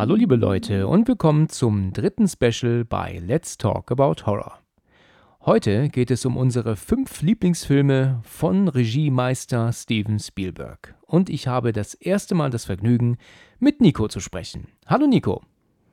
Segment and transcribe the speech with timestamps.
[0.00, 4.58] Hallo liebe Leute und willkommen zum dritten Special bei Let's Talk About Horror.
[5.44, 10.94] Heute geht es um unsere fünf Lieblingsfilme von Regiemeister Steven Spielberg.
[11.02, 13.18] Und ich habe das erste Mal das Vergnügen,
[13.58, 14.68] mit Nico zu sprechen.
[14.86, 15.42] Hallo Nico.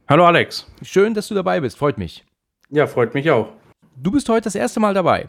[0.07, 0.71] Hallo Alex.
[0.83, 2.23] Schön, dass du dabei bist, freut mich.
[2.69, 3.49] Ja, freut mich auch.
[3.97, 5.27] Du bist heute das erste Mal dabei.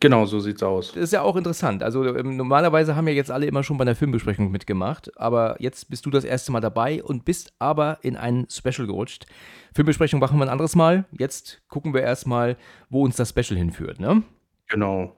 [0.00, 0.92] Genau, so sieht's aus.
[0.92, 1.82] Das ist ja auch interessant.
[1.82, 5.88] Also ähm, normalerweise haben ja jetzt alle immer schon bei einer Filmbesprechung mitgemacht, aber jetzt
[5.88, 9.26] bist du das erste Mal dabei und bist aber in ein Special gerutscht.
[9.74, 11.06] Filmbesprechung machen wir ein anderes Mal.
[11.18, 12.56] Jetzt gucken wir erstmal,
[12.90, 14.22] wo uns das Special hinführt, ne?
[14.68, 15.16] Genau.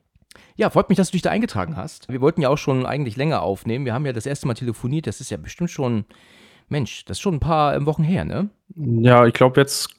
[0.57, 2.09] Ja, freut mich, dass du dich da eingetragen hast.
[2.09, 3.85] Wir wollten ja auch schon eigentlich länger aufnehmen.
[3.85, 5.07] Wir haben ja das erste Mal telefoniert.
[5.07, 6.05] Das ist ja bestimmt schon,
[6.69, 8.51] Mensch, das ist schon ein paar ähm, Wochen her, ne?
[8.77, 9.97] Ja, ich glaube jetzt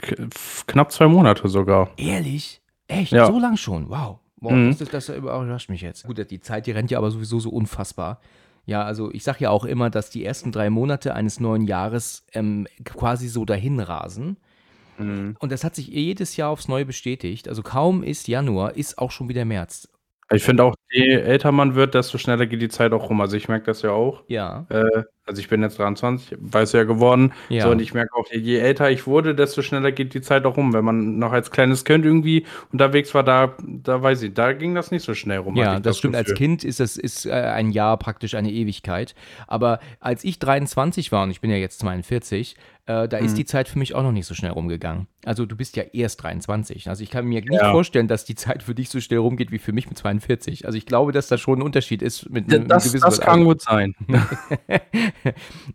[0.68, 1.90] knapp zwei Monate sogar.
[1.98, 2.62] Ehrlich?
[2.88, 3.12] Echt?
[3.12, 3.26] Ja.
[3.26, 3.90] So lang schon?
[3.90, 4.20] Wow.
[4.42, 4.70] Wow, Mhm.
[4.70, 6.06] das, das, das überrascht mich jetzt.
[6.06, 8.22] Gut, die Zeit, die rennt ja aber sowieso so unfassbar.
[8.66, 12.24] Ja, also ich sage ja auch immer, dass die ersten drei Monate eines neuen Jahres
[12.34, 14.38] ähm, quasi so dahin rasen.
[14.98, 15.36] Mhm.
[15.40, 17.48] Und das hat sich jedes Jahr aufs Neue bestätigt.
[17.50, 19.88] Also kaum ist Januar, ist auch schon wieder März.
[20.32, 23.20] Ich finde auch, je älter man wird, desto schneller geht die Zeit auch rum.
[23.20, 24.24] Also ich merke das ja auch.
[24.28, 24.68] Ja.
[24.70, 27.34] Äh, also ich bin jetzt 23, weiß ja geworden.
[27.50, 27.64] Ja.
[27.64, 30.58] So, und ich merke auch, je älter ich wurde, desto schneller geht die Zeit auch
[30.58, 30.74] rum.
[30.74, 34.76] Wenn man noch als kleines Kind irgendwie unterwegs war, da, da weiß ich, da ging
[34.76, 35.56] das nicht so schnell rum.
[35.56, 36.16] Ja, ich das stimmt.
[36.16, 36.34] Als.
[36.34, 39.16] Kind ist das ist äh, ein Jahr praktisch eine Ewigkeit.
[39.48, 42.56] Aber als ich 23 war und ich bin ja jetzt 42,
[42.90, 43.26] äh, da Mhm.
[43.26, 45.06] ist die Zeit für mich auch noch nicht so schnell rumgegangen.
[45.24, 46.90] Also du bist ja erst 23.
[46.90, 47.72] Also ich kann mir nicht Ja.
[47.72, 50.66] vorstellen, dass die Zeit für dich so schnell rumgeht wie für mich mit 42.
[50.66, 53.44] Also ich glaube, dass da schon ein Unterschied ist mit einem Das, gewissen das kann
[53.44, 53.94] gut sein.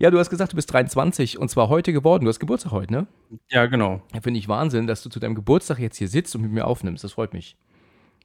[0.00, 2.24] Ja, du hast gesagt, du bist 23 und zwar heute geworden.
[2.24, 3.06] Du hast Geburtstag heute, ne?
[3.48, 4.02] Ja, genau.
[4.22, 7.04] Finde ich Wahnsinn, dass du zu deinem Geburtstag jetzt hier sitzt und mit mir aufnimmst.
[7.04, 7.56] Das freut mich.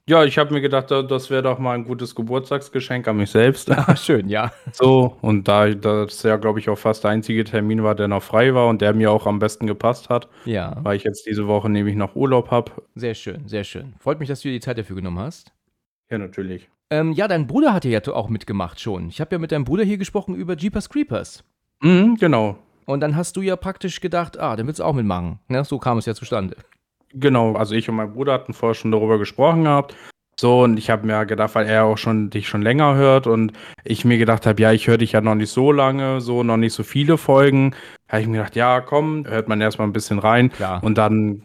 [0.09, 3.29] Ja, ich habe mir gedacht, da- das wäre doch mal ein gutes Geburtstagsgeschenk an mich
[3.29, 3.69] selbst.
[3.87, 4.51] Ah, schön, ja.
[4.71, 8.23] So, und da das ja, glaube ich, auch fast der einzige Termin war, der noch
[8.23, 11.45] frei war und der mir auch am besten gepasst hat, Ja, weil ich jetzt diese
[11.47, 12.71] Woche nämlich noch Urlaub habe.
[12.95, 13.93] sehr schön, sehr schön.
[13.99, 15.51] Freut mich, dass du dir die Zeit dafür genommen hast.
[16.09, 16.67] Ja, natürlich.
[16.89, 19.09] Ähm, ja, dein Bruder hat ja auch mitgemacht schon.
[19.09, 21.43] Ich habe ja mit deinem Bruder hier gesprochen über Jeepers Creepers.
[21.83, 22.57] Mhm, genau.
[22.85, 25.37] Und dann hast du ja praktisch gedacht, ah, dann willst du auch mitmachen.
[25.49, 25.63] Ne?
[25.65, 26.55] So kam es ja zustande.
[27.13, 29.95] Genau, also ich und mein Bruder hatten vorher schon darüber gesprochen gehabt.
[30.39, 33.51] So, und ich habe mir gedacht, weil er auch schon dich schon länger hört und
[33.83, 36.55] ich mir gedacht habe, ja, ich höre dich ja noch nicht so lange, so noch
[36.55, 37.75] nicht so viele Folgen,
[38.07, 40.81] habe ich mir gedacht, ja, komm, hört man erstmal ein bisschen rein Klar.
[40.81, 41.43] und dann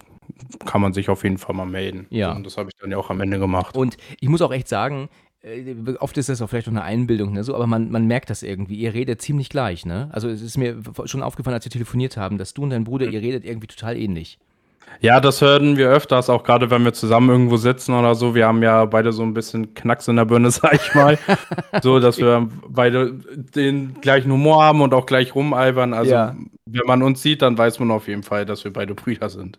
[0.64, 2.06] kann man sich auf jeden Fall mal melden.
[2.10, 2.32] Ja.
[2.34, 3.76] Und das habe ich dann ja auch am Ende gemacht.
[3.76, 5.08] Und ich muss auch echt sagen,
[5.42, 7.42] äh, oft ist das auch vielleicht noch eine Einbildung, ne?
[7.42, 8.76] so, aber man, man merkt das irgendwie.
[8.76, 10.08] Ihr redet ziemlich gleich, ne?
[10.12, 13.06] Also es ist mir schon aufgefallen, als wir telefoniert haben, dass du und dein Bruder,
[13.06, 14.38] ihr redet irgendwie total ähnlich.
[15.00, 18.34] Ja, das hören wir öfters, auch gerade wenn wir zusammen irgendwo sitzen oder so.
[18.34, 21.18] Wir haben ja beide so ein bisschen Knacks in der Birne, sag ich mal.
[21.82, 25.92] so, dass wir beide den gleichen Humor haben und auch gleich rumalbern.
[25.92, 26.34] Also, Ja.
[26.66, 29.58] wenn man uns sieht, dann weiß man auf jeden Fall, dass wir beide Brüder sind.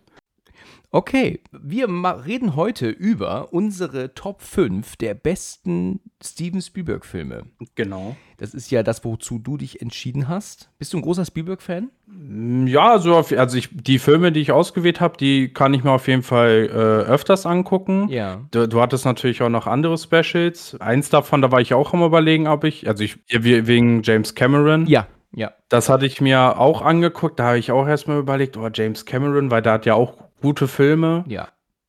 [0.92, 1.88] Okay, wir
[2.26, 7.42] reden heute über unsere Top 5 der besten Steven Spielberg-Filme.
[7.74, 8.16] Genau.
[8.38, 10.70] Das ist ja das, wozu du dich entschieden hast.
[10.78, 11.90] Bist du ein großer Spielberg-Fan?
[12.08, 15.90] Ja, so auf, also ich, die Filme, die ich ausgewählt habe, die kann ich mir
[15.90, 18.08] auf jeden Fall äh, öfters angucken.
[18.08, 18.40] Ja.
[18.52, 20.76] Du, du hattest natürlich auch noch andere Specials.
[20.80, 24.86] Eins davon, da war ich auch am überlegen, ob ich, also ich, wegen James Cameron.
[24.86, 25.52] Ja, ja.
[25.68, 27.38] Das hatte ich mir auch angeguckt.
[27.40, 30.68] Da habe ich auch erstmal überlegt, oh, James Cameron, weil der hat ja auch gute
[30.68, 31.24] Filme.
[31.26, 31.48] Ja.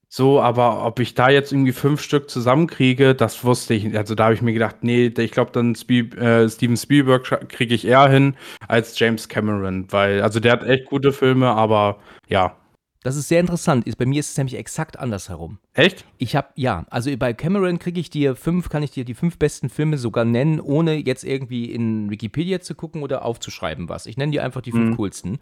[0.09, 3.83] So, aber ob ich da jetzt irgendwie fünf Stück zusammenkriege, das wusste ich.
[3.83, 3.97] nicht.
[3.97, 7.75] Also da habe ich mir gedacht, nee, ich glaube, dann Spie äh, Steven Spielberg kriege
[7.75, 8.35] ich eher hin
[8.69, 11.99] als James Cameron, weil, also der hat echt gute Filme, aber
[12.29, 12.55] ja.
[13.03, 13.85] Das ist sehr interessant.
[13.85, 15.59] Ist- Bei mir ist es nämlich exakt andersherum.
[15.73, 16.05] Echt?
[16.17, 19.37] Ich habe, ja, also bei Cameron kriege ich dir fünf, kann ich dir die fünf
[19.37, 24.05] besten Filme sogar nennen, ohne jetzt irgendwie in Wikipedia zu gucken oder aufzuschreiben was.
[24.05, 24.95] Ich nenne dir einfach die fünf Mhm.
[24.95, 25.39] coolsten.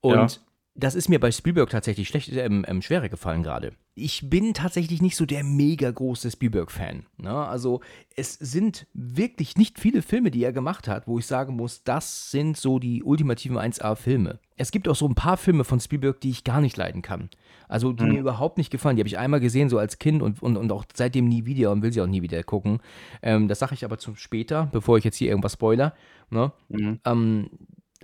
[0.00, 0.26] Und Ja.
[0.76, 3.72] Das ist mir bei Spielberg tatsächlich schlecht, ähm, ähm, schwerer gefallen gerade.
[3.94, 7.06] Ich bin tatsächlich nicht so der mega große Spielberg-Fan.
[7.16, 7.30] Ne?
[7.32, 7.80] Also
[8.16, 12.32] es sind wirklich nicht viele Filme, die er gemacht hat, wo ich sagen muss, das
[12.32, 14.40] sind so die ultimativen 1A-Filme.
[14.56, 17.30] Es gibt auch so ein paar Filme von Spielberg, die ich gar nicht leiden kann.
[17.68, 18.12] Also die Mhm.
[18.12, 18.96] mir überhaupt nicht gefallen.
[18.96, 21.70] Die habe ich einmal gesehen, so als Kind und, und, und auch seitdem nie wieder
[21.70, 22.80] und will sie auch nie wieder gucken.
[23.22, 25.94] Ähm, das sage ich aber zum später, bevor ich jetzt hier irgendwas spoiler.
[26.30, 26.52] Ne?
[26.68, 26.98] Mhm.
[27.04, 27.50] Ähm,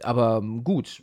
[0.03, 1.03] aber gut,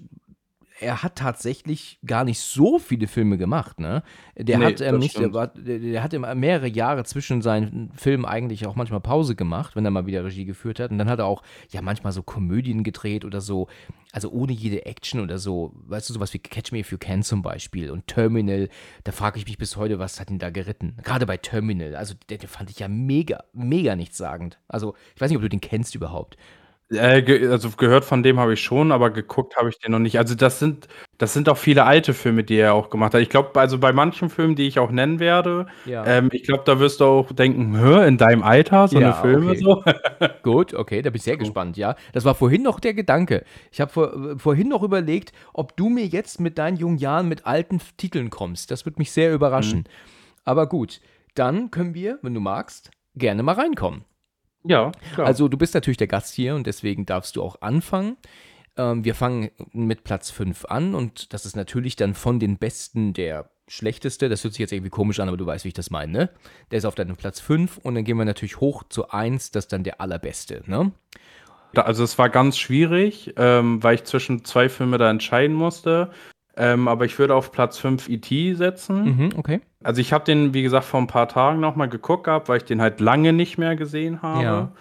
[0.80, 4.04] er hat tatsächlich gar nicht so viele Filme gemacht, ne?
[4.38, 7.92] Der Nee, hat ähm, nicht, der, war, der, der hat immer mehrere Jahre zwischen seinen
[7.94, 10.92] Filmen eigentlich auch manchmal Pause gemacht, wenn er mal wieder Regie geführt hat.
[10.92, 13.68] Und dann hat er auch ja manchmal so Komödien gedreht oder so,
[14.12, 15.74] also ohne jede Action oder so.
[15.88, 18.70] Weißt du, sowas wie Catch Me If You Can zum Beispiel und Terminal.
[19.04, 20.98] Da frage ich mich bis heute, was hat ihn da geritten?
[21.04, 24.60] Gerade bei Terminal, also den, den fand ich ja mega, mega nichtssagend.
[24.68, 26.38] Also ich weiß nicht, ob du den kennst überhaupt.
[26.90, 30.00] Äh, ge also gehört von dem habe ich schon, aber geguckt habe ich den noch
[30.00, 30.18] nicht.
[30.18, 30.88] Also das sind
[31.18, 33.22] das sind auch viele alte Filme, die er auch gemacht hat.
[33.22, 36.06] Ich glaube, also bei manchen Filmen, die ich auch nennen werde, Ja.
[36.06, 39.14] ähm, ich glaube, da wirst du auch denken: „Hä, in deinem Alter so Ja, eine
[39.14, 39.62] Filme okay.
[39.62, 39.84] so?“
[40.44, 41.96] Gut, okay, da bin ich sehr gespannt, ja.
[42.14, 43.44] Das war vorhin noch der Gedanke.
[43.72, 47.46] Ich habe vor, vorhin noch überlegt, ob du mir jetzt mit deinen jungen Jahren mit
[47.46, 48.72] alten Titeln kommst.
[48.72, 49.84] Das würde mich sehr überraschen.
[50.46, 51.02] Aber gut,
[51.36, 54.06] dann können wir, wenn du magst, gerne mal reinkommen.
[54.68, 55.28] Ja, klar.
[55.28, 58.18] Also du bist natürlich der Gast hier und deswegen darfst du auch anfangen.
[58.78, 63.14] Ähm, wir fangen mit Platz 5 an und das ist natürlich dann von den Besten
[63.14, 64.30] der schlechteste.
[64.30, 66.30] Das hört sich jetzt irgendwie komisch an, aber du weißt, wie ich das meine, ne?
[66.72, 69.66] Der ist auf deinem Platz 5 und dann gehen wir natürlich hoch zu 1, das
[69.66, 70.92] ist dann der allerbeste, ne?
[71.76, 76.12] Also, es war ganz schwierig, ähm, weil ich zwischen 2 Filme da entscheiden musste.
[76.56, 78.56] Ähm, aber ich würde auf Platz 5 E.T.
[78.56, 79.04] setzen.
[79.04, 79.62] Mhm, okay.
[79.88, 82.58] Also, ich habe den, wie gesagt, vor ein paar Tagen noch mal geguckt gehabt, weil
[82.58, 84.44] ich den halt lange nicht mehr gesehen habe.
[84.44, 84.72] Ja.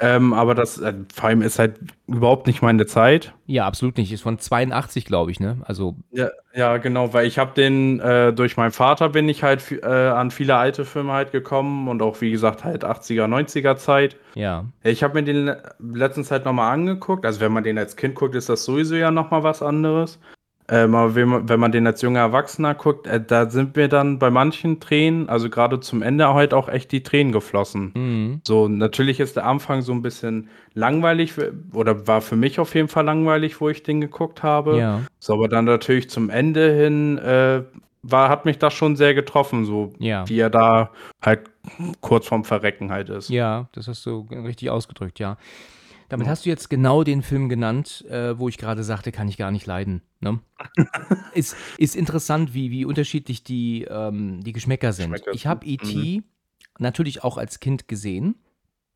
[0.00, 3.34] Ähm, aber das äh, vor allem ist halt überhaupt nicht meine Zeit.
[3.46, 4.12] Ja, absolut nicht.
[4.12, 5.56] Ist von 82, glaube ich, ne?
[5.64, 9.72] Also, Ja, ja, genau, weil ich habe den äh, durch meinen Vater bin ich halt
[9.72, 14.16] äh, an viele alte Filme halt gekommen und auch wie gesagt halt 80er, 90er Zeit.
[14.36, 14.66] ja.
[14.84, 17.26] Ich habe mir den le- letztens halt nochmal angeguckt.
[17.26, 20.20] Also wenn man den als Kind guckt, ist das sowieso ja nochmal was anderes.
[20.70, 23.88] Ähm, aber wenn man, wenn man den als junger Erwachsener guckt, äh, da sind mir
[23.88, 27.92] dann bei manchen Tränen, also gerade zum Ende halt auch echt die Tränen geflossen.
[27.94, 28.40] Mhm.
[28.46, 31.32] So, natürlich ist der Anfang so ein bisschen langweilig
[31.72, 34.76] oder war für mich auf jeden Fall langweilig, wo ich den geguckt habe.
[34.78, 35.00] Ja.
[35.18, 37.62] So, aber dann natürlich zum Ende hin äh,
[38.02, 40.28] war, hat mich das schon sehr getroffen, so Ja.
[40.28, 40.90] wie er da
[41.22, 41.40] halt
[42.00, 43.28] kurz vorm Verrecken halt ist.
[43.30, 45.36] Ja, das hast du richtig ausgedrückt, ja.
[46.08, 49.36] Damit hast du jetzt genau den Film genannt, äh, wo ich gerade sagte, kann ich
[49.36, 50.02] gar nicht leiden.
[50.20, 50.40] Ne?
[51.34, 55.12] ist, ist interessant, wie, wie unterschiedlich die, ähm, die Geschmäcker sind.
[55.12, 56.22] Geschmäcker ich habe E.T.
[56.78, 58.36] natürlich auch als Kind gesehen.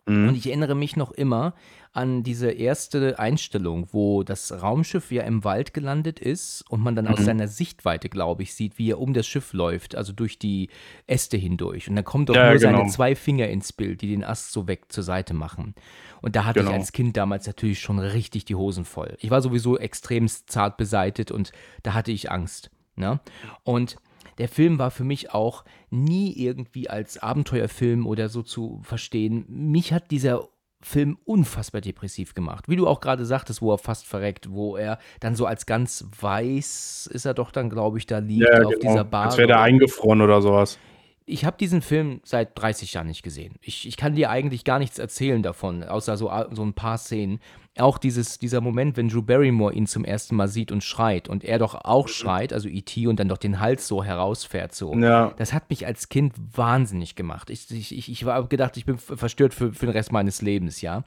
[0.06, 0.28] Mhm.
[0.30, 1.54] Und ich erinnere mich noch immer
[1.92, 7.06] an diese erste Einstellung, wo das Raumschiff ja im Wald gelandet ist und man dann
[7.06, 7.24] aus Mhm.
[7.24, 10.70] seiner Sichtweite, glaube ich, sieht, wie er um das Schiff läuft, also durch die
[11.06, 11.88] Äste hindurch.
[11.88, 12.78] Und dann kommen doch Ja, nur genau.
[12.78, 15.74] seine zwei Finger ins Bild, die den Ast so weg zur Seite machen.
[16.22, 16.70] Und da hatte Genau.
[16.72, 19.16] ich als Kind damals natürlich schon richtig die Hosen voll.
[19.20, 21.52] Ich war sowieso extrem zart beseitet und
[21.82, 22.70] da hatte ich Angst.
[22.96, 23.20] Ne?
[23.64, 23.96] Und
[24.38, 29.44] der Film war für mich auch nie irgendwie als Abenteuerfilm oder so zu verstehen.
[29.48, 30.48] Mich hat dieser
[30.82, 32.68] Film unfassbar depressiv gemacht.
[32.68, 36.04] Wie du auch gerade sagtest, wo er fast verreckt, wo er dann so als ganz
[36.20, 38.80] weiß ist er doch dann, glaube ich, da liegt Ja, auf genau.
[38.80, 39.26] dieser Bar.
[39.26, 40.78] Als wäre der eingefroren oder sowas.
[41.24, 43.54] Ich habe diesen Film seit 30 Jahren nicht gesehen.
[43.60, 47.38] Ich, ich kann dir eigentlich gar nichts erzählen davon, außer so, so ein paar Szenen.
[47.78, 51.42] Auch dieses, dieser Moment, wenn Drew Barrymore ihn zum ersten Mal sieht und schreit und
[51.42, 53.06] er doch auch schreit, also E.T.
[53.06, 54.94] und dann doch den Hals so herausfährt, so.
[54.94, 55.32] Ja.
[55.38, 57.48] Das hat mich als Kind wahnsinnig gemacht.
[57.48, 60.82] Ich, ich, ich, ich war gedacht, ich bin verstört für, für den Rest meines Lebens,
[60.82, 61.04] ja.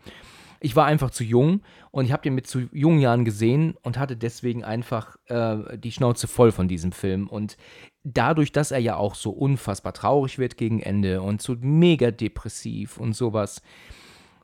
[0.59, 3.99] Ich war einfach zu jung und ich habe den mit zu jungen Jahren gesehen und
[3.99, 7.27] hatte deswegen einfach äh, die Schnauze voll von diesem Film.
[7.27, 7.57] Und
[8.03, 12.97] dadurch, dass er ja auch so unfassbar traurig wird gegen Ende und so mega depressiv
[12.97, 13.61] und sowas,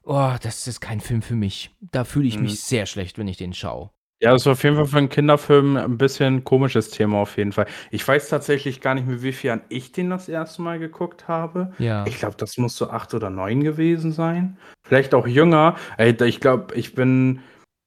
[0.04, 1.76] oh, das ist kein Film für mich.
[1.92, 2.44] Da fühle ich Mhm.
[2.44, 3.90] mich sehr schlecht, wenn ich den schaue.
[4.24, 7.52] Ja, das ist auf jeden Fall für einen Kinderfilm ein bisschen komisches Thema auf jeden
[7.54, 7.66] Fall.
[7.90, 11.28] Ich weiß tatsächlich gar nicht, mit wie viel Jahren ich den das erste Mal geguckt
[11.28, 11.74] habe.
[11.80, 12.06] Ja.
[12.06, 14.58] Ich glaube, das muss so acht oder neun gewesen sein.
[14.88, 15.76] Vielleicht auch jünger.
[15.98, 17.40] Ich glaube, ich bin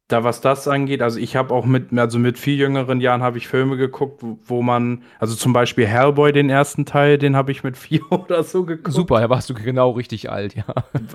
[0.08, 3.38] da, was das angeht, also ich habe auch mit, also mit viel jüngeren Jahren habe
[3.38, 7.52] ich Filme geguckt, wo, wo man, also zum Beispiel Hellboy, den ersten Teil, den habe
[7.52, 8.92] ich mit vier oder so geguckt.
[8.92, 10.66] Super, da warst du genau richtig alt, ja.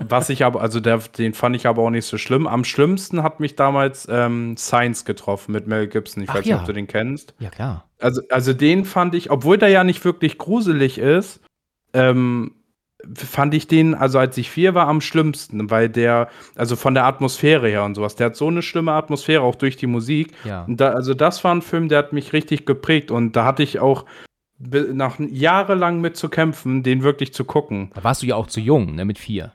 [0.08, 2.48] Was ich aber, also der, den fand ich aber auch nicht so schlimm.
[2.48, 6.24] Am schlimmsten hat mich damals ähm, Science getroffen mit Mel Gibson.
[6.24, 6.56] Ich Ach weiß ja.
[6.56, 7.34] nicht, ob du den kennst.
[7.38, 7.88] Ja, klar.
[8.00, 11.40] Also, also den fand ich, obwohl der ja nicht wirklich gruselig ist,
[11.92, 12.56] ähm,
[13.14, 17.04] fand ich den, also als ich vier war, am schlimmsten, weil der, also von der
[17.04, 20.32] Atmosphäre her und sowas, der hat so eine schlimme Atmosphäre, auch durch die Musik.
[20.44, 20.64] Ja.
[20.64, 23.62] Und da, also das war ein Film, der hat mich richtig geprägt und da hatte
[23.62, 24.04] ich auch
[24.58, 27.90] nach jahrelang mit zu kämpfen, den wirklich zu gucken.
[27.94, 29.52] Da warst du ja auch zu jung, ne, mit vier.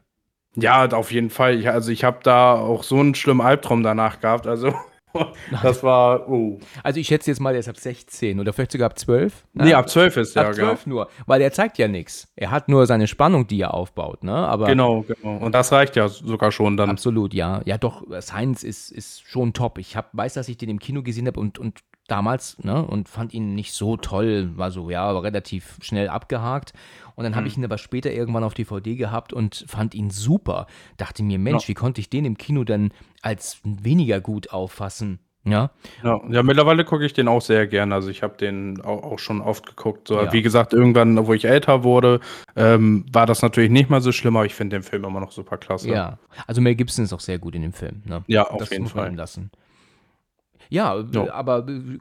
[0.55, 1.59] Ja, auf jeden Fall.
[1.59, 4.47] Ich, also ich habe da auch so einen schlimmen Albtraum danach gehabt.
[4.47, 4.73] Also
[5.63, 6.60] das war, oh.
[6.84, 9.45] Also ich schätze jetzt mal, der ist ab 16 oder vielleicht sogar ab 12.
[9.53, 12.31] Nee, ab 12 ist der, ab 12 nur, weil er zeigt ja nichts.
[12.36, 14.34] Er hat nur seine Spannung, die er aufbaut, ne?
[14.36, 15.38] Aber Genau, genau.
[15.38, 16.89] Und das reicht ja sogar schon dann.
[16.89, 17.62] Absolut, ja.
[17.65, 19.77] Ja, doch, Science ist, ist schon top.
[19.77, 23.10] Ich hab, weiß, dass ich den im Kino gesehen habe und, und damals, ne, und
[23.10, 24.51] fand ihn nicht so toll.
[24.55, 26.74] War so, ja, aber relativ schnell abgehakt.
[27.15, 30.67] Und dann habe ich ihn aber später irgendwann auf DVD gehabt und fand ihn super.
[30.98, 31.67] Dachte mir, Mensch, Ja.
[31.69, 32.91] wie konnte ich den im Kino dann
[33.25, 35.20] als weniger gut auffassen?
[35.48, 35.70] Ja,
[36.03, 37.94] Ja, ja mittlerweile gucke ich den auch sehr gerne.
[37.94, 40.08] Also ich habe den auch, auch schon oft geguckt.
[40.08, 40.34] So, Ja.
[40.34, 42.20] Wie gesagt, irgendwann, wo ich älter wurde,
[42.55, 45.32] ähm, war das natürlich nicht mal so schlimm, aber ich finde den Film immer noch
[45.32, 45.89] super klasse.
[45.89, 46.17] ja.
[46.48, 48.01] Also Mel Gibson ist auch sehr gut in dem Film.
[48.05, 48.24] Ne?
[48.27, 49.13] Ja, auf das jeden Fall.
[49.15, 49.51] lassen.
[50.69, 51.34] Ja, Ja.
[51.34, 51.98] aber äh,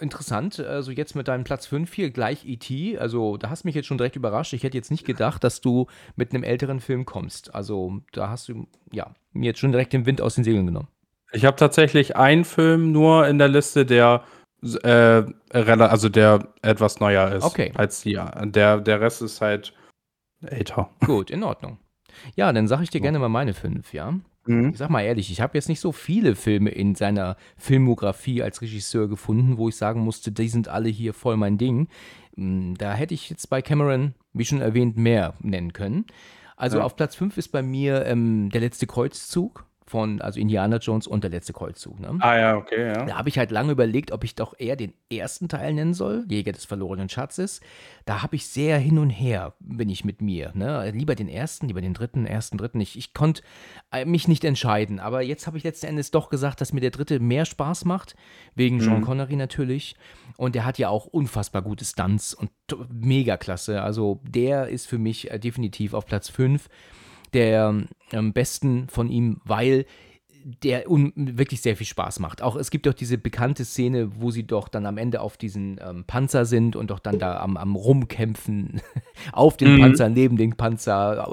[0.00, 0.60] interessant.
[0.60, 2.98] Also jetzt mit deinem Platz 5 hier gleich E.T.
[2.98, 4.52] Also da hast mich jetzt schon direkt überrascht.
[4.52, 7.54] Ich hätte jetzt nicht gedacht, dass du mit einem älteren Film kommst.
[7.54, 10.88] Also da hast du, ja, mir jetzt schon direkt den Wind aus den Segeln genommen.
[11.32, 14.22] Ich habe tatsächlich einen Film nur in der Liste, der
[14.82, 17.72] äh, also der etwas neuer ist Okay.
[17.74, 18.18] als die.
[18.44, 19.74] Der, der Rest ist halt
[20.42, 20.90] älter.
[21.04, 21.78] Gut, in Ordnung.
[22.34, 24.14] Ja, dann sage ich dir gerne mal meine fünf, ja.
[24.46, 24.70] Mhm.
[24.70, 28.62] Ich sag mal ehrlich, ich habe jetzt nicht so viele Filme in seiner Filmografie als
[28.62, 31.88] Regisseur gefunden, wo ich sagen musste, die sind alle hier voll mein Ding.
[32.36, 36.06] Mm, Da hätte ich jetzt bei Cameron, wie schon erwähnt, mehr nennen können.
[36.56, 36.84] Also Ja.
[36.84, 41.22] auf Platz 5 ist bei mir ähm, der letzte Kreuzzug von, also Indiana Jones und
[41.24, 42.00] der letzte Kreuzzug.
[42.00, 42.16] Ne?
[42.20, 43.04] Ah ja, okay, ja.
[43.04, 46.24] Da habe ich halt lange überlegt, ob ich doch eher den ersten Teil nennen soll,
[46.28, 47.60] Jäger des verlorenen Schatzes.
[48.04, 50.52] Da habe ich sehr hin und her, bin ich mit mir.
[50.54, 50.90] Ne?
[50.90, 52.80] Lieber den ersten, lieber den dritten, ersten, dritten.
[52.80, 53.42] Ich, ich konnte
[53.92, 54.98] äh, mich nicht entscheiden.
[54.98, 58.16] Aber jetzt habe ich letzten Endes doch gesagt, dass mir der dritte mehr Spaß macht.
[58.54, 59.02] Wegen Sean Mhm.
[59.04, 59.96] Connery natürlich.
[60.36, 62.50] Und der hat ja auch unfassbar gute Stunts und
[62.92, 63.82] mega klasse.
[63.82, 66.68] Also der ist für mich äh, definitiv auf Platz 5
[67.36, 67.74] der
[68.12, 69.84] ähm, besten von ihm, weil
[70.62, 72.40] der un wirklich sehr viel Spaß macht.
[72.40, 75.80] Auch es gibt doch diese bekannte Szene, wo sie doch dann am Ende auf diesen
[75.84, 78.80] ähm, Panzer sind und doch dann da am, am Rumkämpfen
[79.32, 79.80] auf den Mhm.
[79.80, 81.28] Panzer, neben den Panzer.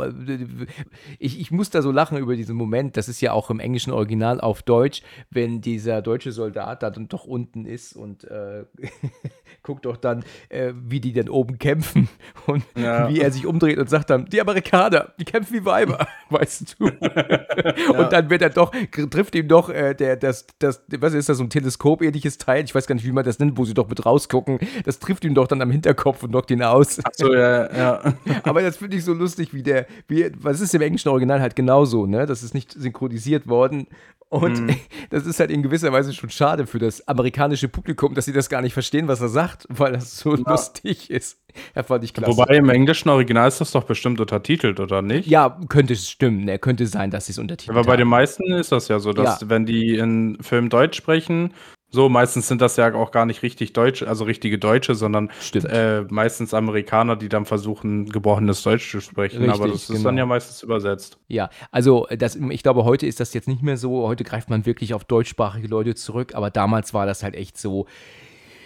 [1.19, 2.97] Ich, ich muss da so lachen über diesen Moment.
[2.97, 7.07] Das ist ja auch im englischen Original auf Deutsch, wenn dieser deutsche Soldat da dann
[7.07, 8.63] doch unten ist und äh,
[9.61, 12.09] guckt doch dann, äh, wie die dann oben kämpfen
[12.47, 13.07] und Ja.
[13.09, 16.85] wie er sich umdreht und sagt dann, die Amerikaner, die kämpfen wie Weiber, weißt du.
[16.85, 18.71] Und dann wird er doch,
[19.07, 22.73] trifft ihm doch äh, der, das, das, was ist das, so ein Teleskop-ähnliches Teil, ich
[22.73, 25.33] weiß gar nicht, wie man das nennt, wo sie doch mit rausgucken, das trifft ihm
[25.33, 26.99] doch dann am Hinterkopf und knockt ihn aus.
[27.13, 28.13] So, ja, ja.
[28.43, 31.55] Aber das finde ich so lustig, wie der, wie, was ist im englischen Original halt
[31.55, 32.25] genauso, ne?
[32.25, 33.87] Das ist nicht synchronisiert worden.
[34.33, 34.75] Und Mhm.
[35.11, 38.49] das ist halt in gewisser Weise schon schade für das amerikanische Publikum, dass sie das
[38.49, 41.37] gar nicht verstehen, was er sagt, weil das so lustig ist.
[41.75, 42.35] Er fand ich klasse.
[42.35, 45.27] Wobei im englischen Original ist das doch bestimmt untertitelt, oder nicht?
[45.27, 46.45] ja, könnte es stimmen.
[46.45, 46.57] Ne?
[46.57, 49.41] Könnte sein, dass sie es untertitelt Aber bei den meisten ist das ja so, dass
[49.41, 49.49] Ja.
[49.49, 51.53] wenn die in Film Deutsch sprechen,
[51.93, 56.01] so meistens sind das ja auch gar nicht richtig Deutsche, also richtige Deutsche, sondern äh,
[56.01, 59.47] meistens Amerikaner, die dann versuchen, gebrochenes Deutsch zu sprechen.
[59.47, 60.23] Aber Richtig, das ist dann genau.
[60.23, 61.19] ja meistens übersetzt.
[61.27, 64.07] Ja, also das, ich glaube, heute ist das jetzt nicht mehr so.
[64.07, 67.85] Heute greift man wirklich auf deutschsprachige Leute zurück, aber damals war das halt echt so.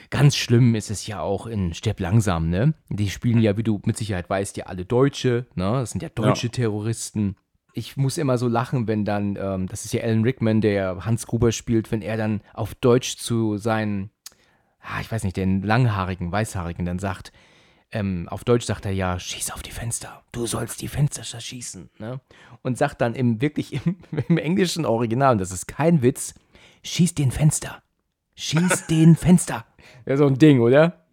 [0.10, 2.76] Ganz schlimm ist es ja auch in Stirb langsam, ne?
[2.88, 5.74] Die spielen ja, wie du mit Sicherheit weißt, ja alle Deutsche, ne?
[5.74, 7.36] Das sind ja deutsche Terroristen.
[7.78, 11.28] Ich muss immer so lachen, wenn dann, ähm, das ist ja Alan Rickman, der Hans
[11.28, 14.10] Gruber spielt, wenn er dann auf Deutsch zu seinen,
[14.82, 17.32] ah, ich weiß nicht, den langhaarigen, weißhaarigen dann sagt,
[17.92, 20.24] ähm, auf Deutsch sagt er ja, schieß auf die Fenster.
[20.32, 21.92] Du sollst die Fenster schießen.
[22.00, 22.20] Ne?
[22.64, 26.34] Und sagt dann im wirklich im, im englischen Original, und das ist kein Witz,
[26.82, 27.84] schieß den Fenster.
[28.34, 29.66] Schieß den Fenster.
[30.08, 31.06] Ja, so ein Ding, oder?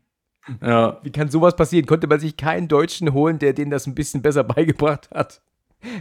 [0.62, 0.99] Ja.
[1.02, 1.85] Wie kann sowas passieren?
[1.85, 5.42] Konnte man sich keinen Deutschen holen, der denen das ein bisschen besser beigebracht hat?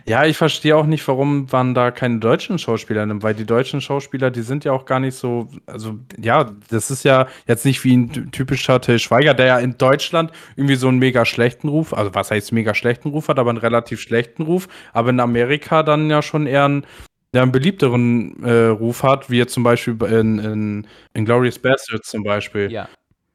[0.05, 3.81] Ja, ich verstehe auch nicht, warum man da keine deutschen Schauspieler nimmt, weil die deutschen
[3.81, 7.83] Schauspieler, die sind ja auch gar nicht so, also ja, das ist ja jetzt nicht
[7.83, 11.67] wie ein ty- typischer Till Schweiger, der ja in Deutschland irgendwie so einen mega schlechten
[11.67, 15.19] Ruf, also was heißt mega schlechten Ruf hat, aber einen relativ schlechten Ruf, aber in
[15.19, 16.85] Amerika dann ja schon eher einen,
[17.33, 22.09] ja, einen beliebteren äh, Ruf hat, wie jetzt zum Beispiel in, in, in Glorious Bastards
[22.09, 22.71] zum Beispiel.
[22.71, 22.87] Ja.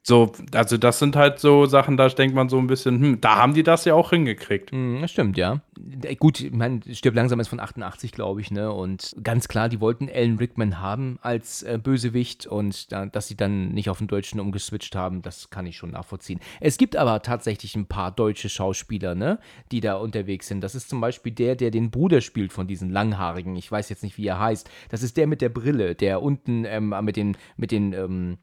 [0.03, 3.37] So, also das sind halt so Sachen, da denkt man so ein bisschen, hm, da
[3.37, 4.71] haben die das ja auch hingekriegt.
[4.71, 5.61] Hm, das stimmt, ja.
[6.03, 8.73] Äh, gut, ich meine, Stirb langsam ist von 88, glaube ich, ne?
[8.73, 13.37] Und ganz klar, die wollten Alan Rickman haben als äh, Bösewicht und da, dass sie
[13.37, 16.41] dann nicht auf den Deutschen umgeswitcht haben, das kann ich schon nachvollziehen.
[16.61, 19.39] Es gibt aber tatsächlich ein paar deutsche Schauspieler, ne?
[19.73, 20.63] Die da unterwegs sind.
[20.63, 23.57] Das ist zum Beispiel der, der den Bruder spielt von diesen Langhaarigen.
[23.57, 24.71] Ich weiß jetzt nicht, wie er heißt.
[24.89, 28.39] Das ist der mit der Brille, der unten ähm, mit den, mit den, ähm,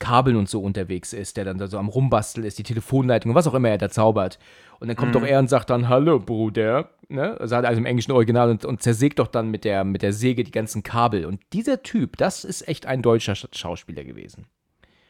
[0.00, 3.46] Kabeln und so unterwegs ist, der dann da so am Rumbasteln ist, die Telefonleitung, was
[3.46, 4.40] auch immer er da zaubert.
[4.80, 5.20] Und dann kommt mhm.
[5.20, 7.38] doch er und sagt dann, hallo Bruder, ne?
[7.38, 10.42] Also, also im englischen Original und, und, zersägt doch dann mit der, mit der Säge
[10.42, 11.26] die ganzen Kabel.
[11.26, 14.46] Und dieser Typ, das ist echt ein deutscher Schauspieler gewesen.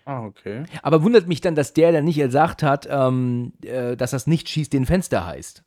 [0.04, 0.64] Ah, okay.
[0.82, 4.49] Aber wundert mich dann, dass der dann nicht gesagt hat, ähm, äh, dass das nicht
[4.49, 5.62] schießt den Fenster heißt.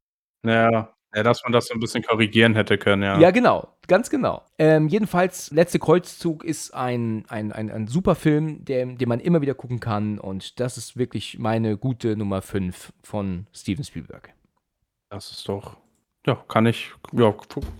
[0.45, 3.19] Ja, ja, dass man das so ein bisschen korrigieren hätte können, ja.
[3.19, 4.43] Ja, genau, ganz genau.
[4.57, 9.41] Ähm, jedenfalls, Letzte Kreuzzug ist ein, ein, ein, ein super Film, der, den man immer
[9.41, 10.19] wieder gucken kann.
[10.19, 14.33] Und das ist wirklich meine gute Nummer 5 von Steven Spielberg.
[15.09, 15.77] Das ist doch,
[16.25, 17.33] ja, kann ich, ja,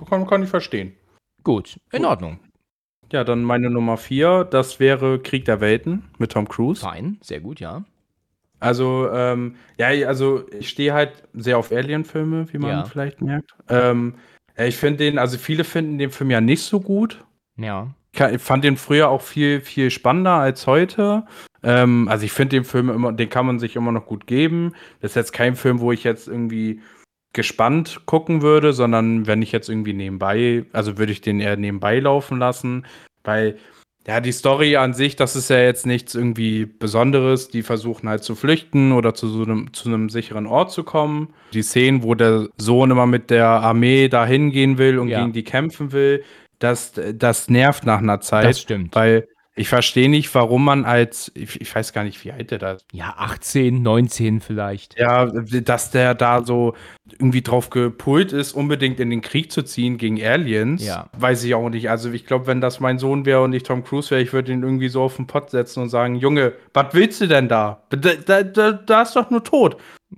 [0.08, 0.96] kann, kann ich verstehen.
[1.44, 2.40] Gut, in Ordnung.
[3.12, 6.82] Ja, dann meine Nummer 4, das wäre Krieg der Welten mit Tom Cruise.
[6.82, 7.84] Fein, sehr gut, ja.
[8.64, 12.84] Also, ähm, ja, also ich stehe halt sehr auf Alien-Filme, wie man ja.
[12.86, 13.52] vielleicht merkt.
[13.68, 14.16] Ähm,
[14.56, 17.26] ich finde den, also viele finden den Film ja nicht so gut.
[17.58, 17.94] Ja.
[18.14, 21.26] Ich fand den früher auch viel, viel spannender als heute.
[21.64, 24.74] Ähm, also ich finde den Film immer, den kann man sich immer noch gut geben.
[25.02, 26.82] Das ist jetzt kein Film, wo ich jetzt irgendwie
[27.34, 32.00] gespannt gucken würde, sondern wenn ich jetzt irgendwie nebenbei, also würde ich den eher nebenbei
[32.00, 32.86] laufen lassen,
[33.24, 33.58] weil
[34.06, 37.48] ja, die Story an sich, das ist ja jetzt nichts irgendwie Besonderes.
[37.48, 41.34] Die versuchen halt zu flüchten oder zu so einem, zu einem sicheren Ort zu kommen.
[41.54, 45.22] Die Szenen, wo der Sohn immer mit der Armee da hingehen will und ja.
[45.22, 46.24] gegen die kämpfen will,
[46.60, 48.46] das, das nervt nach einer Zeit.
[48.46, 48.94] Das stimmt.
[48.96, 52.58] Weil ich verstehe nicht, warum man als, ich, ich, weiß gar nicht, wie alt der
[52.58, 52.86] da ist.
[52.92, 54.98] Ja, 18, 19 vielleicht.
[54.98, 56.74] Ja, dass der da so
[57.12, 60.84] irgendwie drauf gepult ist, unbedingt in den Krieg zu ziehen gegen Aliens.
[60.84, 61.10] Ja.
[61.16, 61.92] Weiß ich auch nicht.
[61.92, 64.52] Also ich glaube, wenn das mein Sohn wäre und ich Tom Cruise wäre, ich würde
[64.52, 67.84] ihn irgendwie so auf den Pott setzen und sagen, Junge, was willst du denn da?
[67.92, 69.78] Da, da, da ist doch nur tot.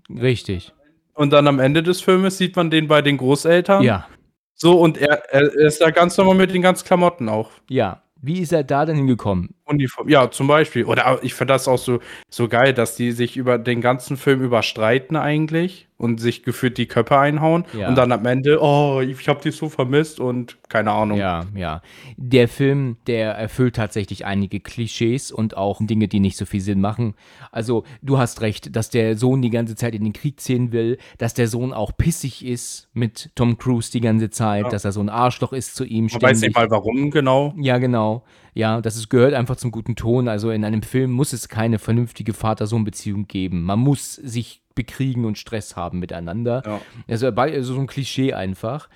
[0.10, 0.74] Richtig.
[1.14, 3.84] Und dann am Ende des Filmes sieht man den bei den Großeltern.
[3.84, 4.08] Ja.
[4.54, 7.52] So, und er, er ist da ganz normal mit den ganzen Klamotten auch.
[7.70, 9.55] Ja, wie ist er da denn hingekommen?
[9.66, 10.08] Uniform.
[10.10, 10.86] Ja, zum Beispiel.
[10.86, 14.42] Oder ich finde das auch so, so geil, dass die sich über den ganzen Film
[14.42, 17.88] überstreiten eigentlich und sich gefühlt die Köpfe einhauen ja.
[17.88, 21.18] und dann am Ende, oh, ich habe dich so vermisst und keine Ahnung.
[21.18, 21.82] Ja, ja.
[22.18, 26.82] Der Film, der erfüllt tatsächlich einige Klischees und auch Dinge, die nicht so viel Sinn
[26.82, 27.16] machen.
[27.52, 30.98] Also, du hast recht, dass der Sohn die ganze Zeit in den Krieg ziehen will,
[31.18, 34.70] dass der Sohn auch pissig ist mit Tom Cruise die ganze Zeit, ja.
[34.70, 36.06] dass er so ein Arschloch ist zu ihm.
[36.06, 36.30] Man ständig.
[36.30, 37.54] weiß nicht mal warum genau.
[37.58, 38.26] Ja, genau.
[38.56, 40.30] Ja, das ist, gehört einfach zum guten Ton.
[40.30, 43.64] Also in einem Film muss es keine vernünftige Vater-Sohn-Beziehung geben.
[43.64, 46.64] Man muss sich bekriegen und Stress haben miteinander.
[46.66, 46.82] Ja.
[47.08, 48.90] Also, also so ein Klischee einfach.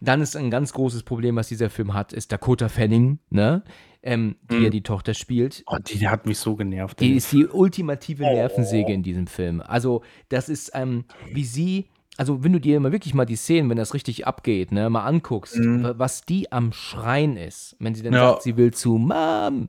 [0.00, 3.62] Dann ist ein ganz großes Problem, was dieser Film hat, ist Dakota Fanning, ne?
[4.02, 4.64] Ähm, die mhm.
[4.64, 5.64] ja die Tochter spielt.
[5.66, 7.00] Oh, die hat mich so genervt.
[7.00, 8.94] Die ist die ultimative Nervensäge oh.
[8.94, 9.60] in diesem Film.
[9.60, 11.86] Also, das ist, ähm, wie sie
[12.16, 15.04] also wenn du dir mal wirklich mal die Szenen, wenn das richtig abgeht, ne, mal
[15.04, 15.94] anguckst, mhm.
[15.96, 18.30] was die am Schreien ist, wenn sie dann ja.
[18.30, 19.68] sagt, sie will zu Mom.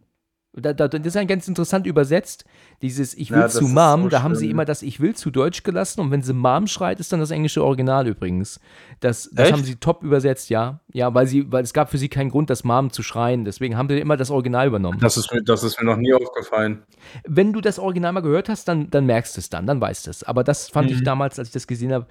[0.60, 2.46] Da, da, das ist ja ganz interessant übersetzt.
[2.82, 5.30] Dieses Ich will ja, zu Mom, so da haben sie immer das Ich will zu
[5.30, 8.60] Deutsch gelassen und wenn sie Mom schreit, ist dann das englische Original übrigens.
[9.00, 10.80] Das, das haben sie top übersetzt, ja.
[10.93, 13.46] Ja, weil sie, weil es gab für sie keinen Grund, das Mom zu schreien.
[13.46, 15.00] Deswegen haben sie immer das Original übernommen.
[15.00, 16.84] Das ist mir, das ist mir noch nie aufgefallen.
[17.26, 20.08] Wenn du das Original mal gehört hast, dann, dann merkst du es dann, dann weißt
[20.08, 20.24] du es.
[20.24, 20.96] Aber das fand mhm.
[20.96, 22.08] ich damals, als ich das gesehen habe,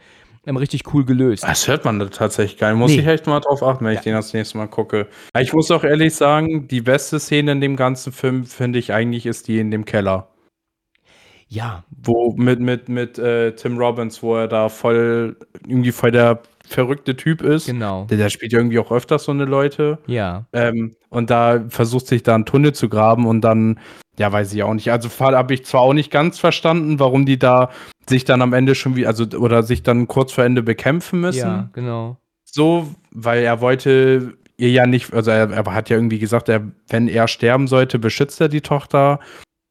[0.46, 1.44] ähm, richtig cool gelöst.
[1.44, 2.78] Das hört man tatsächlich gar nicht.
[2.78, 3.00] Muss nee.
[3.00, 3.98] ich echt mal drauf achten, wenn ja.
[3.98, 5.08] ich den das nächste Mal gucke.
[5.38, 9.26] Ich muss auch ehrlich sagen, die beste Szene in dem ganzen Film, finde ich eigentlich,
[9.26, 10.28] ist die in dem Keller.
[11.48, 11.84] Ja.
[11.90, 17.16] Wo mit, mit, mit äh, Tim Robbins, wo er da voll, irgendwie voll der verrückte
[17.16, 17.66] Typ ist.
[17.66, 18.06] Genau.
[18.10, 19.98] Der, der spielt ja irgendwie auch öfters so eine Leute.
[20.06, 20.46] Ja.
[20.52, 23.78] Ähm, und da versucht sich da einen Tunnel zu graben und dann,
[24.18, 24.90] ja, weiß ich auch nicht.
[24.90, 27.70] Also habe ich zwar auch nicht ganz verstanden, warum die da
[28.08, 31.38] sich dann am Ende schon wie, also, oder sich dann kurz vor Ende bekämpfen müssen.
[31.40, 32.18] Ja, genau.
[32.44, 36.62] So, weil er wollte ihr ja nicht, also er, er hat ja irgendwie gesagt, er,
[36.88, 39.20] wenn er sterben sollte, beschützt er die Tochter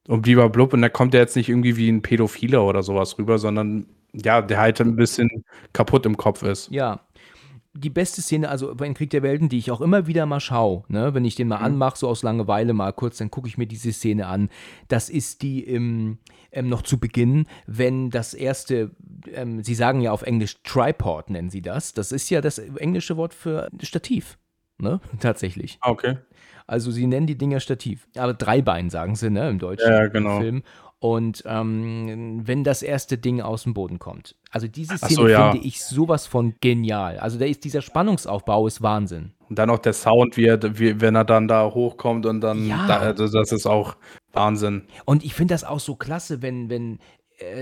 [0.07, 3.17] und lieber blub und da kommt er jetzt nicht irgendwie wie ein Pädophiler oder sowas
[3.17, 5.29] rüber, sondern ja, der halt ein bisschen
[5.73, 6.69] kaputt im Kopf ist.
[6.71, 7.01] Ja.
[7.77, 10.83] Die beste Szene, also bei Krieg der Welten, die ich auch immer wieder mal schaue,
[10.87, 11.65] ne, wenn ich den mal mhm.
[11.65, 14.49] anmache, so aus Langeweile mal kurz, dann gucke ich mir diese Szene an.
[14.87, 16.19] Das ist die im,
[16.51, 18.91] ähm, noch zu Beginn, wenn das erste,
[19.33, 21.93] ähm, Sie sagen ja auf Englisch Tripod, nennen Sie das.
[21.93, 24.37] Das ist ja das englische Wort für Stativ.
[24.77, 24.99] Ne?
[25.19, 25.77] Tatsächlich.
[25.81, 26.17] Ah, okay.
[26.67, 28.07] Also sie nennen die Dinger Stativ.
[28.15, 30.39] Aber Dreibein sagen sie, ne, im deutschen ja, genau.
[30.39, 30.63] Film.
[31.05, 34.35] Und ähm, wenn das erste Ding aus dem Boden kommt.
[34.49, 35.51] Also diese Szene so, ja.
[35.51, 37.19] finde ich sowas von genial.
[37.19, 39.33] Also da ist dieser Spannungsaufbau ist Wahnsinn.
[39.47, 42.67] Und dann auch der Sound, wie er, wie, wenn er dann da hochkommt und dann,
[42.67, 42.87] Ja.
[42.87, 43.97] da, also das ist auch
[44.33, 44.87] Wahnsinn.
[45.05, 46.97] Und ich finde das auch so klasse, wenn, wenn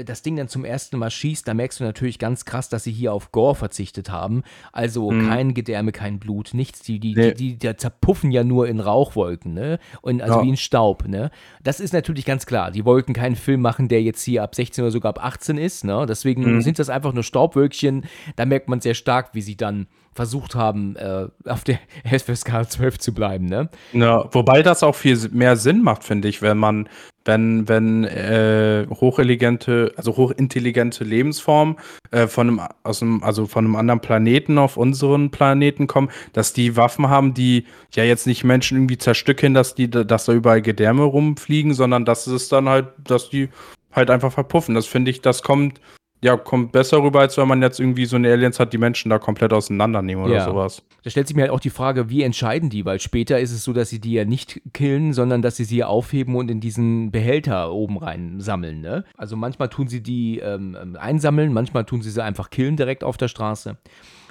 [0.06, 2.92] das Ding dann zum ersten Mal schießt, da merkst du natürlich ganz krass, dass sie
[2.92, 4.44] hier auf Gore verzichtet haben.
[4.72, 6.82] Also kein Gedärme, kein Blut, nichts.
[6.82, 7.22] Die, die, Mhm.
[7.22, 7.34] Nee.
[7.34, 9.80] die, die, die zerpuffen ja nur in Rauchwolken, ne?
[10.02, 10.44] Und also Ja.
[10.44, 11.32] wie in Staub, ne?
[11.64, 12.72] Das ist natürlich ganz klar.
[12.72, 15.84] Die wollten keinen Film machen, der jetzt hier ab 16 oder sogar ab 18 ist,
[15.84, 16.06] ne?
[16.08, 16.62] Deswegen Mhm.
[16.62, 18.06] sind das einfach nur Staubwölkchen.
[18.36, 23.00] Da merkt man sehr stark, wie sie dann versucht haben, äh, auf der FSK 12
[23.00, 23.70] zu bleiben, ne?
[23.94, 26.90] Ja, wobei das auch viel mehr Sinn macht, finde ich, wenn man,
[27.26, 31.78] wenn, wenn äh, hochintelligente, also hochintelligente Lebensformen
[32.12, 36.54] äh, von einem, aus einem, also von einem anderen Planeten auf unseren Planeten kommen, dass
[36.54, 40.62] die Waffen haben, die ja jetzt nicht Menschen irgendwie zerstückeln, dass die, dass da überall
[40.62, 43.50] Gedärme rumfliegen, sondern dass es dann halt, dass die
[43.92, 44.76] halt einfach verpuffen.
[44.76, 45.80] Das finde ich, das kommt,
[46.24, 49.10] ja, kommt besser rüber, als wenn man jetzt irgendwie so eine Aliens hat, die Menschen
[49.10, 50.46] da komplett auseinandernehmen oder Ja.
[50.46, 50.82] sowas.
[51.04, 52.86] Da stellt sich mir halt auch die Frage, wie entscheiden die?
[52.86, 55.84] Weil später ist es so, dass sie die ja nicht killen, sondern dass sie sie
[55.84, 58.80] aufheben und in diesen Behälter oben rein sammeln.
[58.82, 59.04] Ne?
[59.18, 63.18] Also manchmal tun sie die ähm, einsammeln, manchmal tun sie sie einfach killen direkt auf
[63.18, 63.78] der Straße.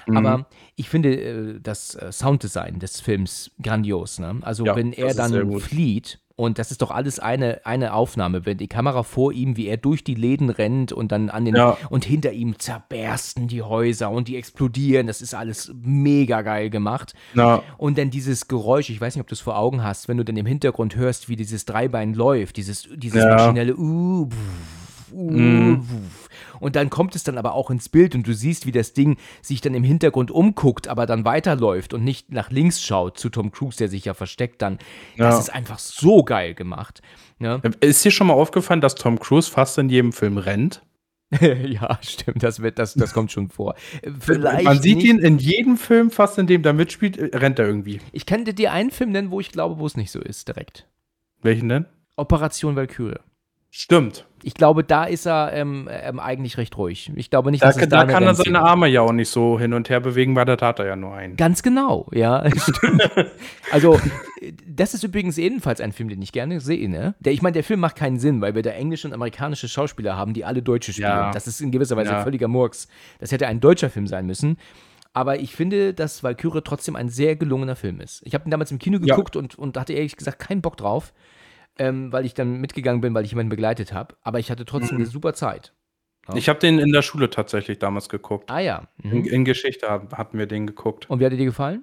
[0.07, 0.17] Mhm.
[0.17, 4.19] Aber ich finde äh, das äh, Sounddesign des Films grandios.
[4.19, 4.38] Ne?
[4.43, 8.57] Also Ja, wenn er dann flieht, und das ist doch alles eine, eine Aufnahme, wenn
[8.57, 11.77] die Kamera vor ihm, wie er durch die Läden rennt und dann an den Ja.
[11.91, 15.07] und hinter ihm zerbersten die Häuser und die explodieren.
[15.07, 17.12] Das ist alles mega geil gemacht.
[17.35, 17.62] Ja.
[17.77, 20.25] Und dann dieses Geräusch, ich weiß nicht, ob du es vor Augen hast, wenn du
[20.25, 23.35] dann im Hintergrund hörst, wie dieses Dreibein läuft, dieses, dieses Ja.
[23.37, 25.83] maschinelle uh, pf, uh, Mhm.
[25.83, 26.29] pf.
[26.62, 29.16] Und dann kommt es dann aber auch ins Bild und du siehst, wie das Ding
[29.42, 33.51] sich dann im Hintergrund umguckt, aber dann weiterläuft und nicht nach links schaut zu Tom
[33.51, 34.79] Cruise, der sich ja versteckt dann.
[35.18, 35.40] Das Ja.
[35.40, 37.03] ist einfach so geil gemacht.
[37.40, 40.83] Ja, Ist dir schon mal aufgefallen, dass Tom Cruise fast in jedem Film rennt?
[41.40, 43.75] ja stimmt, das, wird, das, das kommt schon vor.
[44.20, 45.07] Vielleicht Man sieht nicht.
[45.07, 48.01] ihn in jedem Film, fast in dem er mitspielt, äh, rennt er irgendwie.
[48.12, 50.87] Ich könnte dir einen Film nennen, wo ich glaube, wo es nicht so ist, direkt.
[51.40, 51.87] Welchen denn?
[52.16, 53.18] Operation Valkyrie.
[53.75, 54.27] Stimmt.
[54.43, 57.11] Ich glaube, da ist er ähm, ähm, eigentlich recht ruhig.
[57.17, 59.31] Ich glaube nicht, Da, dass es da, da kann er seine Arme ja auch nicht
[59.31, 61.37] so hin und her bewegen, weil da tat er ja nur einen.
[61.37, 63.11] Ganz genau, ja, stimmt.
[63.71, 63.99] also,
[64.67, 67.15] das ist übrigens ebenfalls ein Film, den ich gerne sehe, ne?
[67.21, 70.19] Der, ich meine, der Film macht keinen Sinn, weil wir da englische und amerikanische Schauspieler
[70.19, 71.09] haben, die alle Deutsche spielen.
[71.09, 71.31] Ja.
[71.31, 72.23] Das ist in gewisser Weise Ja.
[72.23, 72.89] völliger Murks.
[73.21, 74.59] Das hätte ein deutscher Film sein müssen.
[75.15, 78.21] Aber ich finde, dass Valkyrie trotzdem ein sehr gelungener Film ist.
[78.27, 79.15] Ich habe ihn damals im Kino Ja.
[79.15, 81.15] geguckt und, und hatte ehrlich gesagt keinen Bock drauf,
[81.79, 84.15] ähm, weil ich dann mitgegangen bin, weil ich jemanden begleitet habe.
[84.23, 85.03] Aber ich hatte trotzdem Mhm.
[85.05, 85.73] eine super Zeit.
[86.29, 86.35] Ja.
[86.37, 88.51] Ich habe den in der Schule tatsächlich damals geguckt.
[88.51, 88.89] Ah ja.
[89.03, 89.11] Mhm.
[89.13, 91.09] In, in Geschichte hat- hatten wir den geguckt.
[91.11, 91.83] Und wie hat er dir gefallen?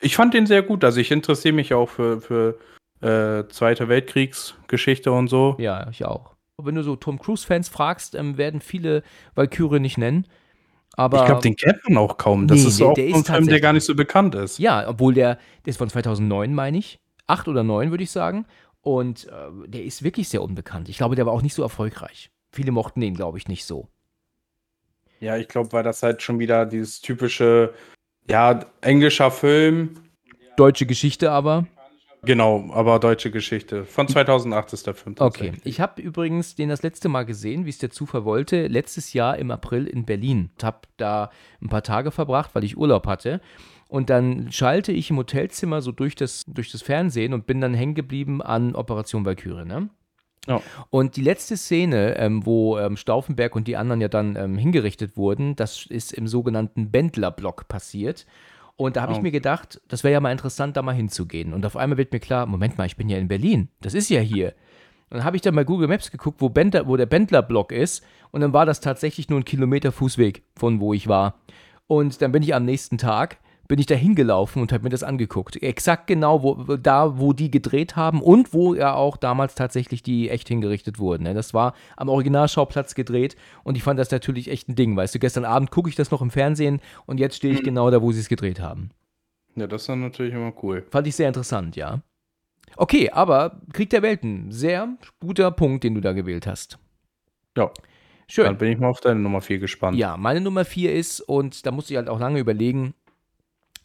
[0.00, 0.84] Ich fand den sehr gut.
[0.84, 2.58] Also ich interessiere mich auch für, für
[3.02, 5.56] äh, Zweite Weltkriegsgeschichte und so.
[5.58, 6.34] Ja, ich auch.
[6.62, 9.02] Wenn du so Tom Cruise-Fans fragst, ähm, werden viele
[9.34, 10.26] Valkyrie nicht nennen.
[10.96, 12.46] Aber ich glaube, den kennt man auch kaum.
[12.48, 14.58] Das Nee, ist der- auch der ein ist Film, der gar nicht so bekannt ist.
[14.58, 16.98] ja, obwohl der, der ist von 2009, meine ich.
[17.26, 18.44] Acht oder neun, würde ich sagen.
[18.82, 20.88] Und äh, der ist wirklich sehr unbekannt.
[20.88, 22.30] Ich glaube, der war auch nicht so erfolgreich.
[22.50, 23.88] Viele mochten den, glaube ich, nicht so.
[25.20, 27.74] Ja, ich glaube, weil das halt schon wieder dieses typische,
[28.28, 29.96] ja, englischer Film.
[30.56, 31.66] Deutsche Geschichte aber.
[32.22, 33.84] Genau, aber deutsche Geschichte.
[33.84, 35.16] Von 2008 ist der Film.
[35.18, 35.52] Okay.
[35.64, 39.38] Ich habe übrigens den das letzte Mal gesehen, wie es der Zufall wollte, letztes Jahr
[39.38, 40.50] im April in Berlin.
[40.62, 41.30] Habe da
[41.62, 43.40] ein paar Tage verbracht, weil ich Urlaub hatte.
[43.90, 47.74] Und dann schalte ich im Hotelzimmer so durch das, durch das Fernsehen und bin dann
[47.74, 49.90] hängen geblieben an Operation Valkyrie, ne?
[50.46, 50.62] Ja.
[50.90, 55.16] Und die letzte Szene, ähm, wo ähm, Stauffenberg und die anderen ja dann ähm, hingerichtet
[55.16, 58.26] wurden, das ist im sogenannten Bendler-Block passiert.
[58.76, 59.22] Und da habe ich Oh.
[59.22, 61.52] mir gedacht, das wäre ja mal interessant, da mal hinzugehen.
[61.52, 63.68] Und auf einmal wird mir klar, Moment mal, ich bin ja in Berlin.
[63.80, 64.54] Das ist ja hier.
[65.10, 68.04] Und dann habe ich dann bei Google Maps geguckt, wo, Bendler, wo der Bendler-Block ist.
[68.30, 71.40] Und dann war das tatsächlich nur ein Kilometer Fußweg von wo ich war.
[71.88, 73.38] Und dann bin ich am nächsten Tag,
[73.70, 75.62] bin ich da hingelaufen und habe mir das angeguckt.
[75.62, 80.28] Exakt genau wo, da, wo die gedreht haben und wo ja auch damals tatsächlich die
[80.28, 81.22] echt hingerichtet wurden.
[81.22, 81.34] ne?
[81.34, 84.96] Das war am Originalschauplatz gedreht und ich fand das natürlich echt ein Ding.
[84.96, 87.92] Weißt du, gestern Abend gucke ich das noch im Fernsehen und jetzt stehe ich genau
[87.92, 88.90] da, wo sie es gedreht haben.
[89.54, 90.84] Ja, das ist dann natürlich immer cool.
[90.90, 92.00] Fand ich sehr interessant, ja.
[92.76, 96.80] Okay, aber Krieg der Welten, sehr guter Punkt, den du da gewählt hast.
[97.56, 97.70] Ja,
[98.30, 98.44] Schön.
[98.44, 99.96] dann bin ich mal auf deine Nummer 4 gespannt.
[99.96, 102.94] Ja, meine Nummer vier ist, und da musste ich halt auch lange überlegen,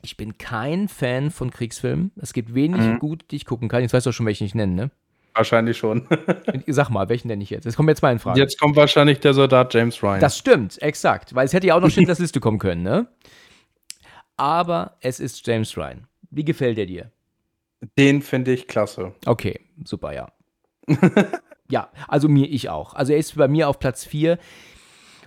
[0.06, 2.12] ich bin kein Fan von Kriegsfilmen.
[2.22, 3.00] Es gibt wenig Mhm.
[3.00, 3.82] gut, die ich gucken kann.
[3.82, 4.92] Jetzt weißt du auch schon, welchen ich nenne, ne?
[5.34, 6.08] Wahrscheinlich schon.
[6.68, 7.66] Sag mal, welchen nenne ich jetzt?
[7.66, 8.40] Es kommen jetzt mal in Frage.
[8.40, 10.22] Jetzt kommt wahrscheinlich der Soldat James Ryan.
[10.22, 11.36] Das stimmt, exakt.
[11.36, 13.08] Weil es hätte ja auch noch Schindlers Liste kommen können, ne?
[14.38, 16.08] Aber es ist James Ryan.
[16.30, 17.12] Wie gefällt er dir?
[17.98, 19.14] Den finde ich klasse.
[19.26, 20.28] Okay, super, ja.
[21.68, 22.94] Ja, also mir, ich auch.
[22.94, 24.38] Also er ist bei mir auf Platz 4,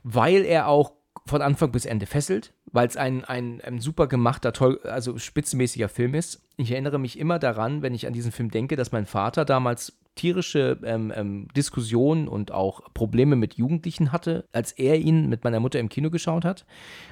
[0.05, 0.93] weil er auch
[1.27, 5.89] von Anfang bis Ende fesselt, weil es ein, ein, ein super gemachter, toll, also spitzenmäßiger
[5.89, 6.43] Film ist.
[6.57, 9.99] Ich erinnere mich immer daran, wenn ich an diesen Film denke, dass mein Vater damals
[10.19, 15.61] tierische ähm, ähm, Diskussionen und auch Probleme mit Jugendlichen hatte, als er ihn mit meiner
[15.61, 16.67] Mutter im Kino geschaut hat,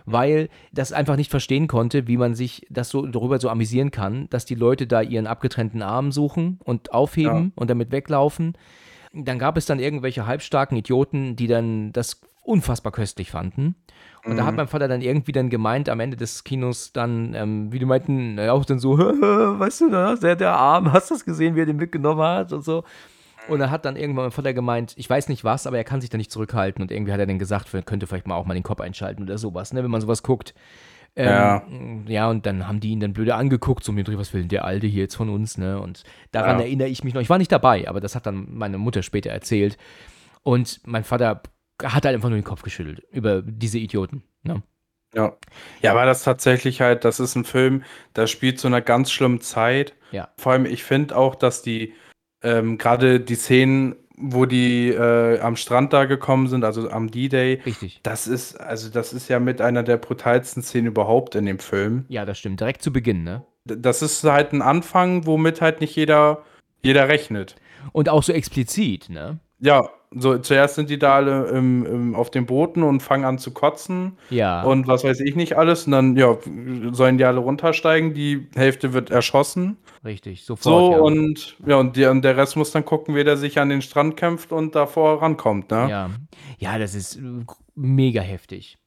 [0.05, 4.29] weil das einfach nicht verstehen konnte, wie man sich das so darüber so amüsieren kann,
[4.31, 7.51] dass die Leute da ihren abgetrennten Arm suchen und aufheben ja.
[7.55, 8.55] und damit weglaufen.
[9.25, 13.75] Dann gab es dann irgendwelche halbstarken Idioten, die dann das unfassbar köstlich fanden.
[14.25, 14.37] Und mhm.
[14.37, 14.57] da hat mhm.
[14.59, 18.39] mein Vater dann irgendwie dann gemeint, am Ende des Kinos dann, ähm, wie du meinten,
[18.41, 21.77] auch dann so, weißt du, der, der Arm, hast du das gesehen, wie er den
[21.77, 22.85] mitgenommen hat und so.
[23.49, 26.01] Und er hat dann irgendwann mein Vater gemeint, ich weiß nicht was, aber er kann
[26.01, 26.83] sich da nicht zurückhalten.
[26.83, 29.23] Und irgendwie hat er dann gesagt, er könnte vielleicht mal auch mal den Kopf einschalten
[29.23, 30.55] oder sowas, ne, wenn man sowas guckt.
[31.19, 31.63] Ähm, ja.
[32.07, 34.67] ja, und dann haben die ihn dann blöde angeguckt, so mir was will denn der
[34.67, 35.81] Alte hier jetzt von uns, ne?
[35.81, 36.65] Und daran ja.
[36.65, 37.23] erinnere ich mich noch.
[37.23, 39.79] Ich war nicht dabei, aber das hat dann meine Mutter später erzählt.
[40.43, 41.43] Und mein Vater
[41.83, 44.23] hat halt einfach nur den Kopf geschüttelt über diese Idioten.
[44.43, 44.63] Ne?
[45.15, 45.37] Ja.
[45.81, 47.83] Ja, aber das tatsächlich halt, das ist ein Film,
[48.15, 49.95] der spielt zu einer ganz schlimmen Zeit.
[50.13, 50.29] Ja.
[50.37, 51.95] Vor allem, ich finde auch, dass die,
[52.43, 57.61] ähm, gerade die Szenen, wo die äh, am Strand da gekommen sind, also am D-Day.
[57.67, 58.01] Richtig.
[58.03, 62.05] Das ist, also das ist ja mit einer der brutalsten Szenen überhaupt in dem Film.
[62.09, 62.61] Ja, das stimmt.
[62.61, 63.45] Direkt zu Beginn, ne?
[63.65, 66.45] Das ist halt ein Anfang, womit halt nicht jeder,
[66.83, 67.57] jeder rechnet.
[67.93, 69.39] Und auch so explizit, ne?
[69.67, 73.39] Ja, so zuerst sind die da alle im, im, auf den Booten und fangen an
[73.39, 74.17] zu kotzen.
[74.31, 74.63] Ja.
[74.63, 75.87] Und was weiß ich nicht alles.
[75.87, 76.37] Und dann, ja,
[76.93, 78.15] sollen die alle runtersteigen.
[78.15, 79.77] Die Hälfte wird erschossen.
[80.05, 80.63] Richtig, sofort.
[80.63, 80.99] So, ja.
[80.99, 83.83] und ja, und, die, und, der Rest muss dann gucken, wie der sich an den
[83.83, 85.89] Strand kämpft und davor rankommt, ne?
[85.91, 86.11] Ja.
[86.59, 87.19] Ja, das ist
[87.75, 88.79] mega heftig.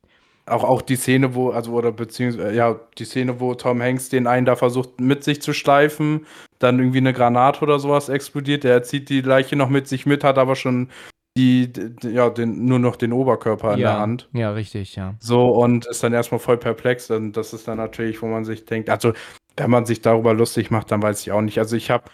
[0.50, 4.28] Auch, auch die Szene, wo, also, oder beziehungsweise, ja, die Szene, wo Tom Hanks den
[4.28, 6.26] einen da versucht mit sich zu schleifen,
[6.60, 8.64] dann irgendwie eine Granate oder sowas explodiert.
[8.64, 10.90] Der zieht die Leiche noch mit sich mit, hat aber schon
[11.38, 14.30] die, ja, den, nur noch den Oberkörper in ja, der Hand.
[14.34, 15.16] Ja, richtig, ja.
[15.20, 17.10] So, und ist dann erstmal voll perplex.
[17.12, 19.14] Und das ist dann natürlich, wo man sich denkt, also,
[19.56, 21.60] wenn man sich darüber lustig macht, dann weiß ich auch nicht.
[21.60, 22.06] Also, ich habe,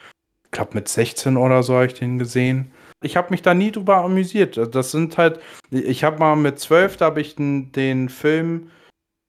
[0.52, 2.72] glaube mit 16 oder so habe ich den gesehen
[3.06, 4.60] ich habe mich da nie drüber amüsiert.
[4.74, 5.40] Das sind halt,
[5.70, 8.72] ich habe mal mit zwölf, da habe ich den, den Film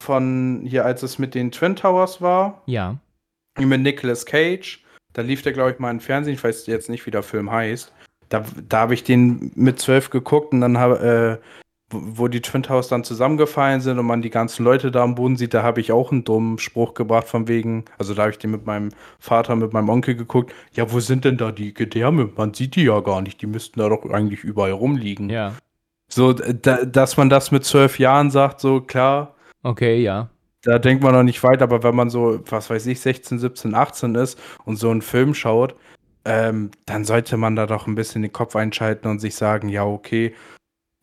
[0.03, 2.63] von hier, als es mit den Twin Towers war.
[2.67, 2.97] Ja.
[3.59, 4.83] Mit Nicolas Cage.
[5.13, 6.35] Da lief der, glaube ich, mal im Fernsehen.
[6.35, 7.93] Ich weiß jetzt nicht, wie der Film heißt.
[8.29, 12.65] Da, da habe ich den mit zwölf geguckt und dann habe, äh, wo die Twin
[12.65, 15.81] Towers dann zusammengefallen sind und man die ganzen Leute da am Boden sieht, da habe
[15.81, 18.91] ich auch einen dummen Spruch gebracht von wegen, also da habe ich den mit meinem
[19.21, 22.31] Vater, mit meinem Onkel geguckt, ja, wo sind denn da die Gedärme?
[22.37, 25.31] Man sieht die ja gar nicht, die müssten da doch eigentlich überall rumliegen.
[25.31, 25.53] Ja.
[26.09, 29.35] So, da, dass man das mit zwölf Jahren sagt, so klar.
[29.63, 30.29] Okay, ja.
[30.63, 33.75] Da denkt man noch nicht weit, aber wenn man so, was weiß ich, 16, 17,
[33.75, 35.77] 18 ist und so einen Film schaut,
[36.25, 39.85] ähm, dann sollte man da doch ein bisschen den Kopf einschalten und sich sagen, ja,
[39.85, 40.35] okay,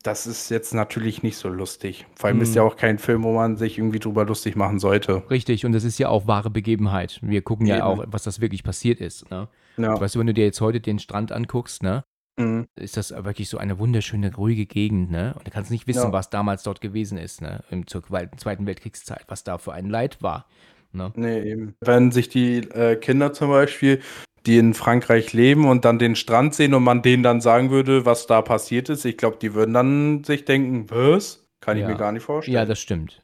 [0.03, 2.05] das ist jetzt natürlich nicht so lustig.
[2.15, 2.43] Vor allem hm.
[2.43, 5.23] ist ja auch kein Film, wo man sich irgendwie drüber lustig machen sollte.
[5.29, 7.19] Richtig, und das ist ja auch wahre Begebenheit.
[7.21, 7.77] Wir gucken Eben.
[7.77, 9.29] ja auch, was das wirklich passiert ist.
[9.31, 9.47] Ne?
[9.77, 9.99] Ja.
[9.99, 12.03] Weißt du, wenn du dir jetzt heute den Strand anguckst, ne?
[12.37, 12.67] Mhm.
[12.75, 15.35] Ist das wirklich so eine wunderschöne, ruhige Gegend, ne?
[15.37, 16.11] Und du kannst nicht wissen, ja.
[16.11, 17.63] was damals dort gewesen ist, ne?
[17.69, 20.47] Im, zur Zweiten Weltkriegszeit, was da für ein Leid war.
[20.93, 21.11] Ne?
[21.15, 21.75] Nee, eben.
[21.81, 24.01] Wenn sich die äh, Kinder zum Beispiel
[24.45, 28.05] die in Frankreich leben und dann den Strand sehen und man denen dann sagen würde,
[28.05, 31.45] was da passiert ist, ich glaube, die würden dann sich denken, was?
[31.61, 31.89] Kann ich ja.
[31.89, 32.55] mir gar nicht vorstellen.
[32.55, 33.21] Ja, das stimmt.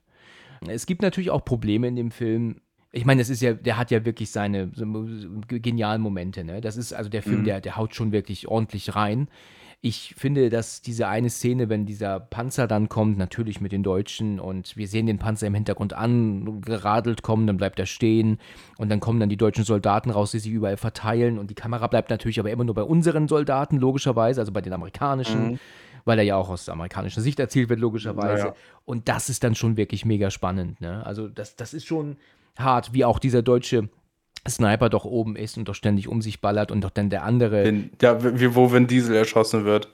[0.67, 2.61] Es gibt natürlich auch Probleme in dem Film.
[2.91, 4.85] Ich meine, das ist ja, der hat ja wirklich seine so
[5.47, 6.61] genialen Momente, ne?
[6.61, 7.45] Das ist also der Film, mhm.
[7.45, 9.27] der, der haut schon wirklich ordentlich rein.
[9.81, 14.37] Ich finde, dass diese eine Szene, wenn dieser Panzer dann kommt, natürlich mit den Deutschen
[14.39, 18.39] und wir sehen den Panzer im Hintergrund angeradelt kommen, dann bleibt er stehen
[18.77, 21.87] und dann kommen dann die deutschen Soldaten raus, die sich überall verteilen und die Kamera
[21.87, 25.51] bleibt natürlich aber immer nur bei unseren Soldaten, logischerweise, also bei den amerikanischen.
[25.51, 25.59] Mhm
[26.05, 28.47] weil er ja auch aus der amerikanischen Sicht erzählt wird, logischerweise.
[28.47, 28.55] Ja.
[28.85, 30.81] Und das ist dann schon wirklich mega spannend.
[30.81, 31.05] Ne?
[31.05, 32.15] Also, das, das ist schon
[32.57, 33.89] hart, wie auch dieser deutsche
[34.47, 37.63] Sniper doch oben ist und doch ständig um sich ballert und doch dann der andere.
[37.63, 39.89] Den, ja, wie, wo Vin Diesel erschossen wird.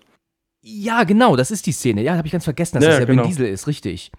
[0.61, 2.01] Ja, genau, das ist die Szene.
[2.01, 3.23] Ja, habe ich ganz vergessen, dass ja, das ja genau.
[3.23, 4.11] Vin Diesel ist, richtig.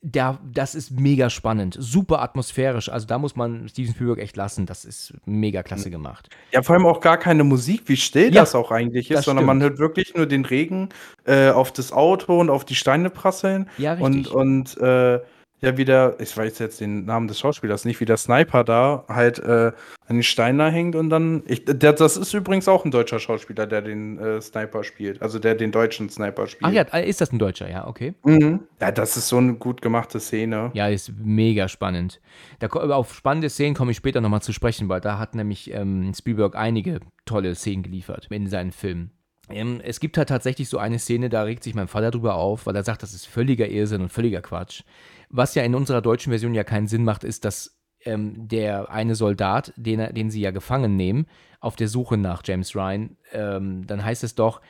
[0.00, 2.88] Der, das ist mega spannend, super atmosphärisch.
[2.88, 4.64] Also da muss man Steven Spielberg echt lassen.
[4.64, 6.28] Das ist mega klasse gemacht.
[6.52, 9.44] Ja, vor allem auch gar keine Musik, wie still ja, das auch eigentlich ist, sondern
[9.44, 10.90] man hört wirklich nur den Regen
[11.24, 13.68] äh, auf das Auto und auf die Steine prasseln.
[13.76, 14.30] Ja, richtig.
[14.32, 15.18] Und, und äh,
[15.60, 19.38] ja wieder, ich weiß jetzt den Namen des Schauspielers nicht, wie der Sniper da halt
[19.38, 19.72] äh,
[20.06, 21.42] an den Stein da hängt und dann.
[21.46, 25.20] Ich, der, das ist übrigens auch ein deutscher Schauspieler, der den äh, Sniper spielt.
[25.20, 26.64] Also der den deutschen Sniper spielt.
[26.64, 28.14] Ach ja, ist das ein Deutscher, ja, okay.
[28.24, 28.60] Mhm.
[28.80, 30.70] Ja, das ist so eine gut gemachte Szene.
[30.74, 32.20] Ja, ist mega spannend.
[32.60, 36.12] Da, auf spannende Szenen komme ich später nochmal zu sprechen, weil da hat nämlich ähm,
[36.14, 39.10] Spielberg einige tolle Szenen geliefert in seinen Filmen.
[39.50, 42.66] Ähm, es gibt halt tatsächlich so eine Szene, da regt sich mein Vater drüber auf,
[42.66, 44.82] weil er sagt, das ist völliger Irrsinn und völliger Quatsch.
[45.30, 49.14] Was ja in unserer deutschen Version ja keinen Sinn macht, ist, dass ähm, der eine
[49.14, 51.26] Soldat, den, den sie ja gefangen nehmen,
[51.60, 54.60] auf der Suche nach James Ryan, ähm, dann heißt es doch,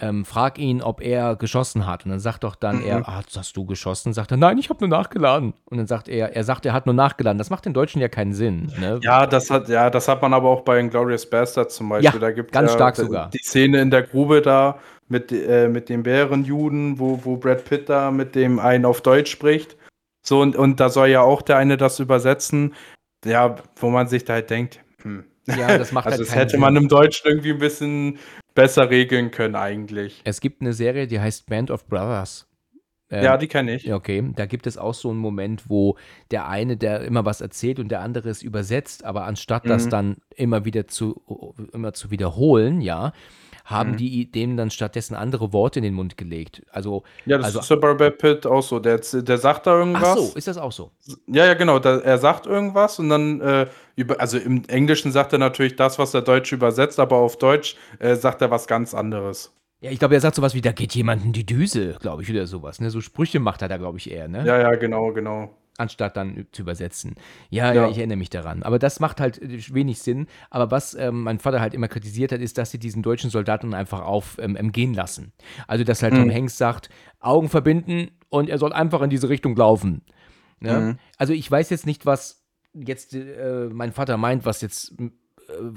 [0.00, 2.04] ähm, frag ihn, ob er geschossen hat.
[2.04, 2.84] Und dann sagt doch dann Mhm.
[2.86, 4.12] er, ah, hast du geschossen?
[4.12, 5.54] Sagt er, nein, ich habe nur nachgeladen.
[5.66, 7.38] Und dann sagt er, er sagt, er hat nur nachgeladen.
[7.38, 8.72] Das macht den Deutschen ja keinen Sinn.
[8.78, 8.98] Ne?
[9.02, 12.12] Ja, das hat, ja, das hat man aber auch bei Inglourious Bastard zum Beispiel.
[12.12, 13.30] Ja, da gibt's ganz ja stark die- sogar.
[13.30, 17.88] Die Szene in der Grube da mit, äh, mit den Bärenjuden, wo, wo Brad Pitt
[17.88, 19.76] da mit dem einen auf Deutsch spricht.
[20.26, 22.74] So, und, und da soll ja auch der eine das übersetzen.
[23.24, 25.24] Ja, wo man sich da halt denkt, hm.
[25.46, 26.60] Ja, das macht also halt das hätte Sinn.
[26.60, 28.18] man im Deutschen irgendwie ein bisschen
[28.54, 30.20] besser regeln können eigentlich.
[30.24, 32.46] Es gibt eine Serie, die heißt Band of Brothers.
[33.12, 33.92] Ähm, ja, die kenne ich.
[33.92, 35.96] Okay, da gibt es auch so einen Moment, wo
[36.30, 39.90] der eine, der immer was erzählt und der andere es übersetzt, aber anstatt das Mhm.
[39.90, 41.20] dann immer wieder zu,
[41.72, 43.12] immer zu wiederholen, ja,
[43.64, 43.96] haben Mhm.
[43.96, 46.62] die dem dann stattdessen andere Worte in den Mund gelegt.
[46.70, 48.78] Also, Ja, das also- ist bei Brad Pitt auch so.
[48.78, 50.02] Der, der sagt da irgendwas.
[50.04, 50.90] ach so, ist das auch so?
[51.26, 51.78] Ja, ja, genau.
[51.80, 53.66] Da, er sagt irgendwas und dann, äh,
[54.00, 57.76] über, also im Englischen sagt er natürlich das, was der Deutsche übersetzt, aber auf Deutsch
[57.98, 59.52] äh, sagt er was ganz anderes.
[59.82, 62.30] Ja, ich glaube, er sagt sowas wie, da geht jemand in die Düse, glaube ich,
[62.30, 62.80] oder sowas.
[62.80, 62.90] Ne?
[62.90, 64.44] So Sprüche macht er da, glaube ich, eher, ne?
[64.44, 65.54] Ja, ja, genau, genau.
[65.78, 67.14] anstatt dann zu übersetzen.
[67.48, 67.88] Ja, ja, Ja.
[67.88, 68.62] ich erinnere mich daran.
[68.62, 70.26] Aber das macht halt äh, wenig Sinn.
[70.50, 73.72] Aber was ähm, mein Vater halt immer kritisiert hat, ist, dass sie diesen deutschen Soldaten
[73.72, 75.32] einfach auf ähm, gehen lassen.
[75.66, 76.34] Also, dass halt Tom Mhm.
[76.34, 80.02] Hanks sagt, Augen verbinden und er soll einfach in diese Richtung laufen.
[80.58, 80.78] Ne?
[80.78, 80.98] Mhm.
[81.16, 82.39] Also, ich weiß jetzt nicht, was
[82.74, 85.10] jetzt äh, mein Vater meint, was jetzt äh,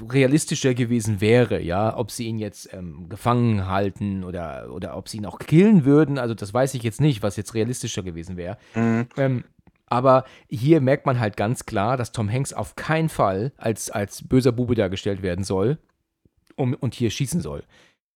[0.09, 5.17] realistischer gewesen wäre, ja, ob sie ihn jetzt ähm, gefangen halten oder, oder ob sie
[5.17, 8.57] ihn auch killen würden, also das weiß ich jetzt nicht, was jetzt realistischer gewesen wäre.
[8.75, 9.07] Mhm.
[9.17, 9.43] Ähm,
[9.87, 14.27] aber hier merkt man halt ganz klar, dass Tom Hanks auf keinen Fall als, als
[14.27, 15.77] böser Bube dargestellt werden soll
[16.55, 17.63] um, und hier schießen soll.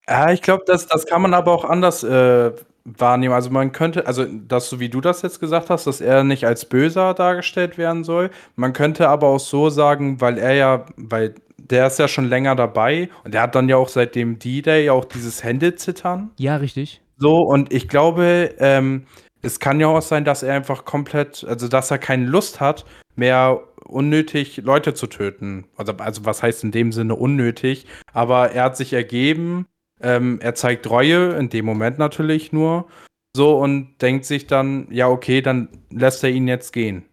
[0.10, 2.52] Ja, ich glaube, das, das kann man aber auch anders äh,
[2.86, 3.34] wahrnehmen.
[3.34, 6.46] Also man könnte, also das, so wie du das jetzt gesagt hast, dass er nicht
[6.46, 8.30] als böser dargestellt werden soll.
[8.56, 12.56] Man könnte aber auch so sagen, weil er ja, weil der ist ja schon länger
[12.56, 16.32] dabei und der hat dann ja auch seit dem D-Day auch dieses Händezittern.
[16.38, 17.02] Ja, richtig.
[17.18, 19.06] So, und ich glaube, ähm,
[19.42, 22.86] es kann ja auch sein, dass er einfach komplett, also dass er keine Lust hat,
[23.16, 25.66] mehr unnötig Leute zu töten.
[25.76, 27.86] Also, also was heißt in dem Sinne unnötig?
[28.14, 29.66] Aber er hat sich ergeben,
[30.02, 32.88] ähm, er zeigt Reue, in dem Moment natürlich nur,
[33.36, 37.06] so und denkt sich dann, ja, okay, dann lässt er ihn jetzt gehen.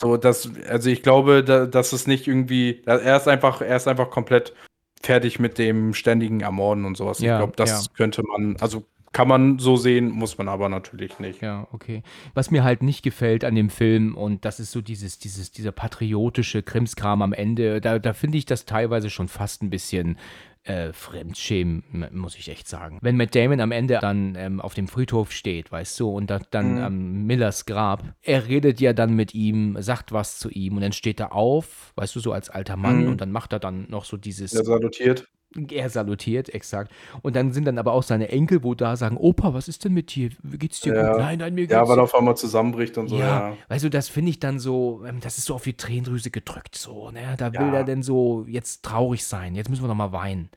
[0.00, 3.86] So, das, also ich glaube, da, dass es nicht irgendwie, er ist einfach, er ist
[3.86, 4.52] einfach komplett
[5.00, 7.20] fertig mit dem ständigen Ermorden und sowas.
[7.20, 7.92] Ja, ich glaube, das ja.
[7.96, 11.42] könnte man, also kann man so sehen, muss man aber natürlich nicht.
[11.42, 12.02] Ja, okay.
[12.34, 15.72] Was mir halt nicht gefällt an dem Film, und das ist so dieses, dieses, dieser
[15.72, 20.18] patriotische Krimskram am Ende, da, da finde ich das teilweise schon fast ein bisschen
[20.64, 22.98] äh, Fremdschämen, muss ich echt sagen.
[23.02, 26.38] Wenn Matt Damon am Ende dann ähm, auf dem Friedhof steht, weißt du, und da,
[26.50, 26.78] dann Mhm.
[26.78, 30.92] am Millers Grab, er redet ja dann mit ihm, sagt was zu ihm, und dann
[30.92, 33.08] steht er auf, weißt du, so als alter Mann, Mhm.
[33.08, 35.28] und dann macht er dann noch so dieses Er salutiert.
[35.70, 36.90] Er salutiert, exakt.
[37.22, 39.92] Und dann sind dann aber auch seine Enkel, wo da sagen, Opa, was ist denn
[39.92, 40.30] mit dir?
[40.42, 41.10] Wie geht's dir Ja.
[41.12, 41.20] gut?
[41.20, 43.56] Nein, nein, mir geht's Ja, weil er auf einmal zusammenbricht und so, ja, ja.
[43.68, 46.74] weißt du, das finde ich dann so, ähm, das ist so auf die Tränendrüse gedrückt,
[46.76, 47.34] so, ne?
[47.38, 47.74] Da will Ja.
[47.74, 50.48] er denn so jetzt traurig sein, jetzt müssen wir noch mal weinen.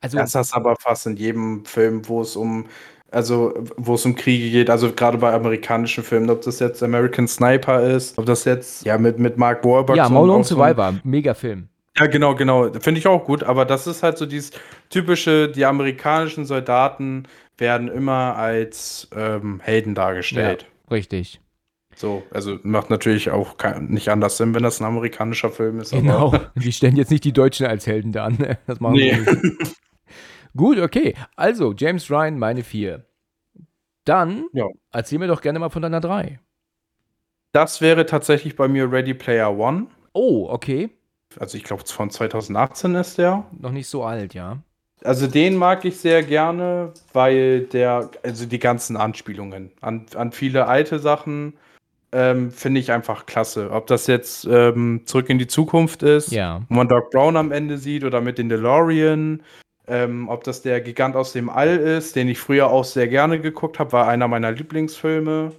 [0.00, 2.66] Also, Das ist aber fast in jedem Film, wo es um,
[3.10, 7.28] also wo es um Kriege geht, also gerade bei amerikanischen Filmen, ob das jetzt American
[7.28, 9.96] Sniper ist, ob das jetzt, ja, mit, mit Mark Wahlberg.
[9.96, 11.68] ja, so- so ein- Survivor, mega Film.
[11.98, 12.72] Ja, genau, genau.
[12.80, 14.52] Finde ich auch gut, aber das ist halt so dieses
[14.88, 17.24] typische, die amerikanischen Soldaten
[17.58, 20.66] werden immer als ähm, Helden dargestellt.
[20.90, 21.40] Richtig.
[21.94, 25.90] So, also macht natürlich auch kein, nicht anders Sinn, wenn das ein amerikanischer Film ist.
[25.90, 26.28] Genau.
[26.28, 28.36] Aber, Die stellen jetzt nicht die Deutschen als Helden da an.
[28.38, 28.58] ne?
[28.66, 29.12] Das machen nee.
[29.12, 29.76] wir nicht.
[30.56, 31.14] Gut, okay.
[31.36, 33.04] Also, James Ryan, meine vier.
[34.04, 34.66] Dann Ja.
[34.90, 36.40] erzähl mir doch gerne mal von deiner drei.
[37.52, 39.86] Das wäre tatsächlich bei mir Ready Player One.
[40.14, 40.90] Oh, okay.
[41.40, 43.44] Also ich glaube, von 2018 ist der.
[43.58, 44.58] Noch nicht so alt, ja.
[45.04, 50.66] Also den mag ich sehr gerne, weil der, also die ganzen Anspielungen an, an viele
[50.68, 51.54] alte Sachen
[52.12, 53.70] ähm, finde ich einfach klasse.
[53.72, 56.60] Ob das jetzt ähm, zurück in die Zukunft ist, Ja.
[56.68, 59.42] wo man Doc Brown am Ende sieht oder mit den DeLorean,
[59.88, 63.40] ähm, ob das der Gigant aus dem All ist, den ich früher auch sehr gerne
[63.40, 65.52] geguckt habe, war einer meiner Lieblingsfilme.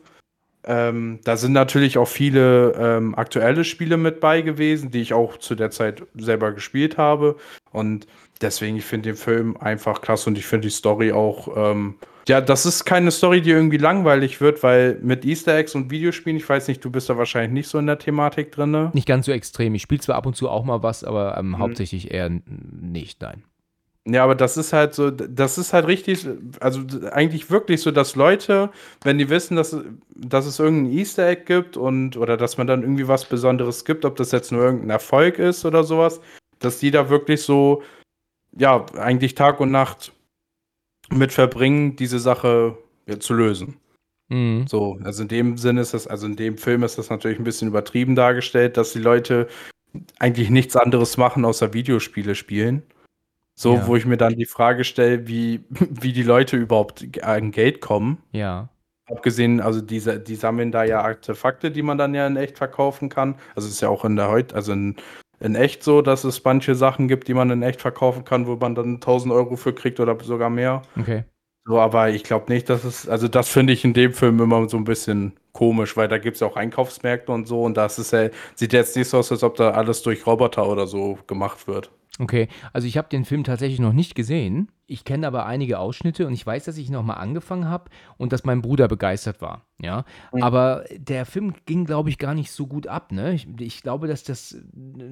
[0.65, 5.37] Ähm, da sind natürlich auch viele ähm, aktuelle Spiele mit bei gewesen, die ich auch
[5.37, 7.35] zu der Zeit selber gespielt habe.
[7.71, 8.07] Und
[8.41, 11.49] deswegen, ich finde den Film einfach klasse und ich finde die Story auch.
[11.55, 11.95] Ähm,
[12.29, 16.37] ja, das ist keine Story, die irgendwie langweilig wird, weil mit Easter Eggs und Videospielen,
[16.37, 18.89] ich weiß nicht, du bist da wahrscheinlich nicht so in der Thematik drin.
[18.93, 19.75] Nicht ganz so extrem.
[19.75, 21.59] Ich spiele zwar ab und zu auch mal was, aber Mhm.
[21.59, 23.43] hauptsächlich eher nicht, nein.
[24.05, 26.27] Ja, aber das ist halt so, das ist halt richtig,
[26.59, 26.81] also
[27.11, 28.69] eigentlich wirklich so, dass Leute,
[29.01, 29.77] wenn die wissen, dass,
[30.13, 34.03] dass es irgendein Easter Egg gibt und oder dass man dann irgendwie was Besonderes gibt,
[34.03, 36.19] ob das jetzt nur irgendein Erfolg ist oder sowas,
[36.59, 37.81] dass die da wirklich so,
[38.57, 40.11] ja, eigentlich Tag und Nacht
[41.09, 42.77] mit verbringen, diese Sache
[43.07, 43.77] ja, zu lösen.
[44.27, 44.67] Mhm.
[44.67, 47.45] So, also in dem Sinne ist das, also in dem Film ist das natürlich ein
[47.45, 49.47] bisschen übertrieben dargestellt, dass die Leute
[50.19, 52.83] eigentlich nichts anderes machen, außer Videospiele spielen.
[53.55, 53.87] So, Ja.
[53.87, 58.17] wo ich mir dann die Frage stelle, wie, wie die Leute überhaupt an Geld kommen.
[58.31, 58.69] Ja.
[59.07, 63.09] Abgesehen, also diese, die sammeln da ja Artefakte, die man dann ja in echt verkaufen
[63.09, 63.35] kann.
[63.55, 64.95] Also es ist ja auch in der heut, also in,
[65.39, 68.55] in echt so, dass es manche Sachen gibt, die man in echt verkaufen kann, wo
[68.55, 70.83] man dann 1000 Euro für kriegt oder sogar mehr.
[70.97, 71.25] Okay.
[71.65, 74.67] So, aber ich glaube nicht, dass es, also das finde ich in dem Film immer
[74.67, 77.99] so ein bisschen komisch, weil da gibt es ja auch Einkaufsmärkte und so und das
[77.99, 81.17] ist ja, sieht jetzt nicht so aus, als ob da alles durch Roboter oder so
[81.27, 81.91] gemacht wird.
[82.19, 84.71] Okay, also ich habe den Film tatsächlich noch nicht gesehen.
[84.85, 88.43] Ich kenne aber einige Ausschnitte und ich weiß, dass ich nochmal angefangen habe und dass
[88.43, 89.65] mein Bruder begeistert war.
[89.79, 90.43] Ja, Mhm.
[90.43, 93.11] aber der Film ging, glaube ich, gar nicht so gut ab.
[93.11, 93.33] Ne?
[93.33, 94.55] Ich, ich glaube, dass das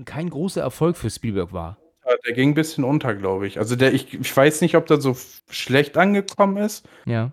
[0.06, 1.78] kein großer Erfolg für Spielberg war.
[2.06, 3.58] Ja, der ging ein bisschen unter, glaube ich.
[3.58, 5.16] Also der, ich, ich weiß nicht, ob der so
[5.49, 6.88] schlecht angekommen ist.
[7.06, 7.32] Ja,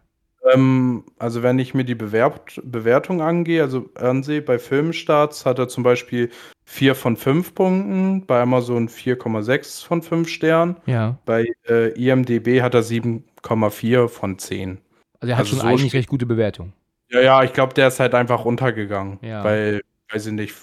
[0.51, 5.69] Ähm, also wenn ich mir die Bewerb Bewertung angehe, also ansehe, bei Filmstarts hat er
[5.69, 6.31] zum Beispiel
[6.71, 11.17] 4 von 5 Punkten, bei Amazon 4,6 von 5 Sternen, ja.
[11.25, 14.79] bei äh, IMDB hat er 7,4 von 10.
[15.19, 16.75] Also er hat Also schon so eigentlich recht gute Bewertung.
[17.11, 19.19] Ja, ja, ich glaube, der ist halt einfach untergegangen.
[19.23, 19.43] Ja.
[19.43, 19.81] Weil,
[20.13, 20.55] weiß ich nicht.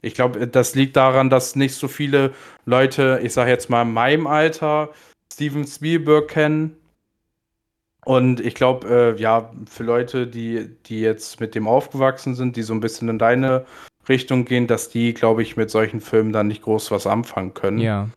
[0.00, 2.32] Ich glaube, das liegt daran, dass nicht so viele
[2.64, 4.90] Leute, ich sage jetzt mal in meinem Alter,
[5.32, 6.76] Steven Spielberg kennen.
[8.04, 12.62] Und ich glaube, äh, ja, für Leute, die, die jetzt mit dem aufgewachsen sind, die
[12.62, 13.66] so ein bisschen in deine
[14.08, 17.78] Richtung gehen, dass die, glaube ich, mit solchen Filmen dann nicht groß was anfangen können.
[17.78, 18.08] Ja.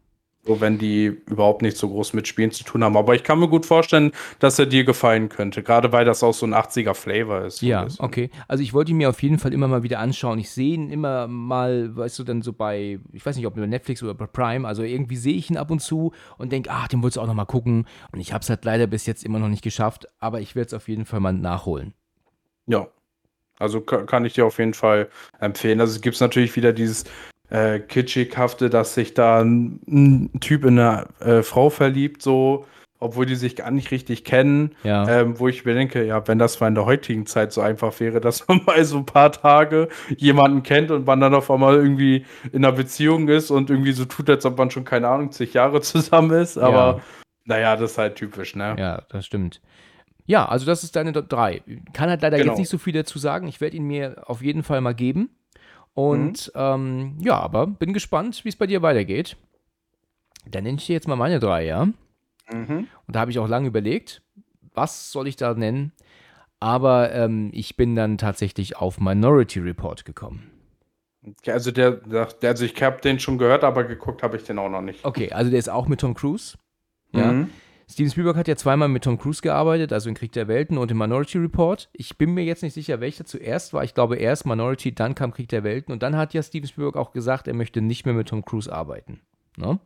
[0.46, 2.96] So, wenn die überhaupt nicht so groß mit Spielen zu tun haben.
[2.96, 5.62] Aber ich kann mir gut vorstellen, dass er dir gefallen könnte.
[5.62, 7.62] Gerade weil das auch so ein 80er-Flavor ist.
[7.62, 8.32] Ja, okay.
[8.48, 10.40] Also ich wollte ihn mir auf jeden Fall immer mal wieder anschauen.
[10.40, 13.68] Ich sehe ihn immer mal, weißt du, dann so bei, ich weiß nicht, ob über
[13.68, 16.88] Netflix oder bei Prime, also irgendwie sehe ich ihn ab und zu und denke, ach,
[16.88, 17.86] den wolltest du auch noch mal gucken.
[18.12, 20.68] Und ich habe es halt leider bis jetzt immer noch nicht geschafft, aber ich werde
[20.68, 21.94] es auf jeden Fall mal nachholen.
[22.66, 22.88] Ja.
[23.60, 25.80] Also ka- kann ich dir auf jeden Fall empfehlen.
[25.82, 27.04] Also es gibt natürlich wieder dieses
[27.50, 32.66] äh, Kitschig-hafte, dass sich da ein, ein Typ in eine äh, Frau verliebt, so,
[33.02, 34.76] obwohl die sich gar nicht richtig kennen.
[34.84, 35.08] Ja.
[35.10, 38.00] Ähm, wo ich mir denke, ja, wenn das mal in der heutigen Zeit so einfach
[38.00, 41.76] wäre, dass man mal so ein paar Tage jemanden kennt und man dann auf einmal
[41.76, 45.32] irgendwie in einer Beziehung ist und irgendwie so tut, als ob man schon, keine Ahnung,
[45.32, 46.58] zig Jahre zusammen ist.
[46.58, 47.02] Aber
[47.46, 48.76] naja, das ist halt typisch, ne?
[48.78, 49.60] Ja, das stimmt.
[50.30, 51.64] Ja, also das ist deine Top 3.
[51.92, 52.52] Kann halt leider Genau.
[52.52, 53.48] jetzt nicht so viel dazu sagen.
[53.48, 55.32] Ich werde ihn mir auf jeden Fall mal geben.
[55.96, 59.38] Und ähm, ja, aber bin gespannt, wie es bei dir weitergeht.
[60.46, 61.86] Dann nenne ich dir jetzt mal meine drei, ja?
[62.52, 62.88] Mhm.
[63.08, 64.22] Und da habe ich auch lange überlegt,
[64.76, 65.94] was soll ich da nennen?
[66.60, 70.52] Aber ähm, ich bin dann tatsächlich auf Minority Report gekommen.
[71.44, 74.44] Ja, Also der, der, der- also ich habe den schon gehört, aber geguckt habe ich
[74.44, 75.04] den auch noch nicht.
[75.04, 76.56] Okay, also der ist auch mit Tom Cruise.
[77.14, 77.32] Ja.
[77.32, 77.50] Mhm.
[77.92, 80.92] Steven Spielberg hat ja zweimal mit Tom Cruise gearbeitet, also in Krieg der Welten und
[80.92, 81.90] im Minority Report.
[81.92, 83.84] Ich bin mir jetzt nicht sicher, welcher zuerst war.
[83.84, 86.96] Ich glaube erst Minority, dann kam Krieg der Welten und dann hat ja Steven Spielberg
[86.96, 89.22] auch gesagt, er möchte nicht mehr mit Tom Cruise arbeiten.
[89.58, 89.80] Ne?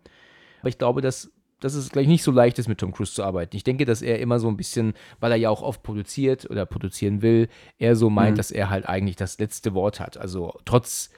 [0.59, 1.31] Aber ich glaube, dass,
[1.61, 3.55] dass es gleich nicht so leicht ist, mit Tom Cruise zu arbeiten.
[3.55, 6.65] Ich denke, dass er immer so ein bisschen, weil er ja auch oft produziert oder
[6.65, 7.47] produzieren will,
[7.79, 8.37] er so meint, Mhm.
[8.37, 10.17] dass er halt eigentlich das letzte Wort hat.
[10.17, 11.09] Also trotz,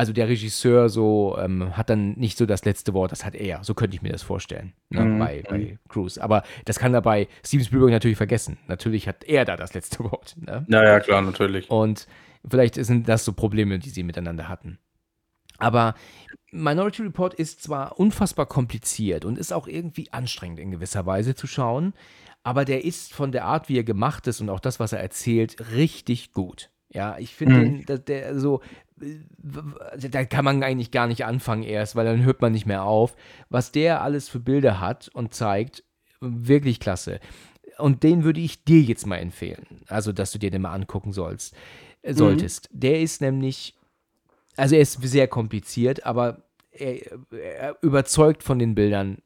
[0.00, 3.62] also der Regisseur so ähm, hat dann nicht so das letzte Wort, das hat er.
[3.64, 5.18] So könnte ich mir das vorstellen ne, Mhm.
[5.18, 6.22] bei, bei Cruise.
[6.22, 8.56] Aber das kann er bei Steven Spielberg natürlich vergessen.
[8.66, 10.36] Natürlich hat er da das letzte Wort.
[10.40, 10.64] Ne?
[10.68, 11.68] Naja, klar, natürlich.
[11.70, 12.06] Und
[12.48, 14.78] vielleicht sind das so Probleme, die sie miteinander hatten.
[15.58, 15.94] Aber
[16.50, 21.46] Minority Report ist zwar unfassbar kompliziert und ist auch irgendwie anstrengend in gewisser Weise zu
[21.46, 21.92] schauen,
[22.42, 25.00] aber der ist von der Art, wie er gemacht ist und auch das, was er
[25.00, 26.70] erzählt, richtig gut.
[26.92, 27.86] Ja, ich finde, Mhm.
[27.86, 28.62] dass der so,
[30.10, 33.16] da kann man eigentlich gar nicht anfangen erst, weil dann hört man nicht mehr auf.
[33.48, 35.84] Was der alles für Bilder hat und zeigt,
[36.20, 37.20] wirklich klasse.
[37.78, 39.66] Und den würde ich dir jetzt mal empfehlen.
[39.88, 41.54] Also, dass du dir den mal angucken sollst,
[42.02, 42.68] äh, solltest.
[42.72, 43.74] Der ist nämlich,
[44.56, 49.18] also er ist sehr kompliziert, aber er, er überzeugt von den Bildern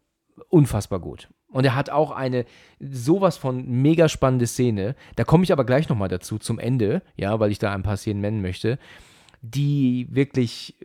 [0.49, 1.29] unfassbar gut.
[1.49, 2.47] Und er hat auch eine
[2.81, 4.97] sowas von mega spannende Szene.
[5.15, 7.97] Da komme ich aber gleich nochmal dazu zum Ende, ja, weil ich da ein paar
[7.97, 8.79] Szenen nennen möchte,
[9.51, 10.77] die wirklich,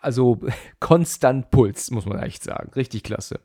[0.00, 0.40] also
[0.80, 2.70] konstant Puls, muss man echt sagen.
[2.74, 3.40] Richtig klasse.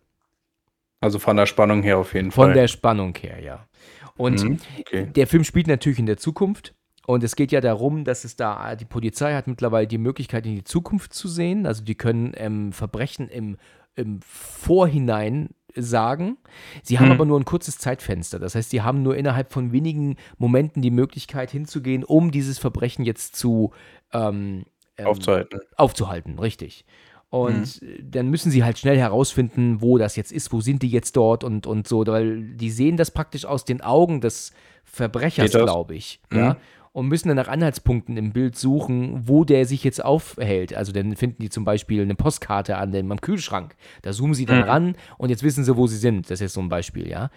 [0.99, 2.53] Also von der Spannung her auf jeden Von Fall.
[2.53, 3.67] der Spannung her, ja.
[4.15, 5.05] Und Mhm, okay.
[5.07, 6.73] der Film spielt natürlich in der Zukunft.
[7.05, 10.55] Und es geht ja darum, dass es da, die Polizei hat mittlerweile die Möglichkeit, in
[10.55, 11.65] die Zukunft zu sehen.
[11.65, 13.57] Also die können ähm, Verbrechen im,
[13.95, 16.37] im Vorhinein sagen.
[16.83, 17.13] Sie haben Hm.
[17.13, 18.39] aber nur ein kurzes Zeitfenster.
[18.39, 23.05] Das heißt, sie haben nur innerhalb von wenigen Momenten die Möglichkeit hinzugehen, um dieses Verbrechen
[23.05, 23.71] jetzt zu
[24.11, 24.65] ähm,
[24.97, 25.59] ähm, Aufzuhalten.
[25.75, 26.85] aufzuhalten, richtig.
[27.29, 30.89] Und äh, dann müssen sie halt schnell herausfinden, wo das jetzt ist, wo sind die
[30.89, 34.53] jetzt dort und, und so, weil die sehen das praktisch aus den Augen des
[34.83, 36.19] Verbrechers, glaube ich.
[36.29, 36.37] Mhm.
[36.37, 36.57] Ja.
[36.93, 40.75] Und müssen dann nach Anhaltspunkten im Bild suchen, wo der sich jetzt aufhält.
[40.75, 43.75] Also dann finden die zum Beispiel eine Postkarte an dem am Kühlschrank.
[44.03, 44.63] Da zoomen sie dann Mhm.
[44.63, 46.25] ran und jetzt wissen sie, wo sie sind.
[46.27, 47.31] Das ist jetzt so ein Beispiel, ja.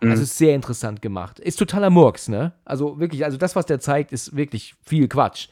[0.00, 0.10] Mhm.
[0.12, 1.38] Also ist sehr interessant gemacht.
[1.40, 2.52] Ist totaler Murks, ne?
[2.64, 5.48] Also wirklich, also das, was der zeigt, ist wirklich viel Quatsch.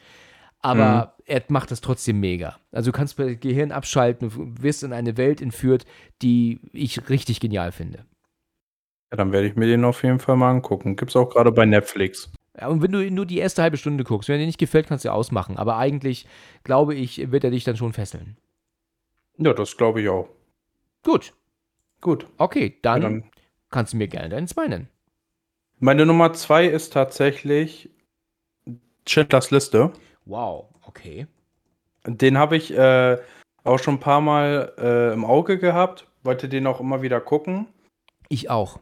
[0.59, 1.23] Aber Mhm.
[1.27, 2.57] er macht das trotzdem mega.
[2.71, 5.85] Also du kannst das Gehirn abschalten, wirst in eine Welt entführt,
[6.23, 8.05] die ich richtig genial finde.
[9.11, 10.95] Ja, dann werde ich mir den auf jeden Fall mal angucken.
[10.95, 12.31] Gibt's auch gerade bei Netflix.
[12.59, 15.05] Ja, und wenn du nur die erste halbe Stunde guckst, wenn dir nicht gefällt, kannst
[15.05, 15.57] du ausmachen.
[15.57, 16.27] Aber eigentlich,
[16.63, 18.37] glaube ich, wird er dich dann schon fesseln.
[19.37, 20.27] Ja, das glaube ich auch.
[21.03, 21.33] Gut,
[22.01, 22.27] Gut.
[22.37, 23.23] okay, Ja, dann, dann
[23.69, 24.89] kannst du mir gerne deinen zwei nennen.
[25.79, 27.89] meine Nummer zwei ist tatsächlich
[29.07, 29.91] Schindlers Liste.
[30.25, 31.27] Wow, okay.
[32.05, 33.17] Den habe ich äh,
[33.63, 36.07] auch schon ein paar Mal äh, im Auge gehabt.
[36.23, 37.67] Wollte den auch immer wieder gucken.
[38.29, 38.79] Ich auch.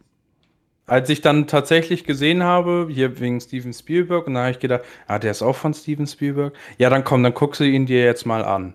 [0.89, 4.81] Als ich dann tatsächlich gesehen habe, hier wegen Steven Spielberg, und dann habe ich gedacht,
[5.07, 6.53] ah, der ist auch von Steven Spielberg.
[6.77, 8.73] Ja, dann komm, dann guckst du ihn dir jetzt mal an.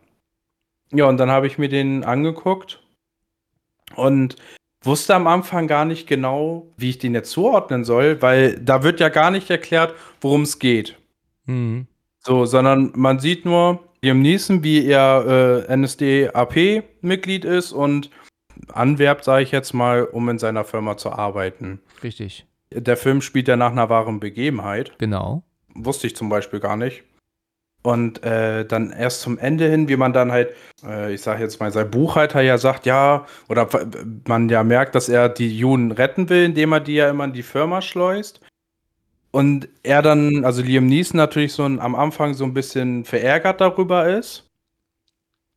[0.93, 2.81] Ja, und dann habe ich mir den angeguckt
[3.97, 4.37] und
[4.83, 9.01] wusste am Anfang gar nicht genau, wie ich den jetzt zuordnen soll, weil da wird
[9.01, 10.97] ja gar nicht erklärt, worum es geht.
[11.47, 11.87] Mhm.
[12.21, 18.11] So, sondern man sieht nur Liam Neeson, wie er äh, NSDAP-Mitglied ist und
[18.73, 21.81] anwerbt, sage ich jetzt mal, um in seiner Firma zu arbeiten.
[22.05, 22.47] Richtig.
[22.71, 24.97] Der Film spielt ja nach einer wahren Begebenheit.
[24.99, 25.43] Genau.
[25.75, 27.03] Wusste ich zum Beispiel gar nicht.
[27.83, 31.61] Und äh, dann erst zum Ende hin, wie man dann halt, äh, ich sage jetzt
[31.61, 33.69] mal, sein Buchhalter ja sagt, ja, oder
[34.27, 37.35] man ja merkt, dass er die Juden retten will, indem er die ja immer in
[37.35, 38.41] die Firma schleust.
[39.33, 43.61] Und er dann, also Liam Neeson natürlich so ein, am Anfang so ein bisschen verärgert
[43.61, 44.51] darüber ist,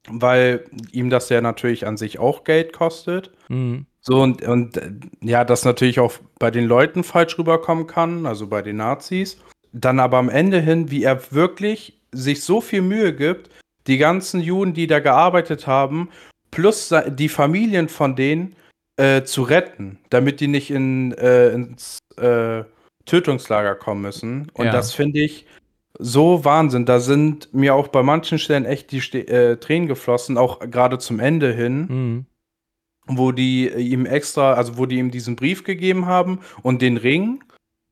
[0.09, 3.31] weil ihm das ja natürlich an sich auch Geld kostet.
[3.49, 3.85] Mhm.
[4.07, 4.91] So und, und äh,
[5.21, 9.37] ja, das natürlich auch bei den Leuten falsch rüberkommen kann, also bei den Nazis.
[9.73, 13.49] Dann aber am Ende hin, wie er wirklich sich so viel Mühe gibt,
[13.85, 16.09] die ganzen Juden, die da gearbeitet haben,
[16.51, 18.55] plus die Familien von denen
[18.95, 22.63] äh, zu retten, damit die nicht in, äh, ins äh,
[23.05, 24.49] Tötungslager kommen müssen.
[24.53, 24.71] Und Ja.
[24.71, 25.45] das finde ich
[25.99, 26.85] so Wahnsinn.
[26.85, 30.97] Da sind mir auch bei manchen Stellen echt die Ste äh, Tränen geflossen, auch gerade
[30.97, 32.25] zum Ende hin Mhm.
[33.07, 37.43] Wo die ihm extra, also wo die ihm diesen Brief gegeben haben und den Ring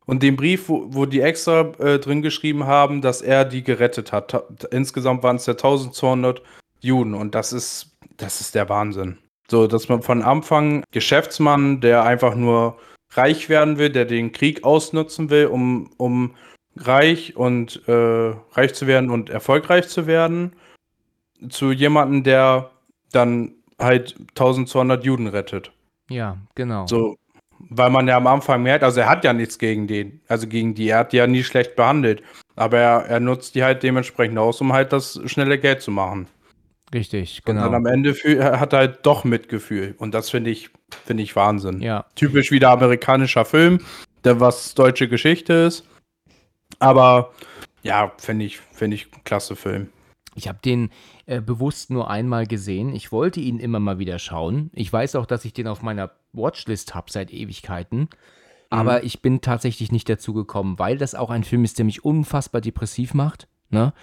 [0.05, 4.11] und den Brief, wo, wo die extra äh, drin geschrieben haben, dass er die gerettet
[4.11, 4.31] hat.
[4.31, 6.41] Ta insgesamt waren es ja 1200
[6.81, 9.17] Juden und das ist, das ist der Wahnsinn.
[9.49, 12.77] So, dass man von Anfang Geschäftsmann, der einfach nur
[13.11, 16.35] reich werden will, der den Krieg ausnutzen will, um, um
[16.75, 20.53] reich und äh, reich zu werden und erfolgreich zu werden,
[21.49, 22.71] zu jemandem, der
[23.11, 25.71] dann halt 1200 Juden rettet.
[26.09, 26.87] Ja, genau.
[26.87, 27.17] So,
[27.59, 30.75] weil man ja am Anfang merkt, also er hat ja nichts gegen den, also gegen
[30.75, 32.21] die, er hat die ja nie schlecht behandelt,
[32.55, 36.27] aber er, er nutzt die halt dementsprechend aus, um halt das schnelle Geld zu machen.
[36.93, 37.77] Richtig, Und dann genau.
[37.77, 38.13] am Ende
[38.59, 40.69] hat er halt doch Mitgefühl und das finde ich,
[41.05, 41.81] finde ich Wahnsinn.
[41.81, 43.79] Ja, Typisch wieder amerikanischer Film,
[44.23, 45.87] der was deutsche Geschichte ist,
[46.79, 47.33] aber
[47.81, 49.89] ja, finde ich, finde ich klasse Film.
[50.35, 50.89] Ich habe den
[51.25, 52.93] äh, bewusst nur einmal gesehen.
[52.93, 54.69] Ich wollte ihn immer mal wieder schauen.
[54.73, 58.09] Ich weiß auch, dass ich den auf meiner Watchlist habe seit Ewigkeiten.
[58.69, 62.03] Aber ich bin tatsächlich nicht dazu gekommen, weil das auch ein Film ist, der mich
[62.03, 63.47] unfassbar depressiv macht.
[63.69, 63.93] Ne?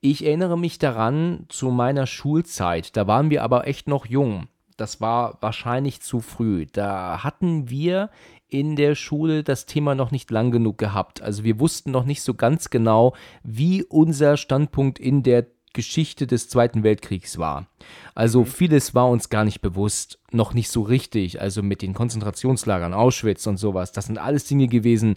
[0.00, 2.96] Ich erinnere mich daran zu meiner Schulzeit.
[2.96, 4.48] Da waren wir aber echt noch jung.
[4.76, 6.66] Das war wahrscheinlich zu früh.
[6.72, 8.10] Da hatten wir
[8.48, 11.20] in der Schule das Thema noch nicht lang genug gehabt.
[11.20, 16.48] Also wir wussten noch nicht so ganz genau, wie unser Standpunkt in der Geschichte des
[16.48, 17.66] Zweiten Weltkriegs war.
[18.14, 21.40] Also vieles war uns gar nicht bewusst, noch nicht so richtig.
[21.40, 23.92] Also mit den Konzentrationslagern, Auschwitz und sowas.
[23.92, 25.16] Das sind alles Dinge gewesen,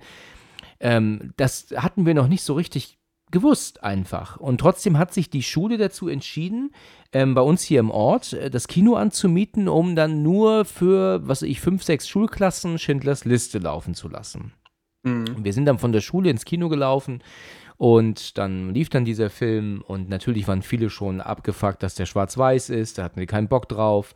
[0.81, 2.97] ähm, das hatten wir noch nicht so richtig
[3.29, 4.37] gewusst einfach.
[4.37, 6.71] Und trotzdem hat sich die Schule dazu entschieden,
[7.13, 11.41] ähm, bei uns hier im Ort äh, das Kino anzumieten, um dann nur für, was
[11.41, 14.53] weiß ich, fünf, sechs Schulklassen Schindlers Liste laufen zu lassen.
[15.03, 17.23] Wir sind dann von der Schule ins Kino gelaufen
[17.81, 22.69] und dann lief dann dieser Film und natürlich waren viele schon abgefuckt, dass der schwarz-weiß
[22.69, 24.13] ist, da hatten wir keinen Bock drauf.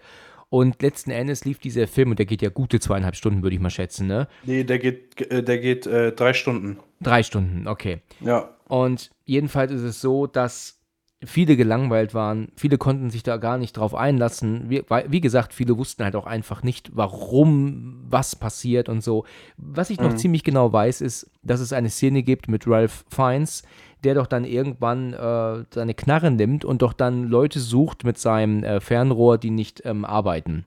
[0.50, 3.60] Und letzten Endes lief dieser Film, und der geht ja gute zweieinhalb Stunden, würde ich
[3.60, 4.28] mal schätzen, ne?
[4.44, 6.78] Nee, der geht, äh, der geht äh, drei Stunden.
[7.02, 8.02] Drei Stunden, okay.
[8.20, 8.56] Ja.
[8.68, 10.80] Und jedenfalls ist es so, dass
[11.24, 14.70] viele gelangweilt waren, viele konnten sich da gar nicht drauf einlassen.
[14.70, 19.26] Wie, wie, gesagt, viele wussten halt auch einfach nicht, warum was passiert und so.
[19.58, 20.18] Was ich noch mhm.
[20.18, 23.64] ziemlich genau weiß, ist, dass es eine Szene gibt mit Ralph Fiennes,
[24.04, 28.64] der doch dann irgendwann äh, seine Knarre nimmt und doch dann Leute sucht mit seinem
[28.64, 30.66] äh, Fernrohr, die nicht ähm, arbeiten.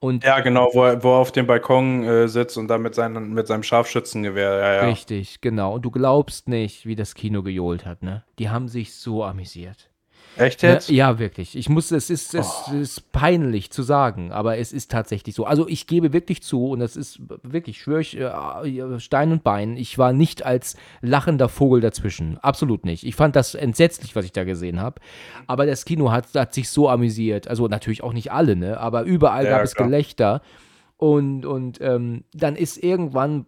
[0.00, 2.94] Und ja, genau, wo er, wo er auf dem Balkon äh, sitzt und dann mit,
[2.94, 4.58] seinen, mit seinem Scharfschützengewehr.
[4.58, 4.84] Ja, ja.
[4.86, 5.74] Richtig, genau.
[5.74, 8.24] Und du glaubst nicht, wie das Kino gejohlt hat, ne?
[8.38, 9.90] Die haben sich so amüsiert.
[10.36, 10.90] Echt jetzt?
[10.90, 11.56] Ja, wirklich.
[11.56, 12.74] Ich muss, es ist, es oh.
[12.74, 15.44] ist peinlich zu sagen, aber es ist tatsächlich so.
[15.44, 19.76] Also ich gebe wirklich zu, und das ist wirklich, schwöre ich, äh, Stein und Bein,
[19.76, 22.38] ich war nicht als lachender Vogel dazwischen.
[22.38, 23.04] Absolut nicht.
[23.04, 25.00] Ich fand das entsetzlich, was ich da gesehen habe.
[25.46, 27.48] Aber das Kino hat, hat sich so amüsiert.
[27.48, 28.78] Also natürlich auch nicht alle, ne?
[28.80, 30.42] Aber überall ja, gab es Gelächter.
[30.96, 33.46] Und, und ähm, dann ist irgendwann,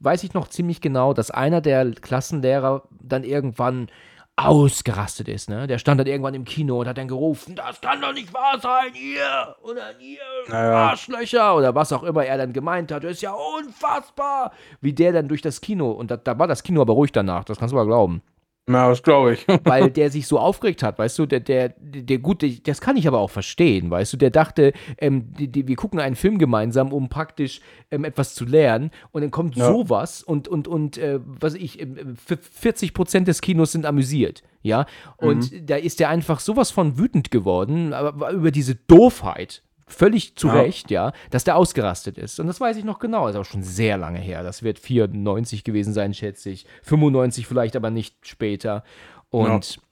[0.00, 3.88] weiß ich noch ziemlich genau, dass einer der Klassenlehrer dann irgendwann
[4.36, 5.66] ausgerastet ist, ne?
[5.66, 8.58] Der stand dann irgendwann im Kino und hat dann gerufen, das kann doch nicht wahr
[8.60, 10.18] sein, ihr oder ihr
[10.48, 10.88] naja.
[10.88, 13.04] Arschlöcher oder was auch immer er dann gemeint hat.
[13.04, 16.64] Das ist ja unfassbar, wie der dann durch das Kino und da, da war das
[16.64, 18.22] Kino aber ruhig danach, das kannst du mal glauben.
[18.66, 19.46] Na, das glaube ich.
[19.64, 23.06] Weil der sich so aufgeregt hat, weißt du, der, der, der gut, das kann ich
[23.06, 26.92] aber auch verstehen, weißt du, der dachte, ähm, die, die, wir gucken einen Film gemeinsam,
[26.92, 27.60] um praktisch
[27.90, 29.66] ähm, etwas zu lernen und dann kommt ja.
[29.66, 31.86] sowas und, und, und äh, was ich, äh,
[32.16, 34.86] 40 Prozent des Kinos sind amüsiert, ja,
[35.18, 35.66] und mhm.
[35.66, 39.62] da ist der einfach sowas von wütend geworden, aber über diese Doofheit,
[39.94, 40.54] völlig zu ja.
[40.54, 42.40] Recht, ja, dass der ausgerastet ist.
[42.40, 44.42] Und das weiß ich noch genau, ist auch schon sehr lange her.
[44.42, 46.66] Das wird 94 gewesen sein, schätze ich.
[46.82, 48.84] 95 vielleicht, aber nicht später.
[49.30, 49.82] Und ja.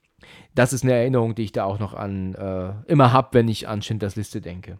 [0.55, 3.69] das ist eine Erinnerung, die ich da auch noch an äh, immer habe, wenn ich
[3.69, 4.79] an Schindlers Liste denke.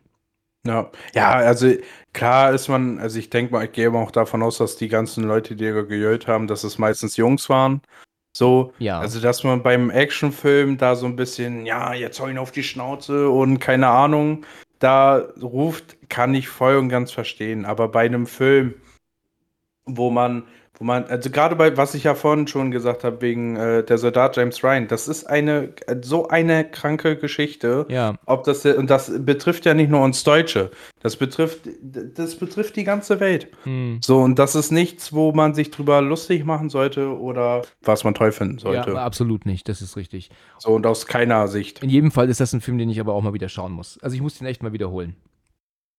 [0.65, 1.73] Ja, ja, also
[2.13, 5.25] klar ist man, also ich denke mal, ich gehe auch davon aus, dass die ganzen
[5.25, 7.83] Leute, die gejölt haben, dass es meistens Jungs waren.
[8.35, 8.99] So, ja.
[8.99, 12.63] also dass man beim Actionfilm da so ein bisschen, ja, jetzt hau ihn auf die
[12.63, 14.47] Schnauze und keine Ahnung,
[14.83, 17.65] da ruft, kann ich voll und ganz verstehen.
[17.65, 18.75] Aber bei einem Film,
[19.85, 20.45] wo man,
[20.83, 23.99] wo man, also gerade bei, was ich ja vorhin schon gesagt habe, wegen äh, der
[23.99, 25.73] Soldat James Ryan, das ist eine,
[26.03, 27.87] so eine kranke Geschichte.
[27.89, 28.17] Ja.
[28.27, 32.83] Ob das, und das betrifft ja nicht nur uns Deutsche, das betrifft, das betrifft die
[32.83, 33.47] ganze Welt.
[33.63, 34.01] Hm.
[34.03, 38.15] So, und das ist nichts, wo man sich drüber lustig machen sollte oder was man
[38.15, 38.91] toll finden sollte.
[38.91, 40.31] Ja, absolut nicht, das ist richtig.
[40.59, 41.81] So, und aus keiner Sicht.
[41.85, 44.01] In jedem Fall ist das ein Film, den ich aber auch mal wieder schauen muss.
[44.03, 45.15] Also ich muss den echt mal wiederholen.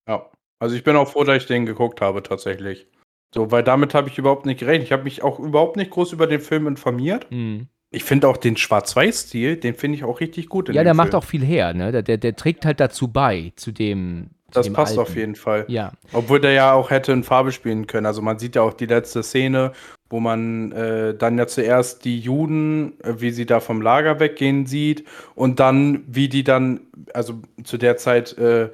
[0.10, 0.30] Ja.
[0.60, 2.86] Also ich bin auch froh, dass ich den geguckt habe, tatsächlich.
[3.34, 4.84] So, weil damit habe ich überhaupt nicht gerechnet.
[4.84, 7.28] Ich habe mich auch überhaupt nicht groß über den Film informiert.
[7.32, 7.68] Mhm.
[7.90, 10.68] Ich finde auch den Schwarz-Weiß-Stil, den finde ich auch richtig gut.
[10.70, 10.98] ja, der Film.
[10.98, 11.92] macht auch viel her, ne?
[11.92, 14.32] Der, der, der, trägt halt dazu bei, zu dem.
[14.48, 15.02] Zu das dem passt Alten.
[15.02, 15.66] auf jeden Fall.
[15.68, 15.94] Ja.
[16.12, 18.06] Obwohl der ja auch hätte in Farbe spielen können.
[18.06, 19.74] Also man sieht ja auch die letzte Szene,
[20.10, 24.68] wo man äh, dann ja zuerst die Juden, äh, wie sie da vom Lager weggehen
[24.68, 26.82] sieht und dann, wie die dann,
[27.16, 28.70] also zu der Zeit äh,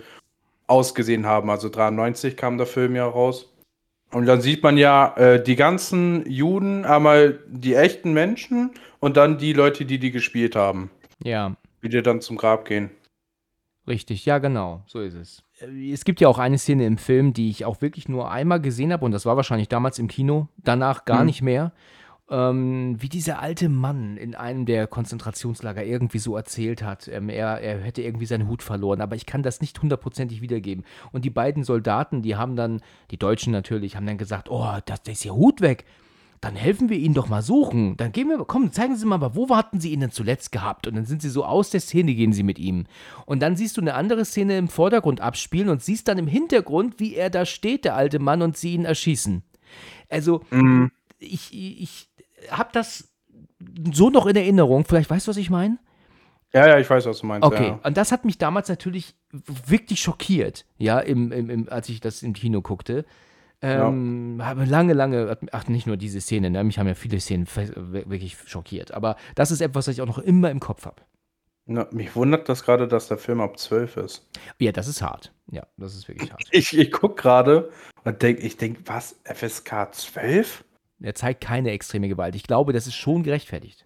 [0.68, 1.49] ausgesehen haben.
[1.49, 3.49] Also 93 kam der Film ja raus.
[4.12, 9.38] Und dann sieht man ja äh, die ganzen Juden, einmal die echten Menschen und dann
[9.38, 10.89] die Leute, die die gespielt haben.
[11.24, 11.55] Ja.
[11.82, 12.89] Wie die dann zum Grab gehen.
[13.88, 15.43] Richtig, ja, genau, so ist es.
[15.60, 18.62] Äh, es gibt ja auch eine Szene im Film, die ich auch wirklich nur einmal
[18.62, 21.26] gesehen habe und das war wahrscheinlich damals im Kino, danach gar mhm.
[21.28, 21.72] nicht mehr
[22.30, 27.08] ähm, wie dieser alte Mann in einem der Konzentrationslager irgendwie so erzählt hat.
[27.08, 30.86] Ähm, er, er hätte irgendwie seinen Hut verloren, aber ich kann das nicht hundertprozentig wiedergeben.
[31.12, 35.04] Und die beiden Soldaten, die haben dann, die Deutschen natürlich, haben dann gesagt, oh, das,
[35.04, 35.86] das ist ihr Hut weg.
[36.42, 37.98] Dann helfen wir ihnen doch mal suchen.
[37.98, 40.88] Dann gehen wir, komm, zeigen Sie mal, wo hatten Sie ihn denn zuletzt gehabt?
[40.88, 42.86] Und dann sind sie so aus der Szene, gehen sie mit ihm.
[43.26, 47.00] Und dann siehst du eine andere Szene im Vordergrund abspielen und siehst dann im Hintergrund,
[47.00, 49.44] wie er da steht, der alte Mann, und sie ihn erschießen.
[50.08, 50.92] Also, mhm.
[51.20, 52.09] ich, ich,
[52.50, 53.10] habe das
[53.92, 54.86] so noch in Erinnerung.
[54.86, 55.78] Vielleicht weißt du, was ich meine?
[56.54, 57.46] Ja, ja, ich weiß, was du meinst.
[57.46, 57.80] Okay, ja.
[57.84, 62.24] und das hat mich damals natürlich wirklich schockiert, ja, im, im, im als ich das
[62.24, 63.06] im Kino guckte.
[63.62, 64.46] Ähm, ja.
[64.46, 66.64] Habe lange, lange, ach, nicht nur diese Szene, ne?
[66.64, 68.94] mich haben ja viele Szenen wirklich schockiert.
[68.94, 71.02] Aber das ist etwas, was ich auch noch immer im Kopf habe.
[71.66, 74.28] Na, mich wundert das gerade, dass der Film ab 12 ist.
[74.58, 75.34] Ja, das ist hart.
[75.52, 76.42] Ja, das ist wirklich hart.
[76.52, 77.70] Ich, ich gucke gerade
[78.06, 80.64] und denke, ich denke, was, FSK 12?
[81.02, 82.36] Er zeigt keine extreme Gewalt.
[82.36, 83.86] Ich glaube, das ist schon gerechtfertigt.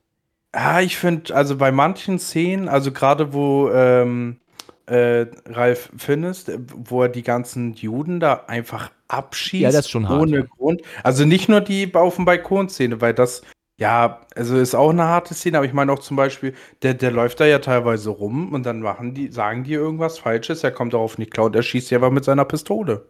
[0.55, 4.39] Ja, ich finde, also bei manchen Szenen, also gerade wo ähm,
[4.85, 6.45] äh, Ralf Finnes,
[6.75, 9.63] wo er die ganzen Juden da einfach abschießt.
[9.63, 10.21] Ja, das ist schon hart.
[10.21, 10.43] Ohne ja.
[10.43, 10.81] Grund.
[11.03, 13.43] Also nicht nur die auf dem Balkon-Szene, weil das,
[13.79, 17.11] ja, also ist auch eine harte Szene, aber ich meine auch zum Beispiel, der, der
[17.11, 20.93] läuft da ja teilweise rum und dann machen die, sagen die irgendwas Falsches, er kommt
[20.93, 23.07] darauf nicht klar und er schießt ja aber mit seiner Pistole.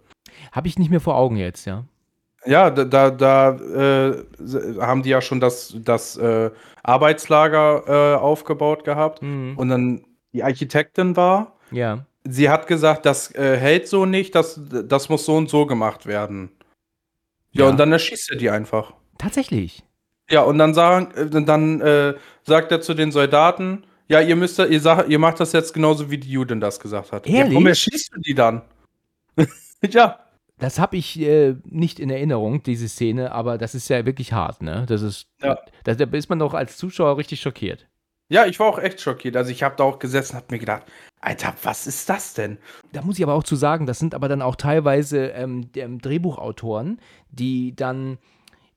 [0.51, 1.85] Habe ich nicht mehr vor Augen jetzt, ja.
[2.45, 4.23] Ja, da, da, äh,
[4.79, 6.51] haben die ja schon das, das äh,
[6.83, 9.21] Arbeitslager äh, aufgebaut gehabt.
[9.21, 9.57] Mhm.
[9.57, 11.55] Und dann die Architektin war.
[11.71, 12.05] Ja.
[12.25, 16.05] Sie hat gesagt, das äh, hält so nicht, das, das muss so und so gemacht
[16.05, 16.49] werden.
[17.51, 17.69] Ja, Ja.
[17.71, 18.93] und dann erschießt er die einfach.
[19.17, 19.83] Tatsächlich.
[20.29, 22.13] Ja, und dann, sagen, äh, dann äh,
[22.43, 26.09] sagt er zu den Soldaten, ja, ihr müsst, ihr, sag, ihr macht das jetzt genauso,
[26.11, 27.27] wie die Judin das gesagt hat.
[27.27, 27.53] Ja, Ehrlich?
[27.53, 28.61] warum erschießt du die dann?
[29.89, 30.19] ja.
[30.63, 34.61] Das habe ich äh, nicht in Erinnerung, diese Szene, aber das ist ja wirklich hart,
[34.61, 34.85] ne?
[34.87, 35.57] Das ist, Ja.
[35.83, 37.89] da, da ist man doch als Zuschauer richtig schockiert.
[38.29, 39.35] Ja, ich war auch echt schockiert.
[39.35, 40.83] Also ich habe da auch gesessen und habe mir gedacht,
[41.19, 42.59] Alter, was ist das denn?
[42.93, 47.01] Da muss ich aber auch zu sagen, das sind aber dann auch teilweise ähm, Drehbuchautoren,
[47.29, 48.17] die dann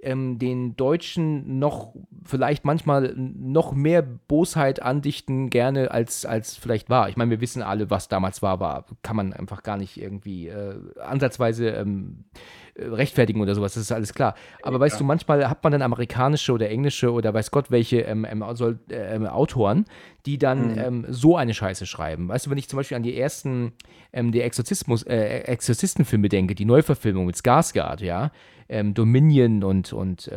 [0.00, 1.94] ähm, den Deutschen noch
[2.24, 7.08] vielleicht manchmal noch mehr Bosheit andichten, gerne als, als vielleicht war.
[7.08, 10.48] Ich meine, wir wissen alle, was damals war, aber kann man einfach gar nicht irgendwie
[10.48, 14.34] äh, ansatzweise ähm, äh, rechtfertigen oder sowas, das ist alles klar.
[14.62, 18.24] Aber weißt du, manchmal hat man dann amerikanische oder englische oder weiß Gott welche ähm,
[18.28, 19.84] ähm, äh, ähm, Autoren,
[20.26, 20.78] die dann Mhm.
[20.78, 22.28] ähm, so eine Scheiße schreiben.
[22.28, 23.72] Weißt du, wenn ich zum Beispiel an die ersten
[24.12, 28.30] ähm, die Exorzismus, äh, Exorzistenfilme denke, die Neuverfilmung mit Skarsgård, ja,
[28.68, 30.28] ähm, Dominion und, und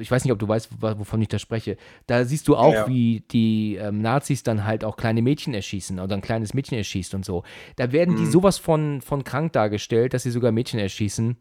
[0.00, 1.76] ich weiß nicht, ob du weißt, wovon ich da spreche.
[2.08, 2.88] Da siehst du auch, Ja.
[2.88, 7.24] wie die Nazis dann halt auch kleine Mädchen erschießen oder ein kleines Mädchen erschießt und
[7.24, 7.44] so.
[7.76, 11.36] Da werden die sowas von, von krank dargestellt, dass sie sogar Mädchen erschießen.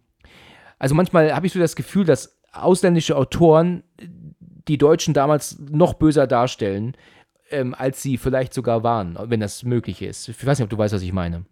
[0.79, 3.83] Also manchmal habe ich so das Gefühl, dass ausländische Autoren
[4.67, 6.95] die Deutschen damals noch böser darstellen,
[7.49, 10.27] ähm, als sie vielleicht sogar waren, wenn das möglich ist.
[10.27, 11.45] Ich weiß nicht, ob du weißt, was ich meine.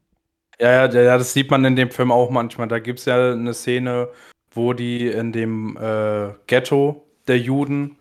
[0.59, 2.67] Ja, ja, ja, das sieht man in dem Film auch manchmal.
[2.67, 4.09] Da gibt es ja eine Szene,
[4.51, 7.97] wo die in dem äh, Ghetto der Juden,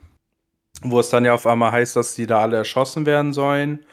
[0.83, 3.85] wo es dann ja auf einmal heißt, dass die da alle erschossen werden sollen.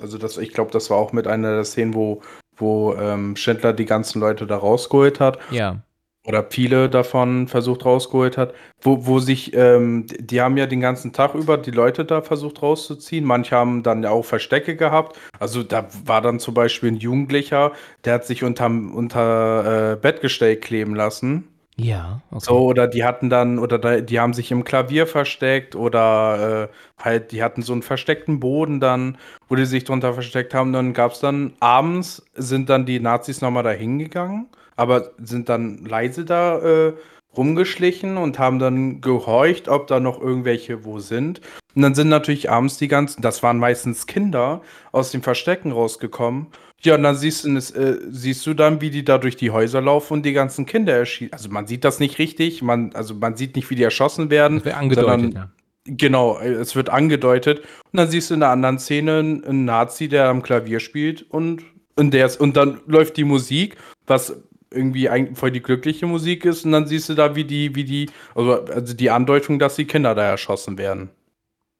[0.00, 2.20] Also das, ich glaube, das war auch mit einer der Szenen, wo,
[2.56, 5.38] wo ähm, Schindler die ganzen Leute da rausgeholt hat.
[5.50, 5.82] Ja.
[6.26, 11.12] Oder viele davon versucht rausgeholt hat, wo, wo sich, ähm, die haben ja den ganzen
[11.12, 13.24] Tag über die Leute da versucht rauszuziehen.
[13.24, 15.18] Manche haben dann ja auch Verstecke gehabt.
[15.38, 17.72] Also da war dann zum Beispiel ein Jugendlicher,
[18.04, 21.48] der hat sich unterm, unter äh, Bettgestell kleben lassen.
[21.78, 22.44] Ja, okay.
[22.46, 27.02] So, oder die hatten dann, oder da, die haben sich im Klavier versteckt oder äh,
[27.02, 29.18] halt, die hatten so einen versteckten Boden dann,
[29.48, 30.72] wo die sich drunter versteckt haben.
[30.72, 35.78] Dann gab es dann abends, sind dann die Nazis nochmal da hingegangen, aber sind dann
[35.84, 36.92] leise da äh,
[37.36, 41.40] rumgeschlichen und haben dann gehorcht, ob da noch irgendwelche wo sind.
[41.74, 44.62] Und dann sind natürlich abends die ganzen, das waren meistens Kinder,
[44.92, 46.46] aus den Verstecken rausgekommen.
[46.82, 49.80] Ja, und dann siehst du, äh, siehst du dann, wie die da durch die Häuser
[49.80, 51.32] laufen und die ganzen Kinder erschießen.
[51.32, 54.62] Also man sieht das nicht richtig, man, also man sieht nicht, wie die erschossen werden.
[54.62, 55.50] das angedeutet, sondern- ja.
[55.88, 57.60] Genau, es wird angedeutet.
[57.60, 61.22] Und dann siehst du in der anderen Szene einen einen Nazi, der am Klavier spielt
[61.30, 61.62] und,
[61.94, 64.36] und, der ist, und dann läuft die Musik, was
[64.76, 66.64] irgendwie eigentlich voll die glückliche Musik ist.
[66.64, 69.86] Und dann siehst du da, wie die, wie die, also, also die Andeutung, dass die
[69.86, 71.10] Kinder da erschossen werden.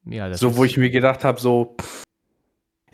[0.05, 1.77] ja das so, wo ich mir gedacht habe, so,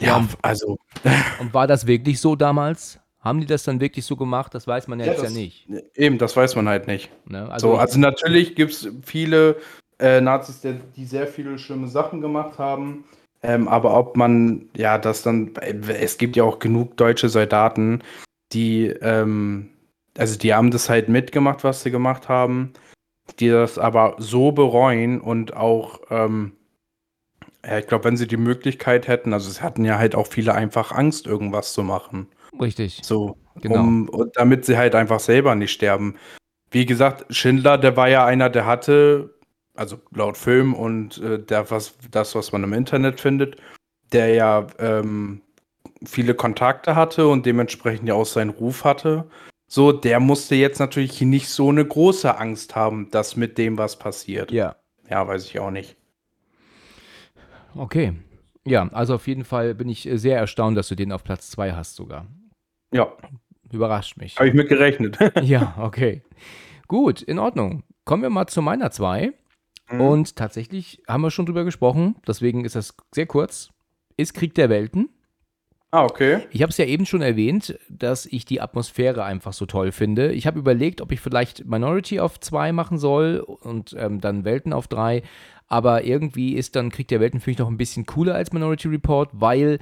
[0.00, 0.78] Ja, ja, und- also,
[1.40, 2.98] Und war das wirklich so damals?
[3.20, 4.53] Haben die das dann wirklich so gemacht?
[4.55, 5.68] Das weiß man ja, Ja, jetzt das- ja nicht.
[5.94, 7.09] eben, das weiß man halt nicht.
[7.28, 7.48] Ne?
[7.59, 9.57] so, also natürlich gibt es viele
[10.00, 13.05] äh, Nazis, die, die sehr viele schlimme Sachen gemacht haben.
[13.44, 18.03] Ähm, aber ob man, ja, das dann, es gibt ja auch genug deutsche Soldaten,
[18.53, 19.68] die, ähm,
[20.19, 22.73] also die haben das halt mitgemacht, was sie gemacht haben,
[23.41, 26.53] die das aber so bereuen und auch, ähm,
[27.65, 30.55] ja, ich glaube, wenn sie die Möglichkeit hätten, also es hatten ja halt auch viele
[30.55, 32.29] einfach Angst, irgendwas zu machen.
[32.61, 33.01] Richtig.
[33.03, 33.81] So, Genau.
[33.81, 36.17] um, und damit sie halt einfach selber nicht sterben.
[36.71, 39.35] Wie gesagt, Schindler, der war ja einer, der hatte,
[39.75, 43.57] also laut Film und äh, der, was, das, was man im Internet findet,
[44.13, 45.43] der ja ähm,
[46.05, 49.29] viele Kontakte hatte und dementsprechend ja auch seinen Ruf hatte.
[49.75, 53.99] So, der musste jetzt natürlich nicht so eine große Angst haben, dass mit dem was
[53.99, 54.53] passiert.
[54.53, 54.77] Ja.
[55.09, 55.97] Ja, weiß ich auch nicht.
[57.75, 58.12] Okay.
[58.66, 61.49] Ja, also auf jeden Fall bin ich äh, sehr erstaunt, dass du den auf Platz
[61.53, 62.27] 2 hast sogar.
[62.93, 63.16] Ja,
[63.73, 64.37] Überrascht mich.
[64.37, 65.16] habe ich mit gerechnet.
[65.43, 66.20] Ja, okay.
[66.87, 67.83] Gut, in Ordnung.
[68.05, 69.33] Kommen wir mal zu meiner 2.
[69.91, 70.01] Mhm.
[70.03, 73.70] Und tatsächlich haben wir schon drüber gesprochen, deswegen ist das sehr kurz.
[74.18, 75.09] Ist Krieg der Welten.
[75.93, 76.40] Ah, okay.
[76.51, 80.32] Ich habe es ja eben schon erwähnt, dass ich die Atmosphäre einfach so toll finde.
[80.32, 84.72] Ich habe überlegt, ob ich vielleicht Minority auf 2 machen soll und ähm, dann Welten
[84.72, 85.22] auf 3.
[85.68, 88.88] aber irgendwie ist dann Krieg der Welten für mich noch ein bisschen cooler als Minority
[88.88, 89.78] Report, weil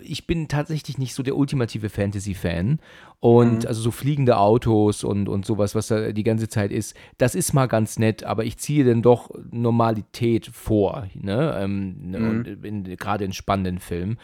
[0.00, 2.78] ich bin tatsächlich nicht so der ultimative Fantasy-Fan
[3.20, 7.34] und also so fliegende Autos und, und sowas, was da die ganze Zeit ist, das
[7.34, 11.56] ist mal ganz nett, aber ich ziehe dann doch Normalität vor, ne?
[11.60, 12.96] Ähm, Mhm.
[12.96, 14.18] gerade in spannenden Filmen.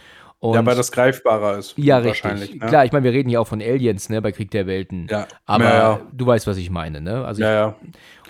[0.45, 1.73] Und Ja, weil das greifbarer ist.
[1.79, 2.43] ja, wahrscheinlich.
[2.43, 2.61] richtig.
[2.61, 2.67] Ne?
[2.69, 5.07] Klar, ich meine, wir reden ja auch von Aliens, ne, bei Krieg der Welten.
[5.11, 5.27] Ja.
[5.47, 6.01] Aber ja, ja.
[6.13, 7.25] du weißt, was ich meine, ne?
[7.25, 7.75] Also ja, ich, ja.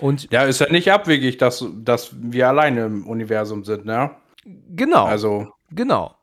[0.01, 4.11] und ja, ist ja nicht abwegig, dass, dass wir alleine im Universum sind, ne?
[4.77, 6.15] genau, Also, genau.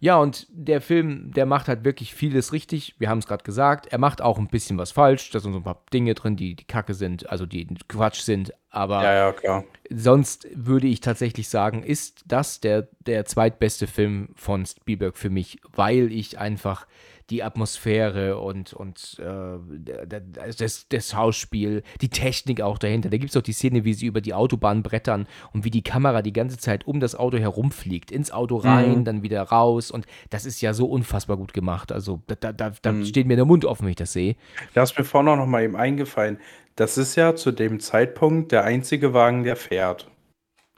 [0.00, 2.94] Ja, und der Film, der macht halt wirklich vieles richtig.
[2.98, 3.86] Wir haben es gerade gesagt.
[3.88, 5.30] Er macht auch ein bisschen was falsch.
[5.30, 8.54] Da sind so ein paar Dinge drin, die, die Kacke sind, also die Quatsch sind.
[8.70, 14.64] Aber ja, ja, sonst würde ich tatsächlich sagen, ist das der, der zweitbeste Film von
[14.64, 16.86] Spielberg für mich, weil ich einfach
[17.30, 20.18] die Atmosphäre und, und äh,
[20.58, 23.08] das, das Schauspiel, die Technik auch dahinter.
[23.10, 25.82] Da gibt es auch die Szene, wie sie über die Autobahn brettern und wie die
[25.82, 29.04] Kamera die ganze Zeit um das Auto herumfliegt, ins Auto rein, Mhm.
[29.04, 29.90] dann wieder raus.
[29.90, 31.92] Und das ist ja so unfassbar gut gemacht.
[31.92, 33.04] Also da, da, da, Mhm.
[33.04, 34.36] steht mir der Mund offen, wenn ich das sehe.
[34.74, 36.38] Da ist mir vorhin auch noch mal eben eingefallen.
[36.76, 40.10] Das ist ja zu dem Zeitpunkt der einzige Wagen, der fährt.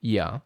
[0.00, 0.42] Ja.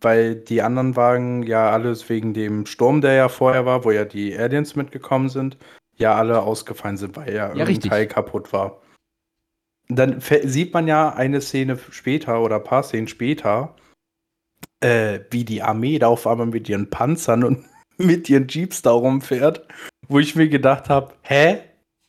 [0.00, 4.04] Weil die anderen Wagen ja alles wegen dem Sturm, der ja vorher war, wo ja
[4.04, 5.56] die Aliens mitgekommen sind,
[5.96, 7.90] ja alle ausgefallen sind, weil ja, irgendein richtig.
[7.90, 8.80] Teil kaputt war.
[9.88, 13.74] Dann sieht man ja eine Szene später oder ein paar Szenen später,
[14.80, 17.64] äh, wie die Armee da auf einmal mit ihren Panzern und
[17.96, 19.66] mit ihren Jeeps da rumfährt,
[20.06, 21.62] wo ich mir gedacht habe, hä?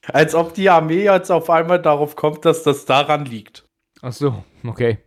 [0.08, 3.66] Als ob die Armee jetzt auf einmal darauf kommt, dass das daran liegt.
[4.02, 5.00] Ach so, okay.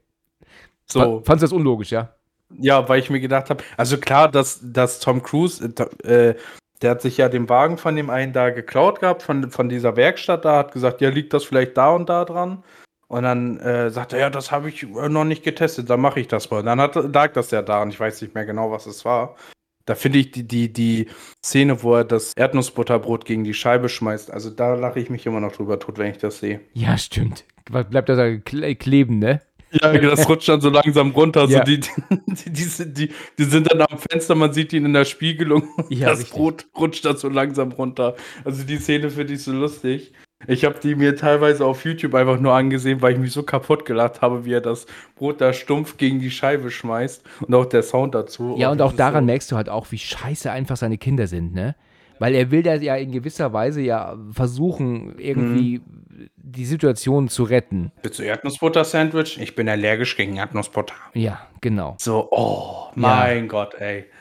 [0.86, 1.00] So.
[1.00, 2.14] Fa- Fandst du das unlogisch, ja?
[2.58, 5.72] Ja, weil ich mir gedacht habe, also klar, dass, dass Tom Cruise,
[6.04, 6.34] äh, äh,
[6.82, 9.96] der hat sich ja den Wagen von dem einen da geklaut gehabt, von, von dieser
[9.96, 12.62] Werkstatt da, hat gesagt, ja, liegt das vielleicht da und da dran?
[13.08, 16.20] Und dann äh, sagt er, ja, das habe ich äh, noch nicht getestet, dann mache
[16.20, 16.62] ich das mal.
[16.62, 19.36] Dann hat, lag das ja da und ich weiß nicht mehr genau, was es war.
[19.84, 21.08] Da finde ich die, die, die
[21.44, 25.40] Szene, wo er das Erdnussbutterbrot gegen die Scheibe schmeißt, also da lache ich mich immer
[25.40, 26.60] noch drüber tot, wenn ich das sehe.
[26.72, 27.44] Ja, stimmt.
[27.68, 29.40] Was Bleibt da kle kleben, ne?
[29.72, 31.44] Ja, das rutscht dann so langsam runter.
[31.46, 31.58] Ja.
[31.58, 34.92] So die, die, die, sind- die, die sind dann am Fenster, man sieht ihn in
[34.92, 35.68] der Spiegelung.
[35.76, 36.34] und Ja, das richtig.
[36.34, 38.14] Brot rutscht dann so langsam runter.
[38.44, 40.12] Also die Szene finde ich so lustig.
[40.48, 43.84] Ich habe die mir teilweise auf YouTube einfach nur angesehen, weil ich mich so kaputt
[43.84, 47.22] gelacht habe, wie er das Brot da stumpf gegen die Scheibe schmeißt.
[47.46, 48.56] Und auch der Sound dazu.
[48.58, 51.28] Ja, und das auch daran so, merkst du halt auch, wie scheiße einfach seine Kinder
[51.28, 51.76] sind, ne?
[52.22, 56.28] Weil er will da ja in gewisser Weise ja versuchen, irgendwie Mhm.
[56.36, 57.90] die Situation zu retten.
[58.04, 59.40] Willst du Erdnussbutter-Sandwich?
[59.40, 60.94] Ich bin allergisch gegen Erdnussbutter.
[61.14, 61.96] Ja, genau.
[61.98, 64.04] So, oh, mein Gott, ey.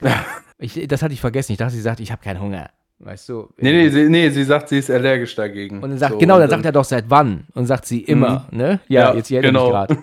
[0.58, 1.52] Ich, das hatte ich vergessen.
[1.52, 2.70] Ich dachte, sie sagt, ich habe keinen Hunger.
[3.00, 3.50] Weißt du?
[3.58, 5.82] Nee, nee, sie, nee, sie sagt, sie ist allergisch dagegen.
[5.82, 7.40] Und dann sagt, so, genau, und dann sagt er doch seit wann?
[7.48, 8.80] Und dann sagt sie immer, ne?
[8.88, 9.68] Ja, Ja, jetzt erinnere genau.
[9.70, 9.98] gerade.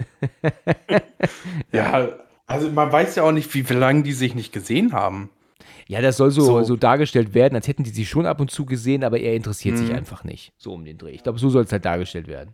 [1.71, 2.09] Ja,
[2.45, 5.29] also man weiß ja auch nicht, wie, wie lange die sich nicht gesehen haben.
[5.87, 6.63] Ja, das soll so, so.
[6.63, 6.75] So.
[6.75, 9.89] dargestellt werden, als hätten die sie schon ab und zu gesehen, aber er interessiert sich
[9.89, 9.95] Mhm.
[9.95, 10.51] einfach nicht.
[10.57, 11.11] So um den Dreh.
[11.11, 12.53] Ich glaube, so soll es halt dargestellt werden.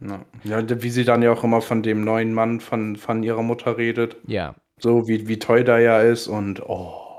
[0.00, 0.24] Ja.
[0.44, 3.78] ja, wie sie dann ja auch immer von dem neuen Mann von, von ihrer Mutter
[3.78, 4.16] redet.
[4.26, 7.18] Ja, So wie, wie toll der ja ist und oh,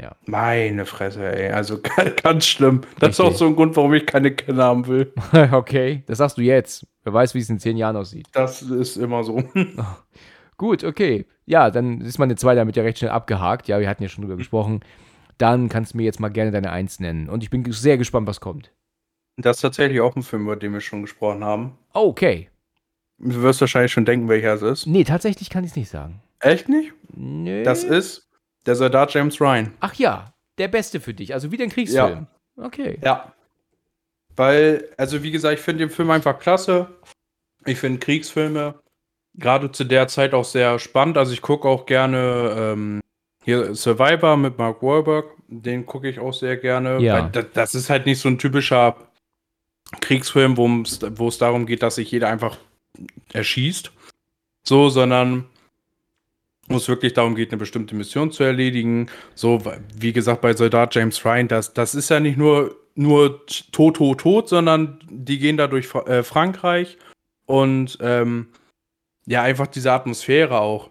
[0.00, 0.14] ja.
[0.24, 1.50] meine Fresse, ey.
[1.50, 1.80] Also
[2.22, 2.82] ganz schlimm.
[3.00, 3.38] Das ist auch Richtig.
[3.40, 5.12] so ein Grund, warum ich keine Kinder haben will.
[5.52, 6.86] okay, das sagst du jetzt.
[7.02, 8.28] Wer weiß, wie es in zehn Jahren aussieht.
[8.32, 9.42] Das ist immer so.
[10.56, 11.26] Gut, okay.
[11.46, 13.68] Ja, dann ist meine zwei damit ja recht schnell abgehakt.
[13.68, 14.80] Ja, wir hatten ja schon drüber gesprochen.
[15.38, 17.28] Dann kannst du mir jetzt mal gerne deine Eins nennen.
[17.28, 18.72] Und ich bin sehr gespannt, was kommt.
[19.36, 21.76] Das ist tatsächlich auch ein Film, über den wir schon gesprochen haben.
[21.92, 22.48] Oh, okay.
[23.18, 24.86] Du wirst wahrscheinlich schon denken, welcher es ist.
[24.86, 26.20] Nee, tatsächlich kann ich es nicht sagen.
[26.40, 26.92] Echt nicht?
[27.16, 27.62] Nö.
[27.64, 28.28] Das ist
[28.66, 29.72] der Soldat James Ryan.
[29.80, 31.34] Ach ja, der beste für dich.
[31.34, 32.26] Also wieder ein Kriegsfilm.
[32.56, 32.98] Okay.
[33.02, 33.32] Ja.
[34.36, 36.88] Weil, also wie gesagt, ich finde den Film einfach klasse.
[37.66, 38.74] Ich finde Kriegsfilme
[39.34, 41.18] gerade zu der Zeit auch sehr spannend.
[41.18, 43.00] Also ich gucke auch gerne ähm,
[43.44, 45.26] hier Survivor mit Mark Wahlberg.
[45.48, 47.00] Den gucke ich auch sehr gerne.
[47.00, 47.28] Ja.
[47.28, 48.96] Das, das ist halt nicht so ein typischer
[50.00, 52.56] Kriegsfilm, wo es wo es darum geht, dass sich jeder einfach
[53.32, 53.92] erschießt.
[54.66, 55.44] So, sondern
[56.68, 59.10] wo es wirklich darum geht, eine bestimmte Mission zu erledigen.
[59.34, 59.62] So,
[59.94, 64.20] wie gesagt, bei Soldat James Ryan, das, das ist ja nicht nur, nur tot, tot,
[64.20, 66.96] tot, sondern die gehen da durch äh, Frankreich
[67.44, 68.48] und ähm,
[69.26, 70.90] ja, einfach diese Atmosphäre auch,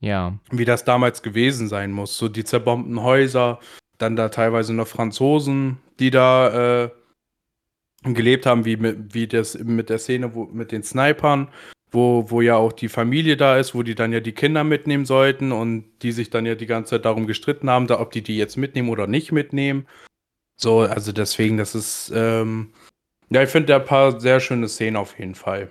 [0.00, 0.38] Ja.
[0.50, 2.16] wie das damals gewesen sein muss.
[2.16, 3.60] So die zerbombten Häuser,
[3.98, 6.90] dann da teilweise noch Franzosen, die da äh,
[8.04, 11.48] gelebt haben, wie, mit, wie das mit der Szene wo, mit den Snipern,
[11.90, 15.06] wo, wo ja auch die Familie da ist, wo die dann ja die Kinder mitnehmen
[15.06, 18.22] sollten und die sich dann ja die ganze Zeit darum gestritten haben, da, ob die
[18.22, 19.86] die jetzt mitnehmen oder nicht mitnehmen.
[20.56, 22.72] So, also deswegen, das ist, ähm,
[23.30, 25.70] ja, ich finde da ein paar sehr schöne Szenen auf jeden Fall.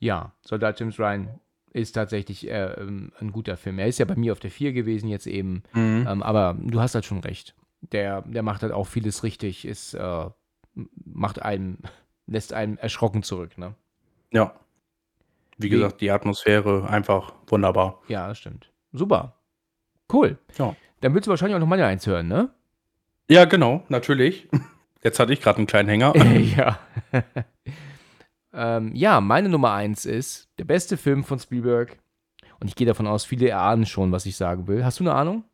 [0.00, 1.38] Ja, Soldat James Ryan.
[1.72, 3.78] ist tatsächlich äh, ähm, ein guter Film.
[3.78, 5.62] Er ist ja bei mir auf der 4 gewesen jetzt eben.
[5.72, 6.06] Mhm.
[6.10, 7.54] Ähm, aber du hast halt schon recht.
[7.82, 10.26] Der, der macht halt auch vieles richtig, ist, äh,
[11.04, 11.78] macht einem,
[12.26, 13.74] lässt einen erschrocken zurück, ne?
[14.32, 14.54] Ja.
[15.58, 18.00] Wie Wie- gesagt, die Atmosphäre einfach wunderbar.
[18.08, 18.70] Ja, das stimmt.
[18.92, 19.36] Super.
[20.12, 20.38] Cool.
[20.58, 20.74] Ja.
[21.02, 22.50] Dann willst du wahrscheinlich auch noch meine eins hören, ne?
[23.28, 24.48] Ja, genau, natürlich.
[25.04, 26.14] Jetzt hatte ich gerade einen kleinen Hänger.
[26.56, 26.78] ja.
[28.52, 31.98] Ähm, ja, meine Nummer eins ist der beste Film von Spielberg.
[32.60, 34.84] Und ich gehe davon aus, viele ahnen schon, was ich sagen will.
[34.84, 35.44] Hast du eine Ahnung?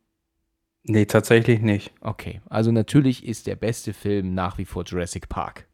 [0.89, 1.93] nee, tatsächlich nicht.
[1.99, 5.67] Okay, also natürlich ist der beste Film nach wie vor Jurassic Park.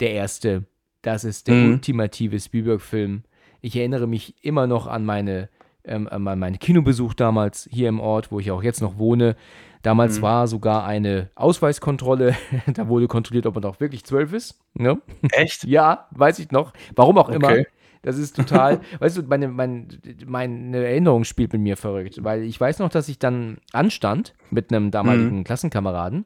[0.00, 0.64] Der erste,
[1.02, 1.72] das ist der Mhm.
[1.72, 3.24] ultimative Spielberg-Film.
[3.60, 5.48] Ich erinnere mich immer noch an meine
[5.84, 9.36] ähm, an meinen Kinobesuch damals hier im Ort, wo ich auch jetzt noch wohne.
[9.82, 10.22] Damals Mhm.
[10.22, 12.36] war sogar eine Ausweiskontrolle.
[12.74, 14.60] da wurde kontrolliert, ob man auch wirklich zwölf ist.
[14.74, 15.00] Ne?
[15.32, 15.64] Echt?
[15.68, 16.72] Ja, weiß ich noch.
[16.96, 17.48] Warum auch immer.
[17.48, 17.66] Okay.
[18.02, 19.88] Das ist total, weißt du, meine, mein,
[20.26, 24.72] meine Erinnerung spielt mit mir verrückt, weil ich weiß noch, dass ich dann anstand mit
[24.72, 26.24] einem damaligen Klassenkameraden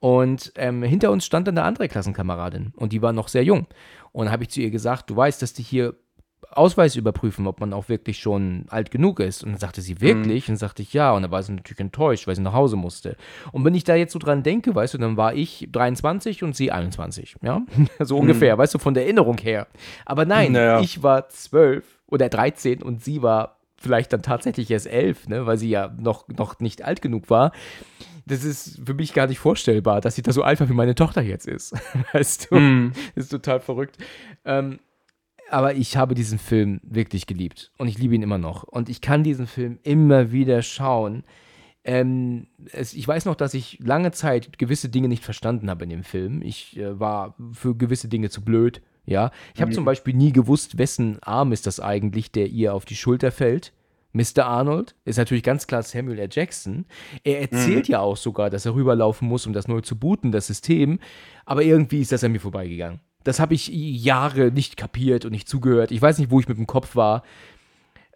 [0.00, 3.66] und ähm, hinter uns stand dann eine andere Klassenkameradin und die war noch sehr jung.
[4.12, 5.94] Und habe ich zu ihr gesagt, du weißt, dass die hier
[6.56, 9.42] Ausweis überprüfen, ob man auch wirklich schon alt genug ist.
[9.44, 10.44] Und dann sagte sie, wirklich?
[10.44, 11.12] Und dann sagte ich, ja.
[11.12, 13.16] Und dann war sie natürlich enttäuscht, weil sie nach Hause musste.
[13.52, 16.56] Und wenn ich da jetzt so dran denke, weißt du, dann war ich 23 und
[16.56, 17.62] sie 21, ja?
[18.00, 19.66] so ungefähr, weißt du, von der Erinnerung her.
[20.06, 20.80] Aber nein, Naja.
[20.80, 25.46] ich war 12 oder 13 und sie war vielleicht dann tatsächlich erst 11, ne?
[25.46, 27.52] weil sie ja noch, noch nicht alt genug war.
[28.26, 30.94] Das ist für mich gar nicht vorstellbar, dass sie da so alt war, wie meine
[30.94, 31.74] Tochter jetzt ist.
[32.12, 32.54] Weißt du?
[32.56, 32.92] Mhm.
[33.14, 33.98] Das ist total verrückt.
[34.46, 34.78] Ähm,
[35.50, 38.64] aber ich habe diesen Film wirklich geliebt und ich liebe ihn immer noch.
[38.64, 41.24] Und ich kann diesen Film immer wieder schauen.
[41.84, 45.90] Ähm, es, ich weiß noch, dass ich lange Zeit gewisse Dinge nicht verstanden habe in
[45.90, 46.40] dem Film.
[46.42, 48.80] Ich äh, war für gewisse Dinge zu blöd.
[49.06, 52.86] Ja, ich habe zum Beispiel nie gewusst, wessen Arm ist das eigentlich, der ihr auf
[52.86, 53.74] die Schulter fällt.
[54.14, 54.46] Mr.
[54.46, 56.28] Arnold ist natürlich ganz klar Samuel L.
[56.30, 56.86] Jackson.
[57.24, 60.46] Er erzählt ja auch sogar, dass er rüberlaufen muss, um das neu zu booten, das
[60.46, 61.00] System.
[61.44, 63.00] Aber irgendwie ist das an mir vorbeigegangen.
[63.24, 65.90] Das habe ich Jahre nicht kapiert und nicht zugehört.
[65.90, 67.22] Ich weiß nicht, wo ich mit dem Kopf war.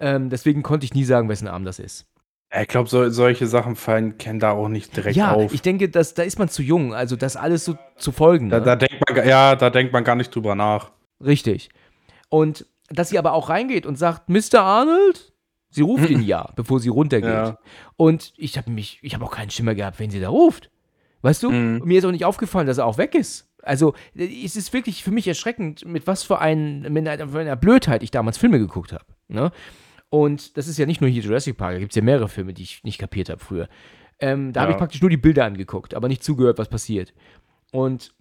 [0.01, 2.07] Ähm, deswegen konnte ich nie sagen, wessen Arm das ist.
[2.53, 5.53] Ja, Ich glaube, so, solche Sachen fallen kennen da auch nicht direkt ja, auf.
[5.53, 8.49] ich denke, dass, da ist man zu jung, also das alles so zu folgen.
[8.49, 8.65] da, ne?
[8.65, 10.93] da denkt man, ja, da denkt man gar nicht drüber nach.
[11.25, 11.71] Richtig.
[12.29, 14.61] Und dass sie aber auch reingeht und sagt, Mr.
[14.61, 15.33] Arnold?
[15.71, 17.29] Sie ruft ihn ja, bevor sie runtergeht.
[17.29, 17.59] Ja.
[17.97, 20.71] Und ich habe mich, ich habe auch keinen Schimmer gehabt, wen sie da ruft.
[21.23, 21.51] Weißt du?
[21.51, 21.83] Mhm.
[21.85, 23.48] Mir ist auch nicht aufgefallen, dass er auch weg ist.
[23.69, 27.57] Also, es ist wirklich für mich erschreckend, mit was für, ein, mit einer, für einer
[27.57, 29.05] Blödheit ich damals Filme geguckt habe.
[29.29, 29.53] Ne?
[30.11, 32.55] Und das ist ja nicht nur hier Jurassic Park, da gibt es ja mehrere Filme,
[32.55, 33.69] die ich nicht kapiert habe früher.
[34.21, 34.77] Ähm, da habe Ja.
[34.77, 37.13] ich praktisch nur die Bilder angeguckt, aber nicht zugehört, was passiert.
[37.73, 38.15] Und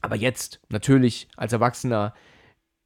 [0.00, 2.14] aber jetzt, natürlich, als Erwachsener,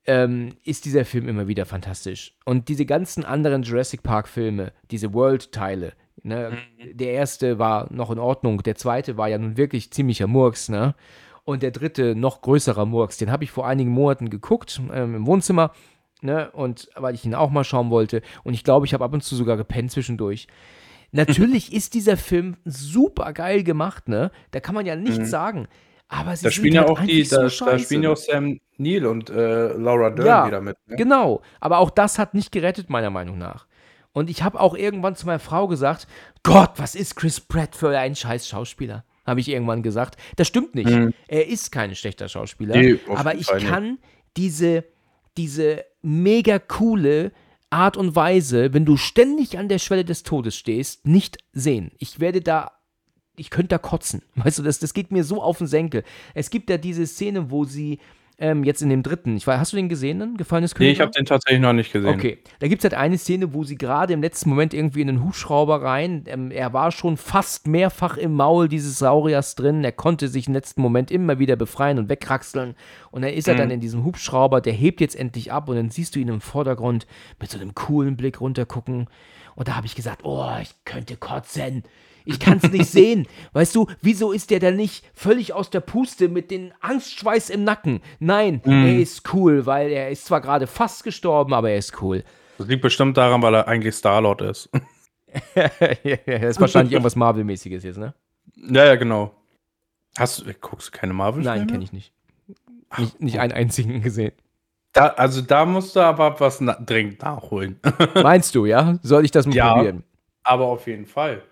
[0.07, 2.37] ähm, ist dieser Film immer wieder fantastisch.
[2.45, 6.59] Und diese ganzen anderen Jurassic Park-Filme, diese World-Teile, ne,
[6.93, 10.95] der erste war noch in Ordnung, der zweite war ja nun wirklich ziemlicher Murks, ne?
[11.49, 15.26] Und der dritte, noch größerer Murks, den habe ich vor einigen Monaten geguckt ähm, im
[15.26, 15.72] Wohnzimmer,
[16.20, 16.51] ne?
[16.51, 18.20] Und weil ich ihn auch mal schauen wollte.
[18.44, 20.46] Und ich glaube, ich habe ab und zu sogar gepennt zwischendurch.
[21.11, 24.30] Natürlich ist dieser Film super geil gemacht, ne?
[24.51, 25.68] Da kann man ja nichts sagen.
[26.07, 28.61] Aber sie Da sind spielen ja halt auch die, so da, spielen ja auch Sam
[28.76, 30.76] Neill und äh, Laura Dern Ja, wieder mit.
[30.86, 30.96] Ne?
[30.96, 33.66] Genau, aber auch das hat nicht gerettet, meiner Meinung nach.
[34.12, 36.09] Und ich habe auch irgendwann zu meiner Frau gesagt,
[36.42, 39.07] Gott, was ist Chris Pratt für ein scheiß Schauspieler?
[39.29, 40.16] Habe ich irgendwann gesagt.
[40.37, 40.91] Das stimmt nicht.
[40.91, 41.12] Mhm.
[41.29, 42.76] Er ist kein schlechter Schauspieler.
[42.76, 43.99] Nee, aber ich kann
[44.37, 44.85] diese,
[45.37, 47.33] diese mega coole
[47.70, 51.93] Art und Weise, wenn du ständig an der Schwelle des Todes stehst, nicht sehen.
[51.99, 52.72] Ich werde da
[53.39, 54.22] ich könnte da kotzen.
[54.35, 56.03] Weißt du, das, das geht mir so auf den Senkel.
[56.35, 57.99] Es gibt ja diese Szene, wo sie
[58.41, 60.36] ähm, jetzt in dem dritten, ich weiß, hast du den gesehen, dann?
[60.36, 62.14] Gefallenes Nee, ich habe den tatsächlich noch nicht gesehen.
[62.14, 65.09] Okay, da gibt es halt eine Szene, wo sie gerade im letzten Moment irgendwie in
[65.09, 69.93] den Hubschrauber rein, ähm, er war schon fast mehrfach im Maul dieses Sauriers drin, er
[69.93, 72.76] konnte sich im letzten Moment immer wieder befreien und wegkraxeln
[73.11, 73.59] und dann ist er Mhm.
[73.59, 76.41] dann in diesem Hubschrauber, der hebt jetzt endlich ab und dann siehst du ihn im
[76.41, 77.07] Vordergrund
[77.41, 79.09] mit so einem coolen Blick runtergucken
[79.59, 81.83] und da habe ich gesagt, oh, ich könnte kotzen.
[82.25, 83.27] Ich kann es nicht sehen.
[83.55, 87.65] Weißt du, wieso ist der da nicht völlig aus der Puste mit dem Angstschweiß im
[87.65, 88.01] Nacken?
[88.21, 88.87] Nein, Mhm.
[88.87, 92.23] er ist cool, weil er ist zwar gerade fast gestorben, aber er ist cool.
[92.59, 94.71] Das liegt bestimmt daran, weil er eigentlich Star-Lord ist.
[95.57, 95.69] ja,
[96.27, 98.15] das ist wahrscheinlich irgendwas Marvel-mäßiges jetzt, ne?
[98.57, 99.35] ja, ja, genau.
[100.17, 102.13] Hast du, guckst du keine marvel Nein, kenne ich nicht.
[102.97, 104.33] Nicht, nicht einen einzigen gesehen.
[104.99, 107.78] Da, also da musst du aber was na dringend nachholen.
[108.14, 108.99] Meinst du, ja?
[109.03, 109.74] Soll ich das mal Ja.
[109.74, 110.05] probieren?
[110.44, 111.42] aber auf jeden Fall.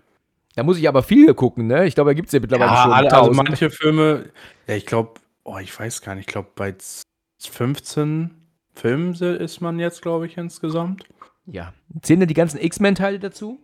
[0.54, 1.84] Da muss ich aber viel gucken, ne?
[1.86, 3.36] Ich glaube, da gibt es ja mittlerweile Ja, schon alle, also 1000.
[3.48, 4.30] manche Filme,
[4.66, 7.02] ja, ich glaube, oh, ich weiß gar nicht, ich glaube bei z-
[7.42, 8.30] 15
[8.74, 11.04] Filmen ist man jetzt, glaube ich, insgesamt.
[11.44, 11.74] Ja.
[12.00, 13.60] Zählen denn die ganzen X-Men-Teile dazu?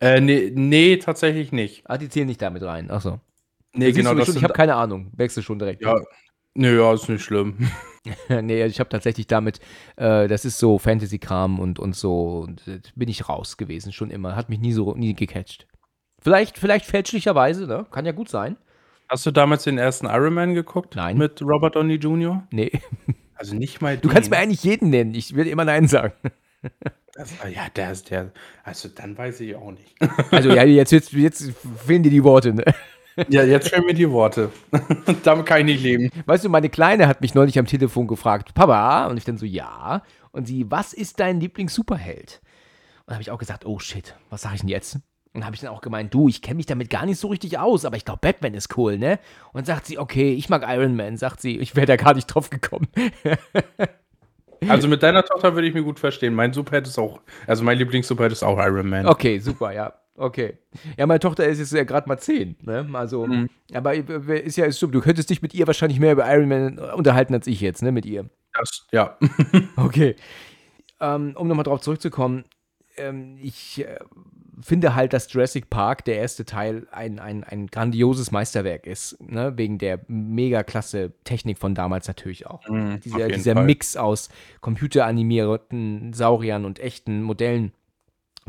[0.00, 1.84] Äh, nee, nee, tatsächlich nicht.
[1.88, 2.90] Ah, die zählen nicht damit rein.
[2.90, 3.20] Achso.
[3.72, 4.10] Nee, genau.
[4.24, 5.10] Schon, ich habe keine Ahnung.
[5.16, 5.82] Wechsel schon direkt.
[5.82, 5.98] ja,
[6.56, 7.70] nee, ja, ist nicht schlimm.
[8.28, 9.60] nee, ich habe tatsächlich damit,
[9.96, 14.10] äh, das ist so Fantasy-Kram und, und so, und, äh, bin ich raus gewesen, schon
[14.10, 14.36] immer.
[14.36, 15.66] Hat mich nie so, nie gecatcht.
[16.20, 17.86] Vielleicht, vielleicht fälschlicherweise, ne?
[17.90, 18.56] Kann ja gut sein.
[19.08, 20.96] Hast du damals den ersten Iron Man geguckt?
[20.96, 21.18] Nein.
[21.18, 22.46] Mit Robert Downey Jr.?
[22.50, 22.72] Nee.
[23.38, 25.14] Also nicht mal Du kannst mir eigentlich jeden nennen.
[25.14, 26.14] Ich würde immer Nein sagen.
[27.12, 28.32] das, Ja, der ist der.
[28.64, 29.94] Also dann weiß ich auch nicht.
[30.30, 31.52] Also, ja, jetzt, jetzt, jetzt
[31.84, 32.64] fehlen dir die Worte, ne?
[33.28, 34.50] Ja, jetzt fehlen mir die Worte.
[35.24, 36.10] Damit kann ich nicht leben.
[36.26, 39.46] Weißt du, meine Kleine hat mich neulich am Telefon gefragt, Papa, und ich dann so,
[39.46, 40.02] ja.
[40.32, 42.40] Und sie, was ist dein Lieblings-Superheld?
[43.06, 44.98] Und habe ich auch gesagt, oh shit, was sage ich denn jetzt?
[45.32, 47.58] Und habe ich dann auch gemeint, du, ich kenne mich damit gar nicht so richtig
[47.58, 49.18] aus, aber ich glaube, Batman ist cool, ne?
[49.52, 52.26] Und sagt sie, okay, ich mag Iron Man, sagt sie, ich wäre da gar nicht
[52.26, 52.88] drauf gekommen.
[54.68, 56.34] Also mit deiner Tochter würde ich mir gut verstehen.
[56.34, 59.06] Mein Superheld ist auch, also mein Lieblings-Superheld ist auch Iron Man.
[59.06, 59.92] Okay, super, ja.
[60.16, 60.58] Okay.
[60.96, 62.88] Ja, meine Tochter ist jetzt ja gerade mal zehn, ne?
[62.92, 63.48] Also, Mhm.
[63.74, 66.78] aber ist ja, ist stimmt, du könntest dich mit ihr wahrscheinlich mehr über Iron Man
[66.78, 68.28] unterhalten als ich jetzt, ne, mit ihr.
[68.54, 69.18] Das, ja.
[69.76, 70.16] Okay.
[71.00, 72.44] Ähm, um nochmal drauf zurückzukommen,
[72.96, 73.98] ähm, ich äh,
[74.62, 79.20] finde halt, dass Jurassic Park, der erste Teil, ein, ein, ein grandioses Meisterwerk ist.
[79.20, 79.52] Ne?
[79.58, 82.66] Wegen der mega klasse Technik von damals natürlich auch.
[82.66, 83.64] Mhm, dieser dieser Fall.
[83.66, 84.30] Mix aus
[84.62, 87.72] computeranimierten Sauriern und echten Modellen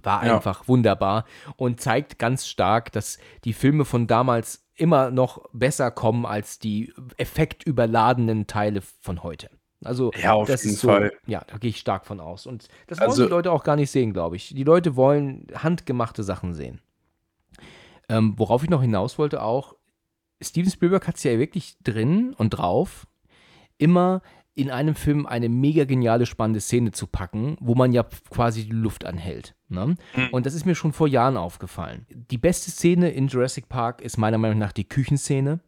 [0.04, 0.36] war Ja.
[0.36, 1.26] einfach wunderbar
[1.56, 6.94] und zeigt ganz stark, dass die Filme von damals immer noch besser kommen als die
[7.18, 9.50] effektüberladenen Teile von heute.
[9.84, 11.12] Also, Ja, auf das jeden ist so, Fall.
[11.28, 12.46] ja, da gehe ich stark von aus.
[12.48, 14.50] Und das wollen Also- die Leute auch gar nicht sehen, glaube ich.
[14.54, 16.82] Die Leute wollen handgemachte Sachen sehen.
[18.10, 19.76] Ähm, worauf ich noch hinaus wollte auch,
[20.42, 23.08] Steven Spielberg hat es ja wirklich drin und drauf,
[23.78, 24.22] immer
[24.58, 28.72] in einem Film eine mega geniale, spannende Szene zu packen, wo man ja quasi die
[28.72, 29.56] Luft anhält.
[29.70, 29.96] Ne?
[30.32, 32.08] Und das ist mir schon vor Jahren aufgefallen.
[32.10, 35.60] Die beste Szene in Jurassic Park ist meiner Meinung nach die Küchenszene,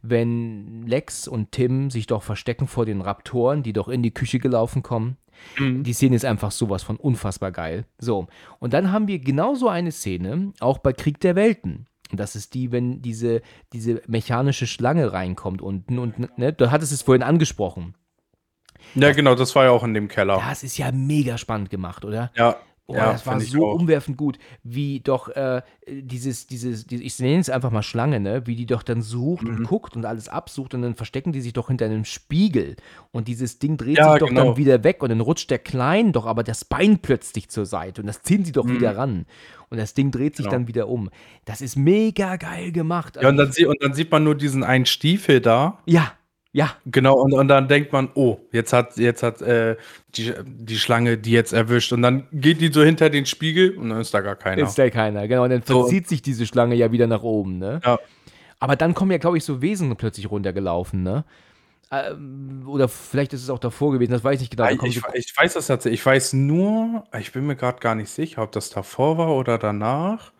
[0.00, 4.38] wenn Lex und Tim sich doch verstecken vor den Raptoren, die doch in die Küche
[4.38, 5.18] gelaufen kommen.
[5.84, 7.84] Die Szene ist einfach sowas von unfassbar geil.
[7.98, 8.26] So,
[8.58, 11.86] und dann haben wir genauso eine Szene, auch bei Krieg der Welten.
[12.10, 13.42] Und das ist die, wenn diese,
[13.72, 17.94] diese mechanische Schlange reinkommt unten und, ne, du hattest es vorhin angesprochen.
[18.94, 20.42] Ja, genau, das war ja auch in dem Keller.
[20.48, 22.30] Das ist ja mega spannend gemacht, oder?
[22.36, 22.56] Ja,
[22.90, 23.74] Oh, ja, das war so auch.
[23.74, 28.46] umwerfend gut, wie doch äh, dieses, dieses, dieses, ich nenne es einfach mal Schlange, ne?
[28.46, 29.56] Wie die doch dann sucht Mhm.
[29.58, 32.76] und guckt und alles absucht und dann verstecken die sich doch hinter einem Spiegel
[33.12, 34.44] und dieses Ding dreht Ja, sich doch genau.
[34.46, 38.00] dann wieder weg und dann rutscht der Klein doch aber das Bein plötzlich zur Seite
[38.00, 38.76] und das ziehen sie doch Mhm.
[38.76, 39.26] wieder ran
[39.68, 40.56] und das Ding dreht sich Genau.
[40.56, 41.10] dann wieder um.
[41.44, 43.16] Das ist mega geil gemacht.
[43.16, 45.78] Ja, und Also, dann, sie- und dann sieht man nur diesen einen Stiefel da.
[45.84, 46.12] ja,
[46.52, 49.76] ja, Genau, und, und dann denkt man, oh, jetzt hat, jetzt hat äh,
[50.16, 51.92] die, die Schlange die jetzt erwischt.
[51.92, 54.62] Und dann geht die so hinter den Spiegel und dann ist da gar keiner.
[54.62, 55.44] Ist da keiner, genau.
[55.44, 55.82] Und dann So.
[55.82, 57.80] verzieht sich diese Schlange ja wieder nach oben, ne?
[57.84, 57.98] Ja.
[58.60, 61.24] Aber dann kommen ja, glaube ich, so Wesen plötzlich runtergelaufen, ne?
[61.90, 64.68] Ähm, oder vielleicht ist es auch davor gewesen, das weiß ich nicht genau.
[64.68, 66.00] Ich, ich, so, ich weiß das tatsächlich.
[66.00, 69.58] Ich weiß nur, ich bin mir gerade gar nicht sicher, ob das davor war oder
[69.58, 70.32] danach.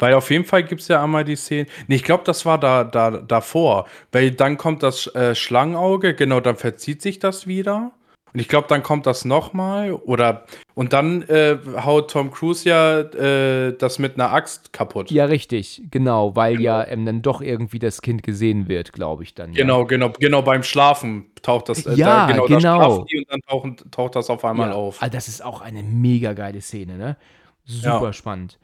[0.00, 1.66] Weil auf jeden Fall gibt es ja einmal die Szene.
[1.86, 3.86] Nee, ich glaube, das war da, da davor.
[4.10, 7.92] Weil dann kommt das äh, Schlangenauge, genau, dann verzieht sich das wieder.
[8.32, 9.92] Und ich glaube, dann kommt das nochmal.
[9.92, 10.44] Oder
[10.74, 15.10] und dann äh, haut Tom Cruise ja äh, das mit einer Axt kaputt.
[15.10, 19.34] ja, richtig, genau, weil ja ähm, dann doch irgendwie das Kind gesehen wird, glaube ich
[19.34, 19.52] dann.
[19.52, 21.84] Genau, genau, genau beim Schlafen taucht das.
[21.86, 22.60] äh, Ja, da, genau, genau.
[22.60, 24.50] Da schlafen die und dann tauchen, taucht das auf Ja.
[24.50, 24.74] einmal ja.
[24.76, 25.02] auf.
[25.02, 27.16] Also das ist auch eine mega geile Szene, ne?
[27.64, 28.12] Super Ja.
[28.12, 28.58] spannend.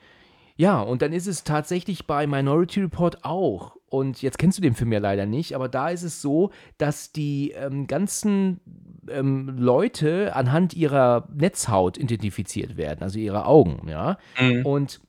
[0.56, 3.76] Ja, und dann ist es tatsächlich bei Minority Report auch.
[3.88, 7.12] Und jetzt kennst du den Film ja leider nicht, aber da ist es so, dass
[7.12, 8.60] die ähm, ganzen
[9.08, 14.18] ähm, Leute anhand ihrer Netzhaut identifiziert werden, also ihrer Augen, ja.
[14.40, 14.66] Mhm.
[14.66, 15.00] Und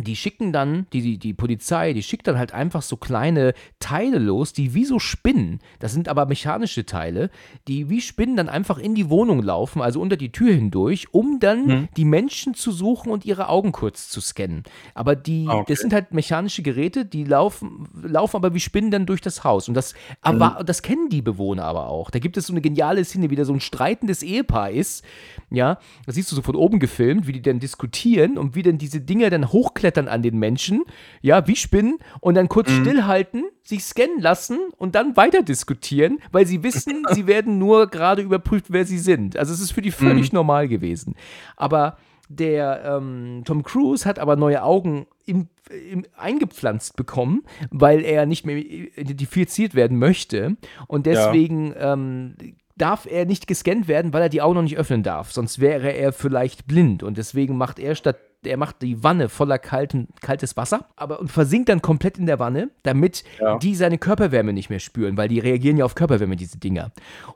[0.00, 4.18] die schicken dann, die, die, die Polizei, die schickt dann halt einfach so kleine Teile
[4.18, 7.30] los, die wie so Spinnen, das sind aber mechanische Teile,
[7.66, 11.40] die wie Spinnen dann einfach in die Wohnung laufen, also unter die Tür hindurch, um
[11.40, 11.88] dann Mhm.
[11.96, 14.62] die Menschen zu suchen und ihre Augen kurz zu scannen.
[14.94, 15.72] Aber die, Ah, okay.
[15.72, 19.66] das sind halt mechanische Geräte, die laufen, laufen aber wie Spinnen dann durch das Haus.
[19.66, 19.98] Und das, Mhm.
[20.22, 22.10] aber, das kennen die Bewohner aber auch.
[22.10, 25.04] Da gibt es so eine geniale Szene, wie da so ein streitendes Ehepaar ist.
[25.50, 28.78] Ja, das siehst du so von oben gefilmt, wie die dann diskutieren und wie dann
[28.78, 30.82] diese Dinger dann hochklettern an den Menschen,
[31.22, 32.82] ja, wie Spinnen und dann kurz Mhm.
[32.82, 38.20] stillhalten, sich scannen lassen und dann weiter diskutieren, weil sie wissen, sie werden nur gerade
[38.22, 39.36] überprüft, wer sie sind.
[39.38, 41.14] Also es ist für die völlig normal gewesen.
[41.56, 41.96] Aber
[42.28, 45.48] der ähm, Tom Cruise hat aber neue Augen im,
[45.90, 50.56] im, eingepflanzt bekommen, weil er nicht mehr identifiziert werden möchte.
[50.88, 52.34] Und deswegen ähm,
[52.76, 55.32] darf er nicht gescannt werden, weil er die Augen noch nicht öffnen darf.
[55.32, 57.02] Sonst wäre er vielleicht blind.
[57.02, 61.30] Und deswegen macht er statt er macht die Wanne voller kalten, kaltes Wasser aber, und
[61.30, 63.58] versinkt dann komplett in der Wanne, damit Ja.
[63.58, 66.92] die seine Körperwärme nicht mehr spüren, weil die reagieren ja auf Körperwärme, diese Dinger.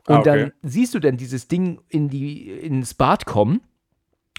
[0.07, 0.23] Und Ah, okay.
[0.23, 3.59] dann siehst du dann dieses Ding in die, ins Bad kommen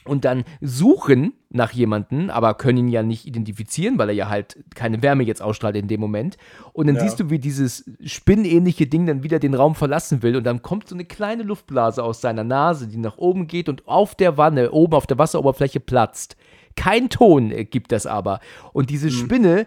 [0.06, 4.62] und dann suchen nach jemanden, aber können ihn ja nicht identifizieren, weil er ja halt
[4.74, 6.36] keine Wärme jetzt ausstrahlt in dem Moment.
[6.72, 7.02] Und dann Ja.
[7.02, 10.88] siehst du, wie dieses spinnenähnliche Ding dann wieder den Raum verlassen will und dann kommt
[10.88, 14.72] so eine kleine Luftblase aus seiner Nase, die nach oben geht und auf der Wanne,
[14.72, 16.36] oben auf der Wasseroberfläche platzt.
[16.76, 18.40] Kein Ton äh, gibt das aber.
[18.72, 19.66] Und diese Spinne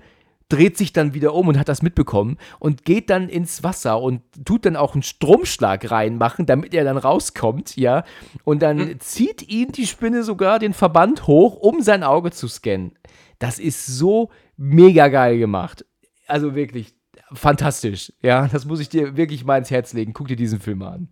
[0.50, 4.22] dreht sich dann wieder um und hat das mitbekommen und geht dann ins Wasser und
[4.46, 8.04] tut dann auch einen Stromschlag reinmachen, damit er dann rauskommt, ja.
[8.44, 12.94] Und dann zieht ihn die Spinne sogar den Verband hoch, um sein Auge zu scannen.
[13.40, 15.86] Das ist so mega geil gemacht.
[16.28, 16.96] Also wirklich
[17.34, 18.48] fantastisch, ja.
[18.48, 20.14] Das muss ich dir wirklich mal ins Herz legen.
[20.14, 21.10] Guck dir diesen Film mal an.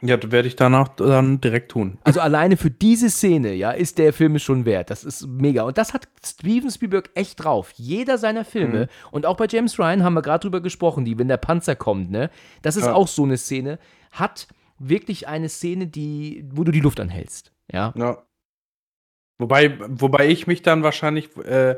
[0.00, 1.98] Ja, das werde ich danach dann direkt tun.
[2.04, 4.90] Also alleine für diese Szene, ja, ist der Film schon wert.
[4.90, 5.62] Das ist mega.
[5.62, 7.72] Und das hat Steven Spielberg echt drauf.
[7.76, 11.28] Jeder seiner Filme, und auch bei James Ryan haben wir gerade drüber gesprochen, die, wenn
[11.28, 12.30] der Panzer kommt, ne?
[12.62, 12.94] Das ist Ja.
[12.94, 13.78] auch so eine Szene,
[14.12, 14.46] hat
[14.78, 17.52] wirklich eine Szene, die, wo du die Luft anhältst.
[17.72, 17.92] Ja.
[17.96, 18.22] Ja.
[19.40, 21.76] Wobei, wobei ich mich dann wahrscheinlich, äh,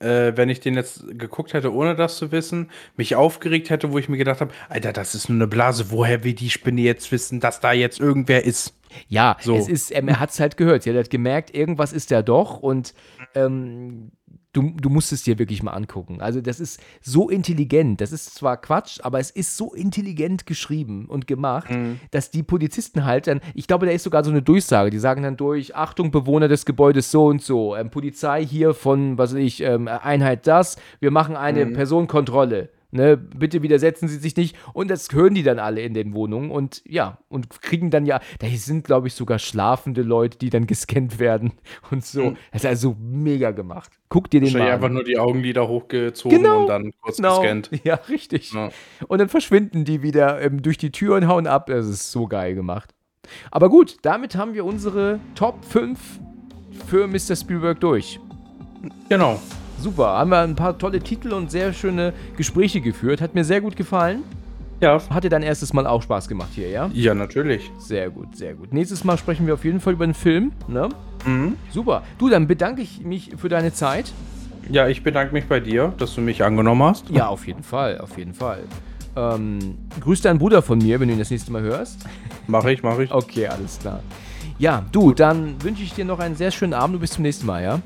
[0.00, 3.98] äh, wenn ich den jetzt geguckt hätte, ohne das zu wissen, mich aufgeregt hätte, wo
[3.98, 7.10] ich mir gedacht habe, Alter, das ist nur eine Blase, woher will die Spinne jetzt
[7.12, 8.74] wissen, dass da jetzt irgendwer ist?
[9.08, 9.56] Ja, So.
[9.56, 10.84] es ist, er hat es halt gehört.
[10.86, 12.94] Ja, er hat gemerkt, irgendwas ist da doch und
[13.34, 14.12] ähm,
[14.54, 16.20] du, du musst es dir wirklich mal angucken.
[16.20, 18.00] Also, das ist so intelligent.
[18.00, 21.68] Das ist zwar Quatsch, aber es ist so intelligent geschrieben und gemacht,
[22.10, 25.22] dass die Polizisten halt dann, ich glaube, da ist sogar so eine Durchsage, die sagen
[25.22, 29.40] dann durch, Achtung, Bewohner des Gebäudes so und so, ähm, Polizei hier von, was weiß
[29.40, 32.70] ich, ähm, Einheit das, wir machen eine Personenkontrolle.
[32.96, 34.56] Ne, bitte widersetzen Sie sich nicht.
[34.72, 38.20] Und das hören die dann alle in den Wohnungen und ja, und kriegen dann ja,
[38.38, 41.54] da sind, glaube ich, sogar schlafende Leute, die dann gescannt werden
[41.90, 42.30] und so.
[42.30, 42.36] Mhm.
[42.52, 43.90] Das ist also mega gemacht.
[44.10, 44.92] Guck dir den mal einfach an.
[44.94, 47.40] nur die Augenlider hochgezogen Genau, und dann kurz Genau.
[47.40, 47.70] gescannt.
[47.82, 48.52] Ja, richtig.
[48.52, 48.70] Ja.
[49.08, 51.66] Und dann verschwinden die wieder ähm, durch die Tür und hauen ab.
[51.66, 52.94] Das ist so geil gemacht.
[53.50, 55.98] Aber gut, damit haben wir unsere Top 5
[56.86, 57.34] für Mr.
[57.34, 58.20] Spielberg durch.
[59.08, 59.40] Genau.
[59.84, 63.20] Super, haben wir ein paar tolle Titel und sehr schöne Gespräche geführt.
[63.20, 64.22] Hat mir sehr gut gefallen.
[64.80, 64.98] Ja.
[65.10, 66.90] Hat dir dein erstes Mal auch Spaß gemacht hier, ja?
[66.94, 67.70] Ja, natürlich.
[67.76, 68.72] Sehr gut, sehr gut.
[68.72, 70.88] Nächstes Mal sprechen wir auf jeden Fall über den Film, ne?
[71.26, 71.56] Mhm.
[71.70, 72.02] Super.
[72.16, 74.10] Du, dann bedanke ich mich für deine Zeit.
[74.70, 77.10] Ja, ich bedanke mich bei dir, dass du mich angenommen hast.
[77.10, 78.60] Ja, auf jeden Fall, auf jeden Fall.
[79.16, 82.06] Ähm, grüß deinen Bruder von mir, wenn du ihn das nächste Mal hörst.
[82.46, 83.12] Mache ich, mache ich.
[83.12, 84.00] Okay, alles klar.
[84.58, 87.44] Ja, du, dann wünsche ich dir noch einen sehr schönen Abend und bis zum nächsten
[87.44, 87.82] Mal, ja?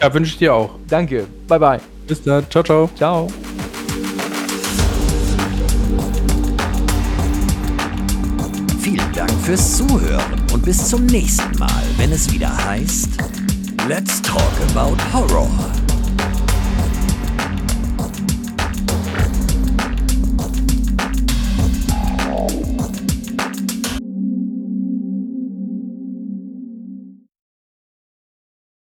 [0.00, 0.70] Ja, wünsche ich dir auch.
[0.88, 1.26] Danke.
[1.48, 1.80] Bye, bye.
[2.06, 2.48] Bis dann.
[2.50, 2.90] Ciao, ciao.
[2.96, 3.28] Ciao.
[8.80, 13.10] Vielen Dank fürs Zuhören und bis zum nächsten Mal, wenn es wieder heißt
[13.88, 14.42] Let's Talk
[14.74, 15.48] About Horror.